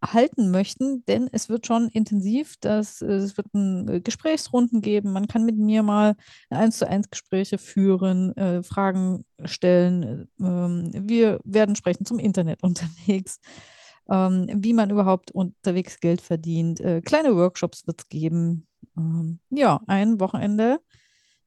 halten 0.04 0.50
möchten, 0.50 1.04
denn 1.06 1.28
es 1.30 1.48
wird 1.48 1.66
schon 1.66 1.88
intensiv. 1.88 2.56
Das, 2.60 3.02
äh, 3.02 3.06
es 3.06 3.36
wird 3.36 3.54
ein, 3.54 3.88
äh, 3.88 4.00
Gesprächsrunden 4.00 4.80
geben. 4.80 5.12
Man 5.12 5.28
kann 5.28 5.44
mit 5.44 5.56
mir 5.56 5.82
mal 5.82 6.16
eins 6.50 6.78
zu 6.78 6.88
eins 6.88 7.08
Gespräche 7.10 7.58
führen, 7.58 8.36
äh, 8.36 8.62
Fragen 8.62 9.24
stellen. 9.44 10.28
äh, 10.40 10.44
ähm, 10.44 10.90
wir 10.92 11.40
werden 11.44 11.76
sprechen 11.76 12.04
zum 12.04 12.18
Internet 12.18 12.62
unterwegs. 12.64 13.38
Ähm, 14.10 14.46
wie 14.54 14.72
man 14.72 14.90
überhaupt 14.90 15.30
unterwegs 15.30 16.00
Geld 16.00 16.20
verdient. 16.20 16.80
Äh, 16.80 17.00
kleine 17.02 17.36
Workshops 17.36 17.86
wird 17.86 18.00
es 18.00 18.08
geben. 18.08 18.66
Ähm, 18.96 19.38
ja, 19.50 19.80
ein 19.86 20.20
Wochenende 20.20 20.80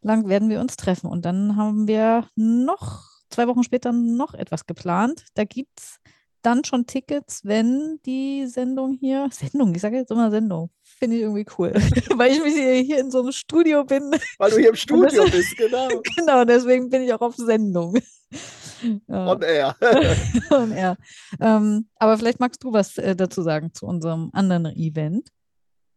lang 0.01 0.28
werden 0.28 0.49
wir 0.49 0.60
uns 0.60 0.78
treffen. 0.78 1.08
Und 1.08 1.26
dann 1.26 1.56
haben 1.56 1.88
wir 1.88 2.28
noch 2.36 3.03
zwei 3.30 3.47
Wochen 3.47 3.64
später 3.64 3.91
noch 3.91 4.34
etwas 4.34 4.66
geplant. 4.66 5.26
Da 5.34 5.43
gibt 5.43 5.80
es 5.80 5.99
dann 6.45 6.64
schon 6.64 6.86
Tickets, 6.86 7.41
wenn 7.43 7.99
die 8.06 8.45
Sendung 8.45 8.97
hier, 8.99 9.30
Sendung, 9.32 9.74
ich 9.74 9.82
sage 9.82 9.97
jetzt 9.97 10.12
immer 10.12 10.32
Sendung, 10.32 10.70
finde 10.84 11.18
ich 11.18 11.24
irgendwie 11.24 11.45
cool, 11.58 11.74
weil 12.16 12.32
ich 12.32 12.43
mich 12.43 12.53
hier 12.53 12.99
in 12.99 13.12
so 13.12 13.22
einem 13.22 13.32
Studio 13.32 13.84
bin. 13.84 14.12
Weil 14.38 14.51
du 14.51 14.58
hier 14.58 14.70
im 14.70 14.76
Studio 14.76 15.24
das, 15.24 15.32
bist, 15.32 15.58
genau. 15.58 15.88
genau, 16.16 16.45
deswegen 16.45 16.89
bin 16.89 17.01
ich 17.03 17.14
auch 17.14 17.22
auf 17.22 17.36
Sendung. 17.36 17.97
On 19.07 19.41
air. 19.41 19.75
On 20.51 20.71
air. 20.71 20.97
Ähm, 21.39 21.88
aber 21.95 22.17
vielleicht 22.17 22.39
magst 22.39 22.63
du 22.63 22.73
was 22.73 22.97
äh, 22.97 23.15
dazu 23.15 23.41
sagen 23.41 23.73
zu 23.73 23.86
unserem 23.86 24.29
anderen 24.33 24.65
Event. 24.75 25.29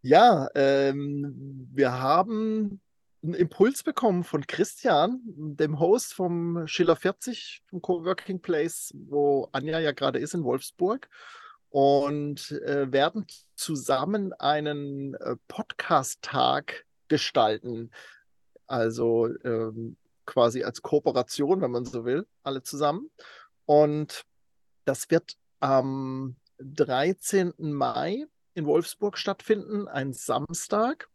Ja, 0.03 0.49
ähm, 0.55 1.69
wir 1.73 1.93
haben 2.01 2.81
einen 3.23 3.35
Impuls 3.35 3.83
bekommen 3.83 4.23
von 4.23 4.47
Christian, 4.47 5.21
dem 5.25 5.81
Host 5.81 6.15
vom 6.15 6.67
Schiller 6.67 6.97
40, 6.97 7.63
vom 7.67 7.83
Coworking 7.83 8.41
Place, 8.41 8.93
wo 8.95 9.49
Anja 9.53 9.81
ja 9.81 9.93
gerade 9.93 10.19
ist 10.19 10.35
in 10.35 10.45
Wolfsburg. 10.45 11.09
Und 11.71 12.53
äh, 12.65 12.91
werden 12.91 13.27
zusammen 13.55 14.33
einen 14.33 15.15
äh, 15.15 15.37
Podcast-Tag 15.49 16.87
gestalten. 17.09 17.91
Also 18.67 19.29
ähm, 19.45 19.97
quasi 20.29 20.63
als 20.63 20.83
Kooperation, 20.83 21.63
wenn 21.63 21.71
man 21.71 21.87
so 21.87 22.05
will, 22.05 22.27
alle 22.43 22.63
zusammen. 22.63 23.11
Und 23.65 24.25
das 24.85 25.11
wird 25.11 25.37
am 25.59 26.37
13. 26.59 27.55
Mai 27.59 28.27
in 28.55 28.67
Wolfsburg 28.67 29.17
stattfinden, 29.17 29.89
ein 29.89 30.13
Samstag. 30.13 31.09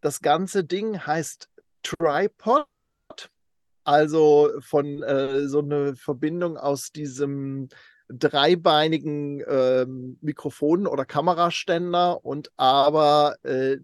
Das 0.00 0.20
ganze 0.22 0.64
Ding 0.64 1.06
heißt 1.06 1.50
Tripod, 1.82 2.66
also 3.84 4.50
von 4.60 5.02
äh, 5.02 5.46
so 5.46 5.60
eine 5.60 5.94
Verbindung 5.94 6.56
aus 6.56 6.90
diesem 6.90 7.68
dreibeinigen 8.08 9.40
äh, 9.42 9.84
Mikrofon 9.86 10.86
oder 10.86 11.04
Kameraständer 11.04 12.24
und 12.24 12.50
aber 12.56 13.36
äh, 13.42 13.78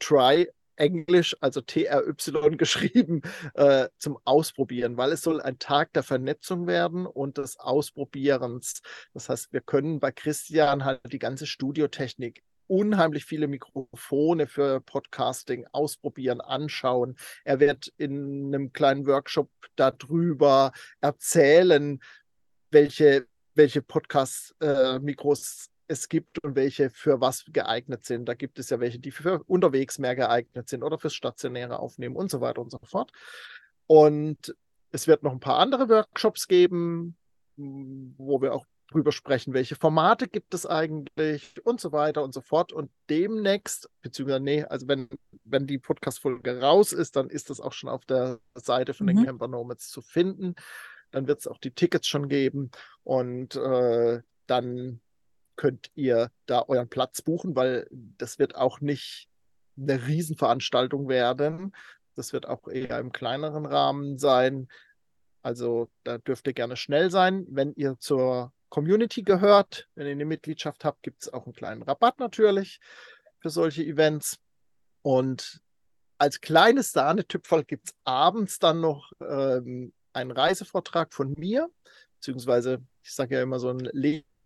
Tri 0.00 0.48
Englisch, 0.78 1.36
also 1.40 1.60
TRY 1.60 2.56
geschrieben, 2.56 3.22
äh, 3.54 3.88
zum 3.98 4.18
Ausprobieren, 4.24 4.96
weil 4.96 5.12
es 5.12 5.22
soll 5.22 5.40
ein 5.40 5.58
Tag 5.58 5.92
der 5.92 6.02
Vernetzung 6.02 6.66
werden 6.66 7.06
und 7.06 7.38
des 7.38 7.58
Ausprobierens. 7.58 8.82
Das 9.14 9.28
heißt, 9.28 9.52
wir 9.52 9.60
können 9.60 10.00
bei 10.00 10.12
Christian 10.12 10.84
halt 10.84 11.00
die 11.12 11.18
ganze 11.18 11.46
Studiotechnik 11.46 12.42
unheimlich 12.68 13.24
viele 13.24 13.48
Mikrofone 13.48 14.46
für 14.46 14.80
Podcasting 14.80 15.66
ausprobieren, 15.72 16.40
anschauen. 16.40 17.16
Er 17.44 17.60
wird 17.60 17.92
in 17.96 18.54
einem 18.54 18.72
kleinen 18.72 19.06
Workshop 19.06 19.50
darüber 19.74 20.72
erzählen, 21.00 22.00
welche, 22.70 23.26
welche 23.54 23.82
Podcast-Mikros 23.82 25.66
äh, 25.66 25.77
es 25.88 26.08
gibt 26.08 26.42
und 26.44 26.54
welche 26.54 26.90
für 26.90 27.20
was 27.20 27.44
geeignet 27.52 28.04
sind. 28.04 28.26
Da 28.26 28.34
gibt 28.34 28.58
es 28.58 28.70
ja 28.70 28.78
welche, 28.78 28.98
die 28.98 29.10
für 29.10 29.42
unterwegs 29.44 29.98
mehr 29.98 30.14
geeignet 30.14 30.68
sind 30.68 30.82
oder 30.82 30.98
fürs 30.98 31.14
stationäre 31.14 31.78
Aufnehmen 31.78 32.14
und 32.14 32.30
so 32.30 32.40
weiter 32.40 32.60
und 32.60 32.70
so 32.70 32.78
fort. 32.84 33.10
Und 33.86 34.54
es 34.90 35.06
wird 35.06 35.22
noch 35.22 35.32
ein 35.32 35.40
paar 35.40 35.58
andere 35.58 35.88
Workshops 35.88 36.46
geben, 36.46 37.16
wo 37.56 38.40
wir 38.40 38.54
auch 38.54 38.66
drüber 38.90 39.12
sprechen, 39.12 39.52
welche 39.52 39.76
Formate 39.76 40.28
gibt 40.28 40.54
es 40.54 40.64
eigentlich 40.64 41.54
und 41.64 41.80
so 41.80 41.92
weiter 41.92 42.22
und 42.22 42.32
so 42.32 42.40
fort. 42.40 42.72
Und 42.72 42.90
demnächst, 43.10 43.90
beziehungsweise, 44.02 44.40
nee, 44.40 44.64
also 44.64 44.88
wenn, 44.88 45.08
wenn 45.44 45.66
die 45.66 45.78
Podcast-Folge 45.78 46.60
raus 46.60 46.92
ist, 46.92 47.16
dann 47.16 47.28
ist 47.28 47.50
das 47.50 47.60
auch 47.60 47.72
schon 47.72 47.90
auf 47.90 48.04
der 48.04 48.40
Seite 48.54 48.94
von 48.94 49.06
mhm. 49.06 49.16
den 49.16 49.24
Camper 49.24 49.48
Nomads 49.48 49.90
zu 49.90 50.00
finden. 50.00 50.54
Dann 51.10 51.26
wird 51.26 51.40
es 51.40 51.46
auch 51.46 51.58
die 51.58 51.70
Tickets 51.70 52.06
schon 52.06 52.28
geben 52.28 52.70
und 53.02 53.56
äh, 53.56 54.20
dann 54.46 55.00
könnt 55.58 55.90
ihr 55.94 56.30
da 56.46 56.64
euren 56.66 56.88
Platz 56.88 57.20
buchen, 57.20 57.54
weil 57.54 57.86
das 57.90 58.38
wird 58.38 58.54
auch 58.54 58.80
nicht 58.80 59.28
eine 59.76 60.06
Riesenveranstaltung 60.06 61.08
werden. 61.08 61.74
Das 62.14 62.32
wird 62.32 62.46
auch 62.46 62.66
eher 62.68 62.98
im 62.98 63.12
kleineren 63.12 63.66
Rahmen 63.66 64.18
sein. 64.18 64.68
Also 65.42 65.90
da 66.04 66.16
dürft 66.16 66.46
ihr 66.46 66.54
gerne 66.54 66.76
schnell 66.76 67.10
sein. 67.10 67.46
Wenn 67.50 67.74
ihr 67.74 67.98
zur 67.98 68.52
Community 68.68 69.22
gehört. 69.22 69.88
Wenn 69.94 70.06
ihr 70.06 70.12
eine 70.12 70.24
Mitgliedschaft 70.24 70.84
habt, 70.84 71.02
gibt 71.02 71.22
es 71.22 71.32
auch 71.32 71.44
einen 71.46 71.54
kleinen 71.54 71.82
Rabatt 71.82 72.18
natürlich 72.18 72.80
für 73.40 73.50
solche 73.50 73.84
Events. 73.84 74.38
Und 75.02 75.60
als 76.18 76.40
kleines 76.40 76.92
Sahnetüpferl 76.92 77.64
gibt 77.64 77.88
es 77.88 77.94
abends 78.04 78.58
dann 78.58 78.80
noch 78.80 79.12
ähm, 79.20 79.92
einen 80.12 80.30
Reisevortrag 80.30 81.14
von 81.14 81.34
mir, 81.34 81.68
beziehungsweise 82.16 82.82
ich 83.02 83.14
sage 83.14 83.36
ja 83.36 83.42
immer 83.42 83.60
so 83.60 83.68
einen 83.68 83.88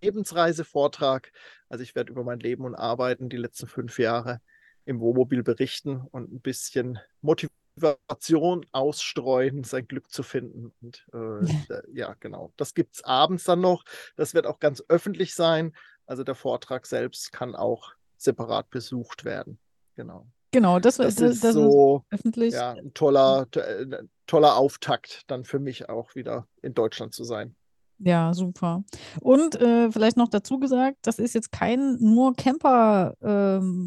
Lebensreisevortrag. 0.03 1.33
Also 1.69 1.83
ich 1.83 1.95
werde 1.95 2.13
über 2.13 2.25
mein 2.25 2.41
Leben 2.41 2.65
und 2.65 2.75
Arbeiten 2.75 3.29
die 3.29 3.37
letzten 3.37 3.67
fünf 3.67 3.99
Jahre 3.99 4.41
im 4.85 5.01
Wohnmobil 5.01 5.43
berichten 5.43 6.03
und 6.11 6.33
ein 6.33 6.41
bisschen 6.41 6.99
Motivation 7.21 8.67
ausstreuen, 8.73 9.65
sein 9.65 9.87
Glück 9.87 10.11
zu 10.11 10.23
finden. 10.23 10.73
Und 10.81 11.03
äh, 11.71 11.83
ja, 11.93 12.15
genau. 12.21 12.53
Das 12.57 12.75
gibt 12.75 12.97
es 12.97 13.05
abends 13.05 13.45
dann 13.45 13.61
noch. 13.61 13.85
Das 14.17 14.35
wird 14.35 14.47
auch 14.47 14.59
ganz 14.59 14.83
öffentlich 14.89 15.35
sein. 15.35 15.73
Also 16.07 16.25
der 16.25 16.35
Vortrag 16.35 16.87
selbst 16.87 17.33
kann 17.33 17.55
auch 17.55 17.93
separat 18.17 18.71
besucht 18.71 19.25
werden. 19.25 19.59
Genau. 19.95 20.27
Genau, 20.55 20.79
das, 20.79 20.97
das, 20.97 21.15
das 21.15 21.37
ist 21.37 21.45
das 21.45 21.55
so 21.55 22.05
ist 22.11 22.21
öffentlich. 22.21 22.53
Ja, 22.53 22.73
ein 22.73 22.93
toller, 22.93 23.47
äh, 23.55 24.05
toller 24.27 24.57
Auftakt 24.57 25.23
dann 25.29 25.45
für 25.45 25.59
mich 25.59 25.89
auch 25.89 26.15
wieder 26.15 26.47
in 26.61 26.75
Deutschland 26.75 27.15
zu 27.15 27.25
sein. 27.25 27.57
Ja, 28.05 28.35
super. 28.35 28.83
Und 29.21 29.55
äh, 29.61 29.93
vielleicht 29.93 30.17
noch 30.17 30.29
dazu 30.29 30.59
gesagt, 30.59 30.99
das 31.03 31.21
ist 31.21 31.35
jetzt 31.35 31.53
kein 31.53 31.99
nur 32.01 32.35
Camper-Event, 32.35 33.85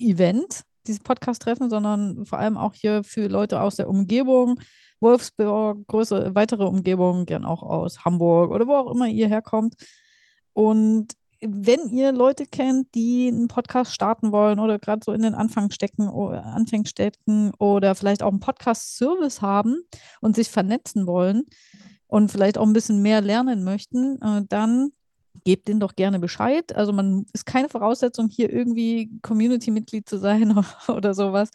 ähm, 0.00 0.62
dieses 0.86 1.00
Podcast-Treffen, 1.00 1.68
sondern 1.68 2.24
vor 2.24 2.38
allem 2.38 2.56
auch 2.56 2.72
hier 2.72 3.04
für 3.04 3.28
Leute 3.28 3.60
aus 3.60 3.76
der 3.76 3.90
Umgebung, 3.90 4.58
Wolfsburg, 5.00 5.86
größere, 5.86 6.34
weitere 6.34 6.64
Umgebung, 6.64 7.26
gern 7.26 7.44
auch 7.44 7.62
aus 7.62 8.06
Hamburg 8.06 8.50
oder 8.52 8.66
wo 8.66 8.74
auch 8.74 8.90
immer 8.90 9.06
ihr 9.06 9.28
herkommt. 9.28 9.74
Und 10.54 11.12
wenn 11.42 11.88
ihr 11.90 12.12
Leute 12.12 12.46
kennt, 12.46 12.94
die 12.94 13.28
einen 13.28 13.48
Podcast 13.48 13.92
starten 13.92 14.32
wollen 14.32 14.60
oder 14.60 14.78
gerade 14.78 15.02
so 15.04 15.12
in 15.12 15.22
den 15.22 15.34
Anfang 15.34 15.70
stecken, 15.72 16.08
Anfang 16.08 16.86
stecken 16.86 17.52
oder 17.58 17.94
vielleicht 17.94 18.22
auch 18.22 18.30
einen 18.30 18.40
Podcast-Service 18.40 19.42
haben 19.42 19.82
und 20.20 20.36
sich 20.36 20.48
vernetzen 20.48 21.06
wollen 21.06 21.44
und 22.12 22.30
vielleicht 22.30 22.58
auch 22.58 22.66
ein 22.66 22.74
bisschen 22.74 23.00
mehr 23.00 23.22
lernen 23.22 23.64
möchten, 23.64 24.20
äh, 24.20 24.42
dann 24.46 24.92
gebt 25.44 25.66
denen 25.66 25.80
doch 25.80 25.96
gerne 25.96 26.18
Bescheid. 26.18 26.76
Also 26.76 26.92
man 26.92 27.24
ist 27.32 27.46
keine 27.46 27.70
Voraussetzung, 27.70 28.28
hier 28.28 28.52
irgendwie 28.52 29.10
Community-Mitglied 29.22 30.06
zu 30.06 30.18
sein 30.18 30.54
oder 30.88 31.14
sowas. 31.14 31.48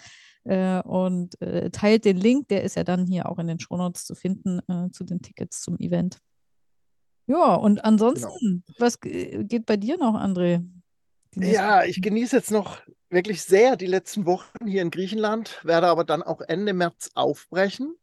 Äh, 0.46 0.82
und 0.82 1.40
äh, 1.44 1.70
teilt 1.70 2.06
den 2.06 2.18
Link, 2.18 2.48
der 2.48 2.64
ist 2.64 2.76
ja 2.76 2.84
dann 2.84 3.06
hier 3.06 3.30
auch 3.30 3.38
in 3.38 3.46
den 3.46 3.60
Shownotes 3.60 4.06
zu 4.06 4.16
finden 4.16 4.60
äh, 4.68 4.90
zu 4.90 5.04
den 5.04 5.22
Tickets 5.22 5.62
zum 5.62 5.78
Event. 5.78 6.18
Ja, 7.28 7.54
und 7.54 7.86
ansonsten, 7.86 8.64
genau. 8.66 8.80
was 8.80 9.00
geht 9.00 9.68
bei 9.68 9.78
dir 9.78 9.98
noch, 9.98 10.16
André? 10.16 10.66
Ja, 11.36 11.84
ich 11.84 12.02
genieße 12.02 12.36
jetzt 12.36 12.50
noch 12.50 12.80
wirklich 13.12 13.44
sehr 13.44 13.76
die 13.76 13.86
letzten 13.86 14.26
Wochen 14.26 14.66
hier 14.66 14.82
in 14.82 14.90
Griechenland, 14.90 15.60
werde 15.64 15.86
aber 15.86 16.04
dann 16.04 16.24
auch 16.24 16.42
Ende 16.42 16.74
März 16.74 17.12
aufbrechen 17.14 17.96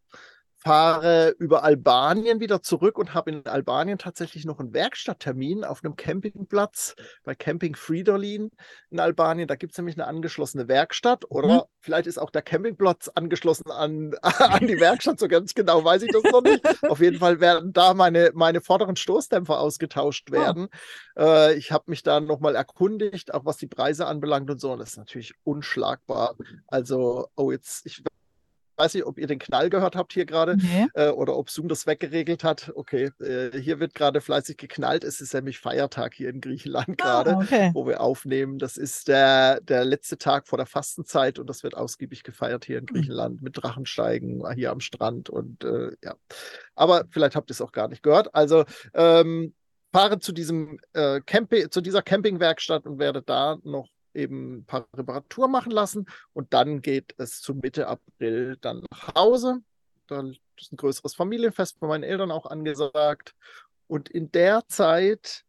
fahre 0.64 1.34
über 1.38 1.62
Albanien 1.62 2.40
wieder 2.40 2.62
zurück 2.62 2.98
und 2.98 3.12
habe 3.12 3.30
in 3.30 3.46
Albanien 3.46 3.98
tatsächlich 3.98 4.46
noch 4.46 4.60
einen 4.60 4.72
Werkstatttermin 4.72 5.62
auf 5.62 5.84
einem 5.84 5.94
Campingplatz 5.94 6.96
bei 7.22 7.34
Camping 7.34 7.76
Fridolin 7.76 8.50
in 8.90 8.98
Albanien. 9.00 9.46
Da 9.46 9.56
gibt 9.56 9.72
es 9.72 9.78
nämlich 9.78 9.96
eine 9.96 10.06
angeschlossene 10.06 10.66
Werkstatt 10.66 11.30
oder 11.30 11.48
mhm. 11.48 11.62
vielleicht 11.80 12.06
ist 12.06 12.18
auch 12.18 12.30
der 12.30 12.40
Campingplatz 12.40 13.10
angeschlossen 13.14 13.70
an, 13.70 14.14
an 14.22 14.66
die 14.66 14.80
Werkstatt, 14.80 15.20
so 15.20 15.28
ganz 15.28 15.54
genau 15.54 15.84
weiß 15.84 16.02
ich 16.02 16.12
das 16.12 16.22
noch 16.32 16.42
nicht. 16.42 16.64
auf 16.84 17.00
jeden 17.00 17.18
Fall 17.18 17.40
werden 17.40 17.74
da 17.74 17.92
meine, 17.92 18.30
meine 18.34 18.62
vorderen 18.62 18.96
Stoßdämpfer 18.96 19.60
ausgetauscht 19.60 20.28
ah. 20.30 20.32
werden. 20.32 20.68
Oh. 21.16 21.20
Äh, 21.20 21.54
ich 21.54 21.72
habe 21.72 21.84
mich 21.88 22.02
da 22.02 22.20
nochmal 22.20 22.56
erkundigt, 22.56 23.34
auch 23.34 23.44
was 23.44 23.58
die 23.58 23.66
Preise 23.66 24.06
anbelangt 24.06 24.50
und 24.50 24.60
so. 24.60 24.72
Und 24.72 24.78
das 24.78 24.90
ist 24.90 24.98
natürlich 24.98 25.34
unschlagbar. 25.44 26.36
Also, 26.68 27.28
oh, 27.36 27.52
jetzt, 27.52 27.84
ich 27.84 28.02
weiß 28.76 28.94
nicht, 28.94 29.06
ob 29.06 29.18
ihr 29.18 29.26
den 29.26 29.38
Knall 29.38 29.70
gehört 29.70 29.96
habt 29.96 30.12
hier 30.12 30.26
gerade 30.26 30.56
nee. 30.56 30.86
äh, 30.94 31.10
oder 31.10 31.36
ob 31.36 31.50
Zoom 31.50 31.68
das 31.68 31.86
weggeregelt 31.86 32.44
hat. 32.44 32.72
Okay, 32.74 33.10
äh, 33.20 33.58
hier 33.58 33.80
wird 33.80 33.94
gerade 33.94 34.20
fleißig 34.20 34.56
geknallt. 34.56 35.04
Es 35.04 35.20
ist 35.20 35.34
nämlich 35.34 35.58
Feiertag 35.58 36.14
hier 36.14 36.30
in 36.30 36.40
Griechenland 36.40 37.00
ah, 37.00 37.22
gerade, 37.22 37.34
oh, 37.36 37.42
okay. 37.42 37.70
wo 37.74 37.86
wir 37.86 38.00
aufnehmen. 38.00 38.58
Das 38.58 38.76
ist 38.76 39.08
der, 39.08 39.60
der 39.60 39.84
letzte 39.84 40.18
Tag 40.18 40.48
vor 40.48 40.58
der 40.58 40.66
Fastenzeit 40.66 41.38
und 41.38 41.48
das 41.48 41.62
wird 41.62 41.76
ausgiebig 41.76 42.22
gefeiert 42.22 42.64
hier 42.64 42.78
in 42.78 42.86
hm. 42.88 42.94
Griechenland 42.94 43.36
mhm. 43.36 43.44
mit 43.44 43.62
Drachensteigen 43.62 44.42
hier 44.54 44.70
am 44.70 44.80
Strand 44.80 45.30
und 45.30 45.64
äh, 45.64 45.92
ja. 46.02 46.14
Aber 46.74 47.04
vielleicht 47.10 47.36
habt 47.36 47.50
ihr 47.50 47.54
es 47.54 47.60
auch 47.60 47.72
gar 47.72 47.88
nicht 47.88 48.02
gehört. 48.02 48.34
Also 48.34 48.64
ähm, 48.94 49.54
fahre 49.92 50.18
zu 50.18 50.32
diesem 50.32 50.80
äh, 50.92 51.20
Camping, 51.24 51.70
zu 51.70 51.80
dieser 51.80 52.02
Campingwerkstatt 52.02 52.84
und 52.84 52.98
werde 52.98 53.22
da 53.22 53.58
noch 53.62 53.88
eben 54.14 54.58
ein 54.58 54.64
paar 54.64 54.86
Reparaturen 54.94 55.50
machen 55.50 55.72
lassen. 55.72 56.06
Und 56.32 56.52
dann 56.54 56.82
geht 56.82 57.14
es 57.18 57.40
zu 57.40 57.54
Mitte 57.54 57.88
April 57.88 58.56
dann 58.60 58.84
nach 58.90 59.14
Hause. 59.14 59.58
Dann 60.06 60.36
ist 60.58 60.72
ein 60.72 60.76
größeres 60.76 61.14
Familienfest 61.14 61.80
bei 61.80 61.86
meinen 61.86 62.04
Eltern 62.04 62.30
auch 62.30 62.46
angesagt. 62.46 63.34
Und 63.86 64.08
in 64.08 64.30
der 64.32 64.66
Zeit 64.68 65.44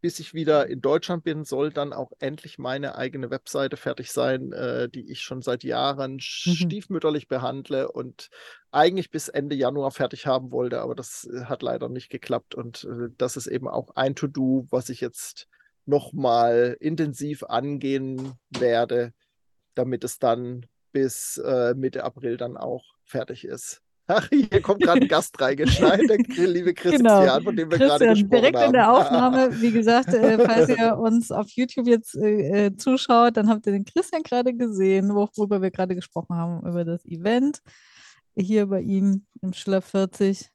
bis 0.00 0.20
ich 0.20 0.34
wieder 0.34 0.68
in 0.68 0.80
Deutschland 0.80 1.24
bin, 1.24 1.44
soll 1.44 1.70
dann 1.70 1.92
auch 1.92 2.12
endlich 2.20 2.58
meine 2.58 2.94
eigene 2.94 3.30
Webseite 3.30 3.76
fertig 3.76 4.12
sein, 4.12 4.52
äh, 4.52 4.88
die 4.88 5.10
ich 5.10 5.22
schon 5.22 5.42
seit 5.42 5.64
Jahren 5.64 6.14
mhm. 6.14 6.20
stiefmütterlich 6.20 7.28
behandle 7.28 7.90
und 7.90 8.28
eigentlich 8.70 9.10
bis 9.10 9.28
Ende 9.28 9.56
Januar 9.56 9.90
fertig 9.90 10.26
haben 10.26 10.52
wollte, 10.52 10.80
aber 10.80 10.94
das 10.94 11.28
äh, 11.32 11.44
hat 11.44 11.62
leider 11.62 11.88
nicht 11.88 12.10
geklappt. 12.10 12.54
Und 12.54 12.84
äh, 12.84 13.08
das 13.16 13.36
ist 13.36 13.48
eben 13.48 13.68
auch 13.68 13.96
ein 13.96 14.14
To-Do, 14.14 14.66
was 14.70 14.88
ich 14.88 15.00
jetzt 15.00 15.48
nochmal 15.88 16.76
intensiv 16.80 17.42
angehen 17.44 18.34
werde, 18.50 19.12
damit 19.74 20.04
es 20.04 20.18
dann 20.18 20.66
bis 20.92 21.38
äh, 21.38 21.74
Mitte 21.74 22.04
April 22.04 22.36
dann 22.36 22.56
auch 22.56 22.84
fertig 23.04 23.44
ist. 23.44 23.82
Ach, 24.10 24.26
hier 24.30 24.62
kommt 24.62 24.82
gerade 24.82 25.02
ein 25.02 25.08
Gast 25.08 25.38
reingeschneit, 25.38 26.00
der 26.08 26.18
liebe 26.46 26.72
Christian, 26.72 27.02
genau. 27.02 27.40
von 27.40 27.56
dem 27.56 27.70
wir 27.70 27.76
gerade 27.76 28.06
gesprochen 28.06 28.30
direkt 28.30 28.56
haben. 28.56 28.66
in 28.66 28.72
der 28.72 28.92
Aufnahme, 28.96 29.60
wie 29.60 29.70
gesagt, 29.70 30.08
äh, 30.14 30.38
falls 30.38 30.68
ihr 30.70 30.96
uns 30.96 31.30
auf 31.30 31.50
YouTube 31.50 31.86
jetzt 31.86 32.14
äh, 32.16 32.66
äh, 32.66 32.76
zuschaut, 32.76 33.36
dann 33.36 33.48
habt 33.48 33.66
ihr 33.66 33.72
den 33.72 33.84
Christian 33.84 34.22
gerade 34.22 34.54
gesehen, 34.54 35.14
worüber 35.14 35.60
wir 35.60 35.70
gerade 35.70 35.94
gesprochen 35.94 36.36
haben, 36.36 36.66
über 36.66 36.84
das 36.84 37.04
Event 37.04 37.60
hier 38.34 38.66
bei 38.66 38.80
ihm 38.80 39.26
im 39.42 39.52
Schlepp 39.52 39.84
40. 39.84 40.50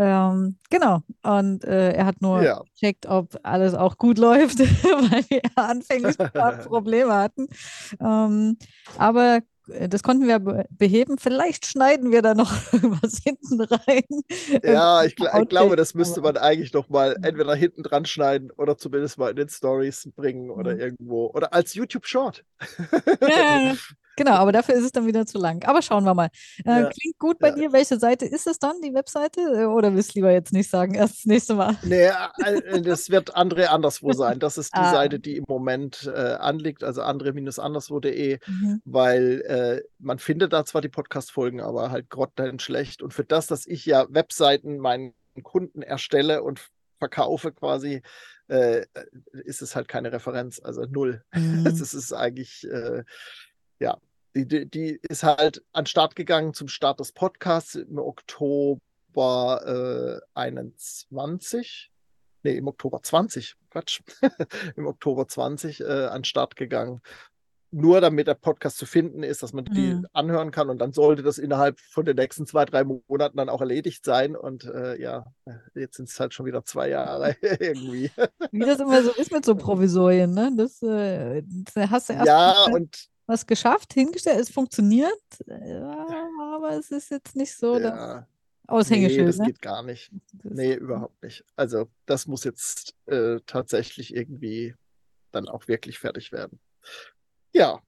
Ähm, 0.00 0.58
genau, 0.70 1.00
und 1.24 1.64
äh, 1.64 1.90
er 1.90 2.06
hat 2.06 2.22
nur 2.22 2.40
ja. 2.40 2.62
gecheckt, 2.74 3.06
ob 3.06 3.36
alles 3.42 3.74
auch 3.74 3.98
gut 3.98 4.18
läuft, 4.18 4.60
weil 4.60 5.24
wir 5.28 5.42
anfänglich 5.56 6.16
Probleme 6.68 7.12
hatten. 7.14 7.48
Ähm, 8.00 8.58
aber 8.96 9.40
äh, 9.68 9.88
das 9.88 10.04
konnten 10.04 10.28
wir 10.28 10.38
beheben. 10.70 11.18
Vielleicht 11.18 11.66
schneiden 11.66 12.12
wir 12.12 12.22
da 12.22 12.34
noch 12.34 12.52
was 13.02 13.18
hinten 13.24 13.60
rein. 13.60 14.04
Ja, 14.62 15.02
ich, 15.02 15.16
gl 15.16 15.28
ich 15.42 15.48
glaube, 15.48 15.74
das 15.74 15.94
müsste 15.94 16.20
man 16.20 16.36
eigentlich 16.36 16.72
noch 16.72 16.88
mal 16.88 17.16
entweder 17.22 17.56
hinten 17.56 17.82
dran 17.82 18.04
schneiden 18.04 18.52
oder 18.52 18.78
zumindest 18.78 19.18
mal 19.18 19.30
in 19.30 19.36
den 19.36 19.48
Stories 19.48 20.08
bringen 20.14 20.50
oder 20.50 20.74
mhm. 20.74 20.80
irgendwo. 20.80 21.26
Oder 21.34 21.52
als 21.52 21.74
YouTube-Short. 21.74 22.44
Ja, 23.20 23.74
Genau, 24.18 24.32
aber 24.32 24.50
dafür 24.50 24.74
ist 24.74 24.84
es 24.84 24.90
dann 24.90 25.06
wieder 25.06 25.26
zu 25.26 25.38
lang. 25.38 25.64
Aber 25.64 25.80
schauen 25.80 26.02
wir 26.04 26.12
mal. 26.12 26.28
Äh, 26.64 26.82
ja, 26.82 26.88
klingt 26.88 27.18
gut 27.18 27.38
bei 27.38 27.50
ja. 27.50 27.54
dir. 27.54 27.72
Welche 27.72 27.98
Seite 28.00 28.26
ist 28.26 28.48
es 28.48 28.58
dann, 28.58 28.80
die 28.82 28.92
Webseite? 28.92 29.40
Äh, 29.40 29.64
oder 29.66 29.94
willst 29.94 30.14
du 30.14 30.18
lieber 30.18 30.32
jetzt 30.32 30.52
nicht 30.52 30.68
sagen? 30.68 30.94
Erst 30.94 31.18
das 31.18 31.24
nächste 31.26 31.54
Mal. 31.54 31.76
Nee, 31.82 32.10
äh, 32.44 32.82
das 32.82 33.10
wird 33.10 33.36
andere 33.36 33.70
anderswo 33.70 34.12
sein. 34.12 34.40
Das 34.40 34.58
ist 34.58 34.74
die 34.74 34.80
ah. 34.80 34.90
Seite, 34.90 35.20
die 35.20 35.36
im 35.36 35.44
Moment 35.46 36.10
äh, 36.12 36.34
anliegt, 36.34 36.82
also 36.82 37.02
andere-anderswo.de, 37.02 38.40
mhm. 38.44 38.82
weil 38.84 39.40
äh, 39.42 39.82
man 40.00 40.18
findet 40.18 40.52
da 40.52 40.64
zwar 40.64 40.80
die 40.80 40.88
Podcast-Folgen, 40.88 41.60
aber 41.60 41.92
halt 41.92 42.10
grottenschlecht. 42.10 42.62
schlecht. 42.62 43.02
Und 43.02 43.14
für 43.14 43.24
das, 43.24 43.46
dass 43.46 43.66
ich 43.66 43.86
ja 43.86 44.06
Webseiten 44.10 44.78
meinen 44.78 45.14
Kunden 45.44 45.82
erstelle 45.82 46.42
und 46.42 46.70
verkaufe 46.98 47.52
quasi, 47.52 48.02
äh, 48.48 48.84
ist 49.32 49.62
es 49.62 49.76
halt 49.76 49.88
keine 49.88 50.12
Referenz, 50.12 50.60
also 50.62 50.84
null. 50.86 51.22
Mhm. 51.34 51.66
Es 51.66 51.94
ist 51.94 52.12
eigentlich, 52.12 52.66
äh, 52.68 53.04
ja, 53.78 53.98
die, 54.34 54.46
die, 54.46 54.66
die, 54.68 54.98
ist 55.02 55.22
halt 55.22 55.64
an 55.72 55.84
den 55.84 55.86
Start 55.88 56.16
gegangen 56.16 56.54
zum 56.54 56.68
Start 56.68 57.00
des 57.00 57.12
Podcasts 57.12 57.74
im 57.74 57.98
Oktober 57.98 58.80
äh, 60.34 60.38
21. 60.38 61.90
Nee, 62.42 62.56
im 62.56 62.68
Oktober 62.68 63.02
20. 63.02 63.56
Quatsch. 63.70 64.00
Im 64.76 64.86
Oktober 64.86 65.26
20 65.28 65.80
äh, 65.80 65.84
an 65.84 66.20
den 66.20 66.24
Start 66.24 66.56
gegangen. 66.56 67.00
Nur 67.70 68.00
damit 68.00 68.26
der 68.26 68.34
Podcast 68.34 68.78
zu 68.78 68.86
finden 68.86 69.22
ist, 69.22 69.42
dass 69.42 69.52
man 69.52 69.66
die 69.66 69.92
mhm. 69.94 70.06
anhören 70.14 70.50
kann 70.50 70.70
und 70.70 70.78
dann 70.78 70.92
sollte 70.94 71.22
das 71.22 71.36
innerhalb 71.36 71.78
von 71.78 72.06
den 72.06 72.16
nächsten 72.16 72.46
zwei, 72.46 72.64
drei 72.64 72.82
Monaten 72.82 73.36
dann 73.36 73.50
auch 73.50 73.60
erledigt 73.60 74.06
sein. 74.06 74.36
Und 74.36 74.64
äh, 74.64 74.98
ja, 74.98 75.26
jetzt 75.74 75.96
sind 75.96 76.08
es 76.08 76.18
halt 76.18 76.32
schon 76.32 76.46
wieder 76.46 76.64
zwei 76.64 76.88
Jahre 76.88 77.36
irgendwie. 77.42 78.10
Wie 78.52 78.60
das 78.60 78.80
immer 78.80 79.02
so 79.02 79.10
ist 79.10 79.32
mit 79.32 79.44
so 79.44 79.54
Provisorien, 79.54 80.32
ne? 80.32 80.50
Das, 80.56 80.80
äh, 80.80 81.42
das 81.44 81.90
hast 81.90 82.08
du 82.08 82.14
erst. 82.14 82.26
Ja, 82.26 82.64
und 82.72 83.10
was 83.28 83.46
geschafft, 83.46 83.92
hingestellt, 83.92 84.40
es 84.40 84.48
funktioniert, 84.48 85.12
ja, 85.46 86.28
aber 86.54 86.72
es 86.78 86.90
ist 86.90 87.10
jetzt 87.10 87.36
nicht 87.36 87.54
so 87.54 87.78
ja. 87.78 88.26
Aushängeschild. 88.66 89.20
Nee, 89.20 89.26
das 89.26 89.38
ne? 89.38 89.46
geht 89.46 89.62
gar 89.62 89.82
nicht. 89.82 90.10
Nee, 90.42 90.74
überhaupt 90.74 91.22
nicht. 91.22 91.44
Also 91.54 91.88
das 92.06 92.26
muss 92.26 92.44
jetzt 92.44 92.94
äh, 93.06 93.38
tatsächlich 93.46 94.14
irgendwie 94.14 94.74
dann 95.30 95.46
auch 95.46 95.68
wirklich 95.68 95.98
fertig 95.98 96.32
werden. 96.32 96.58
Ja. 97.52 97.80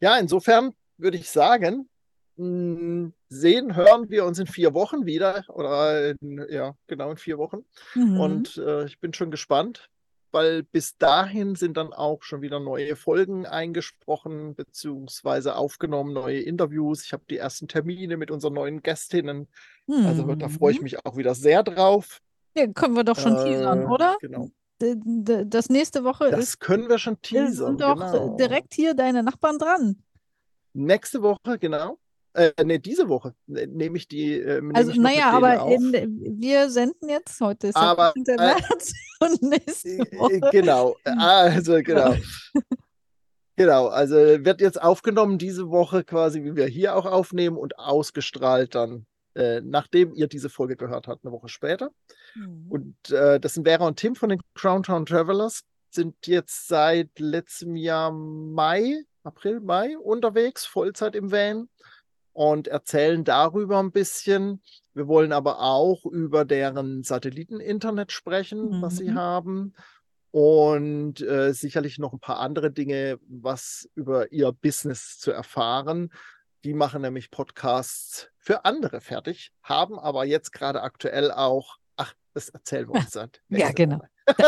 Ja, 0.00 0.16
insofern 0.16 0.74
würde 0.96 1.18
ich 1.18 1.28
sagen, 1.28 1.88
mh, 2.36 2.78
hm, 2.78 3.14
sehen, 3.28 3.76
hören 3.76 4.10
wir 4.10 4.24
uns 4.24 4.38
in 4.38 4.46
vier 4.46 4.74
Wochen 4.74 5.06
wieder. 5.06 5.44
Oder 5.48 6.10
in, 6.20 6.46
ja, 6.48 6.74
genau 6.86 7.10
in 7.10 7.16
vier 7.16 7.38
Wochen. 7.38 7.64
Mhm. 7.94 8.20
Und 8.20 8.56
äh, 8.58 8.84
ich 8.86 9.00
bin 9.00 9.12
schon 9.12 9.30
gespannt, 9.30 9.90
weil 10.32 10.62
bis 10.62 10.96
dahin 10.98 11.54
sind 11.54 11.76
dann 11.76 11.92
auch 11.92 12.22
schon 12.22 12.42
wieder 12.42 12.60
neue 12.60 12.96
Folgen 12.96 13.46
eingesprochen 13.46 14.54
beziehungsweise 14.54 15.56
aufgenommen, 15.56 16.12
neue 16.12 16.40
Interviews. 16.40 17.04
Ich 17.04 17.12
habe 17.12 17.24
die 17.28 17.36
ersten 17.36 17.68
Termine 17.68 18.16
mit 18.16 18.30
unseren 18.30 18.54
neuen 18.54 18.82
Gästinnen. 18.82 19.48
Hm. 19.86 20.06
Also 20.06 20.34
da 20.34 20.48
freue 20.48 20.72
ich 20.72 20.82
mich 20.82 21.04
auch 21.04 21.16
wieder 21.16 21.34
sehr 21.34 21.62
drauf. 21.62 22.20
Ja, 22.56 22.66
können 22.66 22.96
wir 22.96 23.04
doch 23.04 23.18
schon 23.18 23.36
äh, 23.36 23.44
teasern, 23.44 23.86
oder? 23.86 24.16
Genau. 24.20 24.50
Das 24.78 25.68
nächste 25.68 26.04
Woche 26.04 26.30
das 26.30 26.40
ist. 26.40 26.52
Das 26.54 26.58
können 26.58 26.88
wir 26.88 26.98
schon 26.98 27.20
teasern. 27.20 27.78
Sind 27.78 27.80
doch 27.82 27.94
genau. 27.94 28.36
direkt 28.36 28.74
hier 28.74 28.94
deine 28.94 29.22
Nachbarn 29.22 29.58
dran. 29.58 30.02
Nächste 30.72 31.22
Woche, 31.22 31.58
genau. 31.58 31.98
Äh, 32.32 32.52
ne, 32.64 32.78
diese 32.78 33.08
Woche 33.08 33.34
ne, 33.46 33.66
nehme 33.66 33.96
ich 33.96 34.06
die. 34.06 34.34
Äh, 34.34 34.62
also, 34.72 34.92
naja, 35.00 35.30
aber 35.30 35.66
in, 35.72 36.38
wir 36.40 36.70
senden 36.70 37.08
jetzt 37.08 37.40
heute 37.40 37.68
ist 37.68 37.76
aber, 37.76 38.12
äh, 38.28 38.36
März 38.36 38.92
und 39.20 39.42
nächste 39.42 39.88
äh, 39.88 40.18
Woche. 40.18 40.40
Genau, 40.52 40.96
also 41.04 41.74
genau. 41.82 42.14
genau, 43.56 43.88
also 43.88 44.14
wird 44.14 44.60
jetzt 44.60 44.80
aufgenommen 44.80 45.38
diese 45.38 45.70
Woche 45.70 46.04
quasi, 46.04 46.44
wie 46.44 46.54
wir 46.54 46.66
hier 46.66 46.94
auch 46.94 47.06
aufnehmen 47.06 47.56
und 47.56 47.80
ausgestrahlt 47.80 48.76
dann, 48.76 49.06
äh, 49.34 49.60
nachdem 49.60 50.14
ihr 50.14 50.28
diese 50.28 50.50
Folge 50.50 50.76
gehört 50.76 51.08
habt, 51.08 51.24
eine 51.24 51.32
Woche 51.32 51.48
später. 51.48 51.90
Mhm. 52.36 52.66
Und 52.68 53.10
äh, 53.10 53.40
das 53.40 53.54
sind 53.54 53.66
Vera 53.66 53.88
und 53.88 53.98
Tim 53.98 54.14
von 54.14 54.28
den 54.28 54.40
Crowntown 54.54 55.04
Travelers, 55.04 55.64
sind 55.90 56.28
jetzt 56.28 56.68
seit 56.68 57.18
letztem 57.18 57.74
Jahr 57.74 58.12
Mai, 58.12 59.02
April, 59.24 59.58
Mai 59.58 59.98
unterwegs, 59.98 60.64
Vollzeit 60.64 61.16
im 61.16 61.32
Van 61.32 61.68
und 62.40 62.68
erzählen 62.68 63.22
darüber 63.22 63.80
ein 63.80 63.92
bisschen. 63.92 64.62
Wir 64.94 65.06
wollen 65.08 65.30
aber 65.30 65.60
auch 65.60 66.06
über 66.06 66.46
deren 66.46 67.02
Satelliteninternet 67.02 68.12
sprechen, 68.12 68.78
mhm. 68.78 68.80
was 68.80 68.96
sie 68.96 69.10
mhm. 69.10 69.18
haben. 69.18 69.74
Und 70.30 71.20
äh, 71.20 71.52
sicherlich 71.52 71.98
noch 71.98 72.14
ein 72.14 72.18
paar 72.18 72.38
andere 72.38 72.70
Dinge, 72.70 73.18
was 73.28 73.90
über 73.94 74.32
ihr 74.32 74.52
Business 74.52 75.18
zu 75.18 75.32
erfahren. 75.32 76.14
Die 76.64 76.72
machen 76.72 77.02
nämlich 77.02 77.30
Podcasts 77.30 78.30
für 78.38 78.64
andere 78.64 79.02
fertig, 79.02 79.52
haben 79.62 79.98
aber 79.98 80.24
jetzt 80.24 80.50
gerade 80.50 80.80
aktuell 80.80 81.32
auch, 81.32 81.76
das 82.34 82.48
erzählen 82.50 82.88
wir 82.88 82.94
uns 82.94 83.10
dann. 83.10 83.30
Ja, 83.48 83.70
genau. 83.72 84.00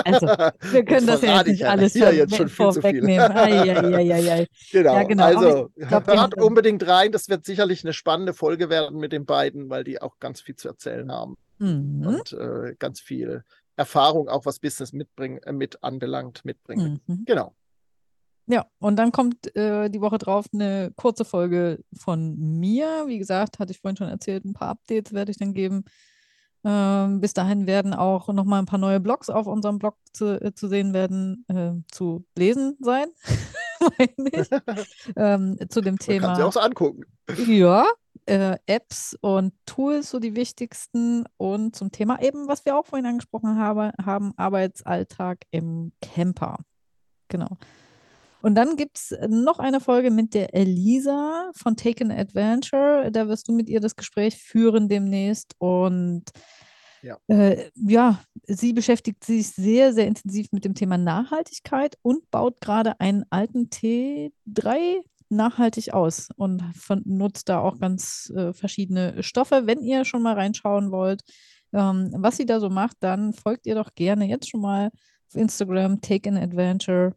Also, 0.05 0.27
wir 0.27 0.85
können 0.85 1.07
das 1.07 1.23
ja 1.23 1.43
nicht 1.43 1.65
alles 1.67 1.95
ja 1.95 2.11
jetzt 2.11 2.37
schon 2.37 2.49
viel 2.49 2.71
zu 2.71 2.83
viel. 2.83 3.21
Ai, 3.21 4.47
genau. 4.71 4.93
Ja, 4.95 5.03
genau. 5.03 5.25
Also 5.25 5.71
glaub, 5.77 6.07
hört 6.07 6.41
unbedingt 6.41 6.87
rein. 6.87 7.13
Das 7.13 7.29
wird 7.29 7.45
sicherlich 7.45 7.85
eine 7.85 7.93
spannende 7.93 8.35
Folge 8.35 8.71
werden 8.71 8.99
mit 8.99 9.13
den 9.13 9.27
beiden, 9.27 9.71
weil 9.71 9.85
die 9.85 10.01
auch 10.01 10.19
ganz 10.21 10.41
viel 10.41 10.57
zu 10.57 10.69
erzählen 10.69 11.11
haben 11.11 11.37
mhm. 11.59 12.07
und 12.07 12.33
äh, 12.33 12.75
ganz 12.79 13.01
viel 13.01 13.45
Erfahrung 13.77 14.29
auch 14.29 14.47
was 14.47 14.61
Business 14.61 14.93
mitbringen, 14.93 15.39
äh, 15.43 15.53
mit 15.53 15.83
anbelangt 15.83 16.45
mitbringen. 16.45 17.01
Mhm. 17.07 17.25
Genau. 17.25 17.55
Ja, 18.47 18.67
und 18.79 18.97
dann 18.97 19.13
kommt 19.13 19.55
äh, 19.55 19.89
die 19.89 20.01
Woche 20.01 20.19
drauf 20.19 20.47
eine 20.53 20.93
kurze 20.97 21.25
Folge 21.25 21.79
von 21.97 22.37
mir. 22.37 23.05
Wie 23.07 23.19
gesagt, 23.19 23.59
hatte 23.59 23.73
ich 23.73 23.81
vorhin 23.81 23.97
schon 23.97 24.09
erzählt, 24.09 24.45
ein 24.45 24.53
paar 24.53 24.69
Updates 24.69 25.13
werde 25.13 25.31
ich 25.31 25.39
dann 25.39 25.55
geben 25.55 25.85
ähm, 26.65 27.21
bis 27.21 27.35
dahin 27.35 27.67
werden 27.67 27.95
auch 27.95 28.29
noch 28.29 28.45
mal 28.45 28.59
ein 28.59 28.67
paar 28.67 28.79
neue 28.79 29.01
Blogs 29.01 29.31
auf 29.31 29.47
unserem 29.47 29.79
Blog 29.79 29.97
zu, 30.13 30.41
äh, 30.41 30.55
zu 30.55 30.69
sehen 30.69 30.93
werden, 30.93 31.45
äh, 31.49 31.73
zu 31.91 32.25
lesen 32.37 32.77
sein, 32.81 33.09
ähm, 35.17 35.59
zu 35.69 35.81
dem 35.81 35.99
Thema. 35.99 36.29
Kann 36.29 36.37
sie 36.37 36.43
auch 36.43 36.53
so 36.53 36.61
angucken. 36.61 37.05
Ja, 37.47 37.87
äh, 38.27 38.57
Apps 38.67 39.17
und 39.21 39.53
Tools, 39.67 40.11
so 40.11 40.21
die 40.21 40.37
wichtigsten. 40.37 41.25
Und 41.37 41.75
zum 41.75 41.91
Thema 41.91 42.23
eben, 42.23 42.49
was 42.49 42.65
wir 42.65 42.77
auch 42.77 42.87
vorhin 42.87 43.07
angesprochen 43.07 43.59
habe, 43.59 43.93
haben, 44.05 44.33
Arbeitsalltag 44.37 45.45
im 45.51 45.93
Camper. 46.01 46.59
Genau. 47.29 47.59
Und 48.43 48.57
dann 48.57 48.77
gibt 48.77 48.99
es 48.99 49.17
noch 49.29 49.59
eine 49.59 49.81
Folge 49.81 50.11
mit 50.11 50.35
der 50.35 50.55
Elisa 50.55 51.51
von 51.55 51.77
Taken 51.77 52.11
Adventure. 52.11 53.11
Da 53.13 53.29
wirst 53.29 53.49
du 53.49 53.53
mit 53.53 53.69
ihr 53.69 53.81
das 53.81 53.97
Gespräch 53.97 54.37
führen 54.37 54.89
demnächst. 54.89 55.55
Und 55.59 56.25
Ja. 57.03 57.19
Äh, 57.29 57.71
ja, 57.75 58.21
sie 58.47 58.73
beschäftigt 58.73 59.25
sich 59.25 59.49
sehr, 59.49 59.93
sehr 59.93 60.07
intensiv 60.07 60.49
mit 60.53 60.65
dem 60.65 60.75
Thema 60.75 60.99
Nachhaltigkeit 60.99 61.97
und 62.03 62.31
baut 62.31 62.61
gerade 62.61 63.01
einen 63.01 63.25
alten 63.31 63.71
T3 63.71 65.03
nachhaltig 65.29 65.93
aus 65.95 66.29
und 66.37 66.63
von, 66.77 67.03
nutzt 67.05 67.49
da 67.49 67.61
auch 67.61 67.79
ganz 67.79 68.33
äh, 68.37 68.53
verschiedene 68.53 69.23
Stoffe. 69.23 69.63
Wenn 69.67 69.81
ihr 69.81 70.05
schon 70.05 70.23
mal 70.23 70.35
reinschauen 70.35 70.93
wollt, 70.93 71.23
ähm, 71.73 72.13
was 72.17 72.37
sie 72.37 72.47
da 72.47 72.61
so 72.61 72.71
macht, 72.71 72.99
dann 73.01 73.33
folgt 73.33 73.67
ihr 73.67 73.75
doch 73.75 73.95
gerne 73.95 74.29
jetzt 74.29 74.49
schon 74.49 74.61
mal 74.61 74.91
auf 75.29 75.35
Instagram 75.35 76.01
Take 76.01 76.29
an 76.29 76.37
Adventure 76.37 77.15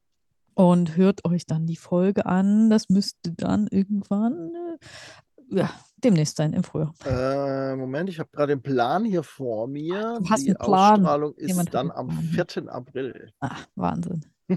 und 0.56 0.98
hört 0.98 1.26
euch 1.26 1.46
dann 1.46 1.68
die 1.68 1.76
Folge 1.76 2.26
an. 2.26 2.70
Das 2.70 2.90
müsste 2.90 3.34
dann 3.34 3.68
irgendwann 3.70 4.52
äh, 4.56 5.58
ja, 5.58 5.70
demnächst 5.98 6.38
sein 6.38 6.54
im 6.54 6.64
Frühjahr. 6.64 6.94
Äh, 7.06 7.76
Moment, 7.76 8.10
ich 8.10 8.20
habe 8.20 8.30
gerade 8.32 8.56
den 8.56 8.62
Plan 8.62 9.06
hier 9.06 9.24
vor 9.24 9.68
mir. 9.68 10.18
Du 10.20 10.30
hast 10.30 10.44
die 10.44 10.50
einen 10.50 10.58
Plan. 10.58 11.02
Ausstrahlung 11.02 11.36
ist 11.36 11.50
Jemand 11.50 11.74
dann 11.74 11.92
am 11.92 12.08
Plan. 12.08 12.48
4. 12.48 12.74
April. 12.74 13.32
Ah, 13.40 13.58
Wahnsinn. 13.76 14.26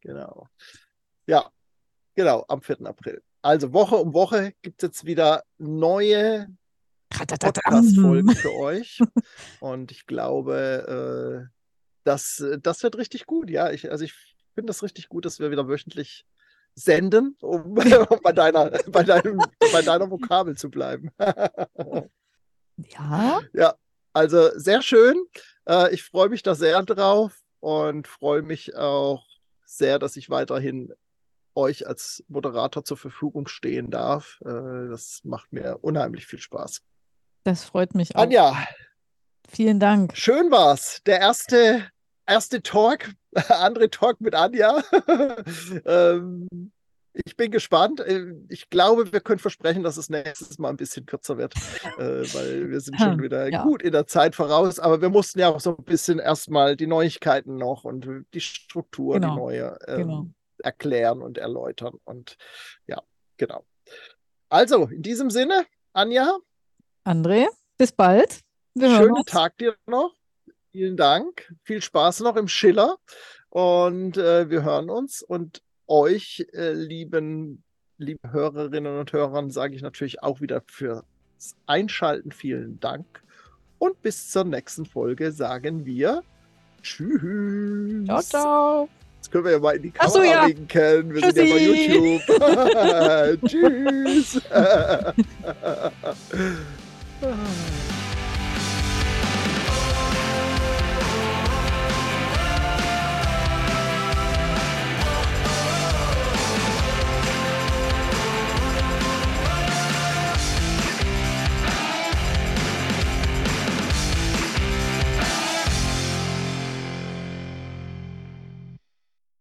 Genau. 0.00 0.48
Ja, 1.26 1.48
genau, 2.16 2.44
am 2.48 2.60
4. 2.60 2.84
April. 2.86 3.22
Also 3.40 3.72
Woche 3.72 3.94
um 3.94 4.12
Woche 4.12 4.52
gibt 4.62 4.82
es 4.82 4.88
jetzt 4.88 5.04
wieder 5.04 5.44
neue 5.58 6.48
Podcast-Folgen 7.10 8.30
für 8.34 8.52
euch. 8.52 9.00
Und 9.60 9.92
ich 9.92 10.06
glaube, 10.06 11.48
äh, 11.48 11.56
das, 12.02 12.44
das 12.60 12.82
wird 12.82 12.96
richtig 12.96 13.26
gut. 13.26 13.48
Ja, 13.48 13.70
ich, 13.70 13.92
also 13.92 14.04
ich 14.04 14.14
finde 14.54 14.70
das 14.70 14.82
richtig 14.82 15.08
gut, 15.08 15.24
dass 15.24 15.40
wir 15.40 15.50
wieder 15.50 15.68
wöchentlich 15.68 16.24
senden, 16.74 17.36
um, 17.40 17.60
um 17.62 17.74
bei, 18.22 18.32
deiner, 18.32 18.70
bei, 18.88 19.02
deinem, 19.02 19.40
bei 19.72 19.82
deiner 19.82 20.10
Vokabel 20.10 20.56
zu 20.56 20.70
bleiben. 20.70 21.10
Ja, 22.76 23.40
Ja, 23.52 23.74
also 24.12 24.50
sehr 24.58 24.82
schön. 24.82 25.16
Äh, 25.68 25.94
ich 25.94 26.02
freue 26.02 26.28
mich 26.28 26.42
da 26.42 26.54
sehr 26.54 26.82
drauf 26.82 27.38
und 27.60 28.08
freue 28.08 28.42
mich 28.42 28.74
auch 28.74 29.24
sehr, 29.64 29.98
dass 29.98 30.16
ich 30.16 30.30
weiterhin 30.30 30.92
euch 31.54 31.86
als 31.86 32.24
Moderator 32.28 32.84
zur 32.84 32.96
Verfügung 32.96 33.46
stehen 33.46 33.90
darf. 33.90 34.40
Äh, 34.44 34.88
das 34.88 35.20
macht 35.24 35.52
mir 35.52 35.78
unheimlich 35.82 36.26
viel 36.26 36.40
Spaß. 36.40 36.82
das 37.44 37.64
freut 37.64 37.94
mich 37.94 38.16
auch. 38.16 38.22
Anja, 38.22 38.56
Vielen 39.48 39.80
Dank. 39.80 40.16
schön 40.16 40.50
war's. 40.50 41.02
Der 41.04 41.20
erste, 41.20 41.86
erste 42.26 42.62
Talk, 42.62 43.10
andere 43.48 43.90
Talk 43.90 44.20
mit 44.20 44.34
Anja. 44.34 44.82
ähm, 45.84 46.48
ich 47.14 47.36
bin 47.36 47.50
gespannt. 47.50 48.00
Äh, 48.00 48.32
Ich 48.48 48.70
glaube, 48.70 49.12
wir 49.12 49.20
können 49.20 49.38
versprechen, 49.38 49.82
dass 49.82 49.96
es 49.98 50.08
nächstes 50.08 50.58
Mal 50.58 50.70
ein 50.70 50.76
bisschen 50.76 51.04
kürzer 51.04 51.36
wird, 51.36 51.54
äh, 51.98 52.22
weil 52.34 52.70
wir 52.70 52.80
sind 52.80 52.98
schon 52.98 53.14
Hm, 53.18 53.22
wieder 53.22 53.48
ja. 53.50 53.62
gut 53.64 53.82
in 53.82 53.92
der 53.92 54.06
Zeit 54.06 54.34
voraus. 54.34 54.78
Aber 54.78 55.02
wir 55.02 55.10
mussten 55.10 55.38
ja 55.38 55.48
auch 55.48 55.60
so 55.60 55.76
ein 55.76 55.84
bisschen 55.84 56.18
erstmal 56.18 56.74
die 56.76 56.86
Neuigkeiten 56.86 57.56
noch 57.56 57.84
und 57.84 58.08
die 58.32 58.40
Struktur, 58.40 59.14
Genau, 59.14 59.34
die 59.34 59.40
neue, 59.40 59.78
ähm, 59.88 59.98
genau. 59.98 60.26
erklären 60.62 61.20
und 61.22 61.36
erläutern. 61.38 61.94
Und 62.04 62.36
ja, 62.86 63.02
genau. 63.36 63.64
Also, 64.48 64.84
in 64.86 65.02
diesem 65.02 65.28
Sinne, 65.30 65.66
Anja, 65.92 66.38
André, 67.04 67.46
bis 67.78 67.92
bald. 67.92 68.40
Wir 68.74 68.88
schönen. 68.96 69.22
Tag 69.26 69.58
dir 69.58 69.74
noch. 69.86 70.14
Vielen 70.72 70.96
Dank. 70.96 71.54
Viel 71.64 71.82
Spaß 71.82 72.20
noch 72.20 72.36
im 72.36 72.48
Schiller. 72.48 72.96
Und 73.50 74.16
äh, 74.16 74.48
wir 74.48 74.64
hören 74.64 74.88
uns. 74.88 75.22
Und 75.22 75.62
euch, 75.86 76.46
äh, 76.54 76.72
lieben, 76.72 77.62
liebe 77.98 78.32
Hörerinnen 78.32 78.98
und 78.98 79.12
Hörern, 79.12 79.50
sage 79.50 79.76
ich 79.76 79.82
natürlich 79.82 80.22
auch 80.22 80.40
wieder 80.40 80.62
fürs 80.66 81.04
Einschalten 81.66 82.32
vielen 82.32 82.80
Dank. 82.80 83.22
Und 83.78 84.00
bis 84.00 84.30
zur 84.30 84.44
nächsten 84.44 84.86
Folge 84.86 85.30
sagen 85.32 85.84
wir 85.84 86.22
Tschüss. 86.82 88.06
Ciao, 88.06 88.22
ciao. 88.22 88.88
Jetzt 89.16 89.30
können 89.30 89.44
wir 89.44 89.52
ja 89.52 89.58
mal 89.58 89.76
in 89.76 89.82
die 89.82 89.92
Ach 89.98 90.08
so, 90.08 90.20
Kamera 90.20 90.48
ja. 90.48 90.48
winken. 90.48 91.14
Wir 91.14 91.32
sind 91.32 91.36
ja 91.36 91.44
bei 91.44 91.58
Tschüssi. 91.58 91.92
YouTube. 91.98 92.22
Tschüss. 97.20 97.88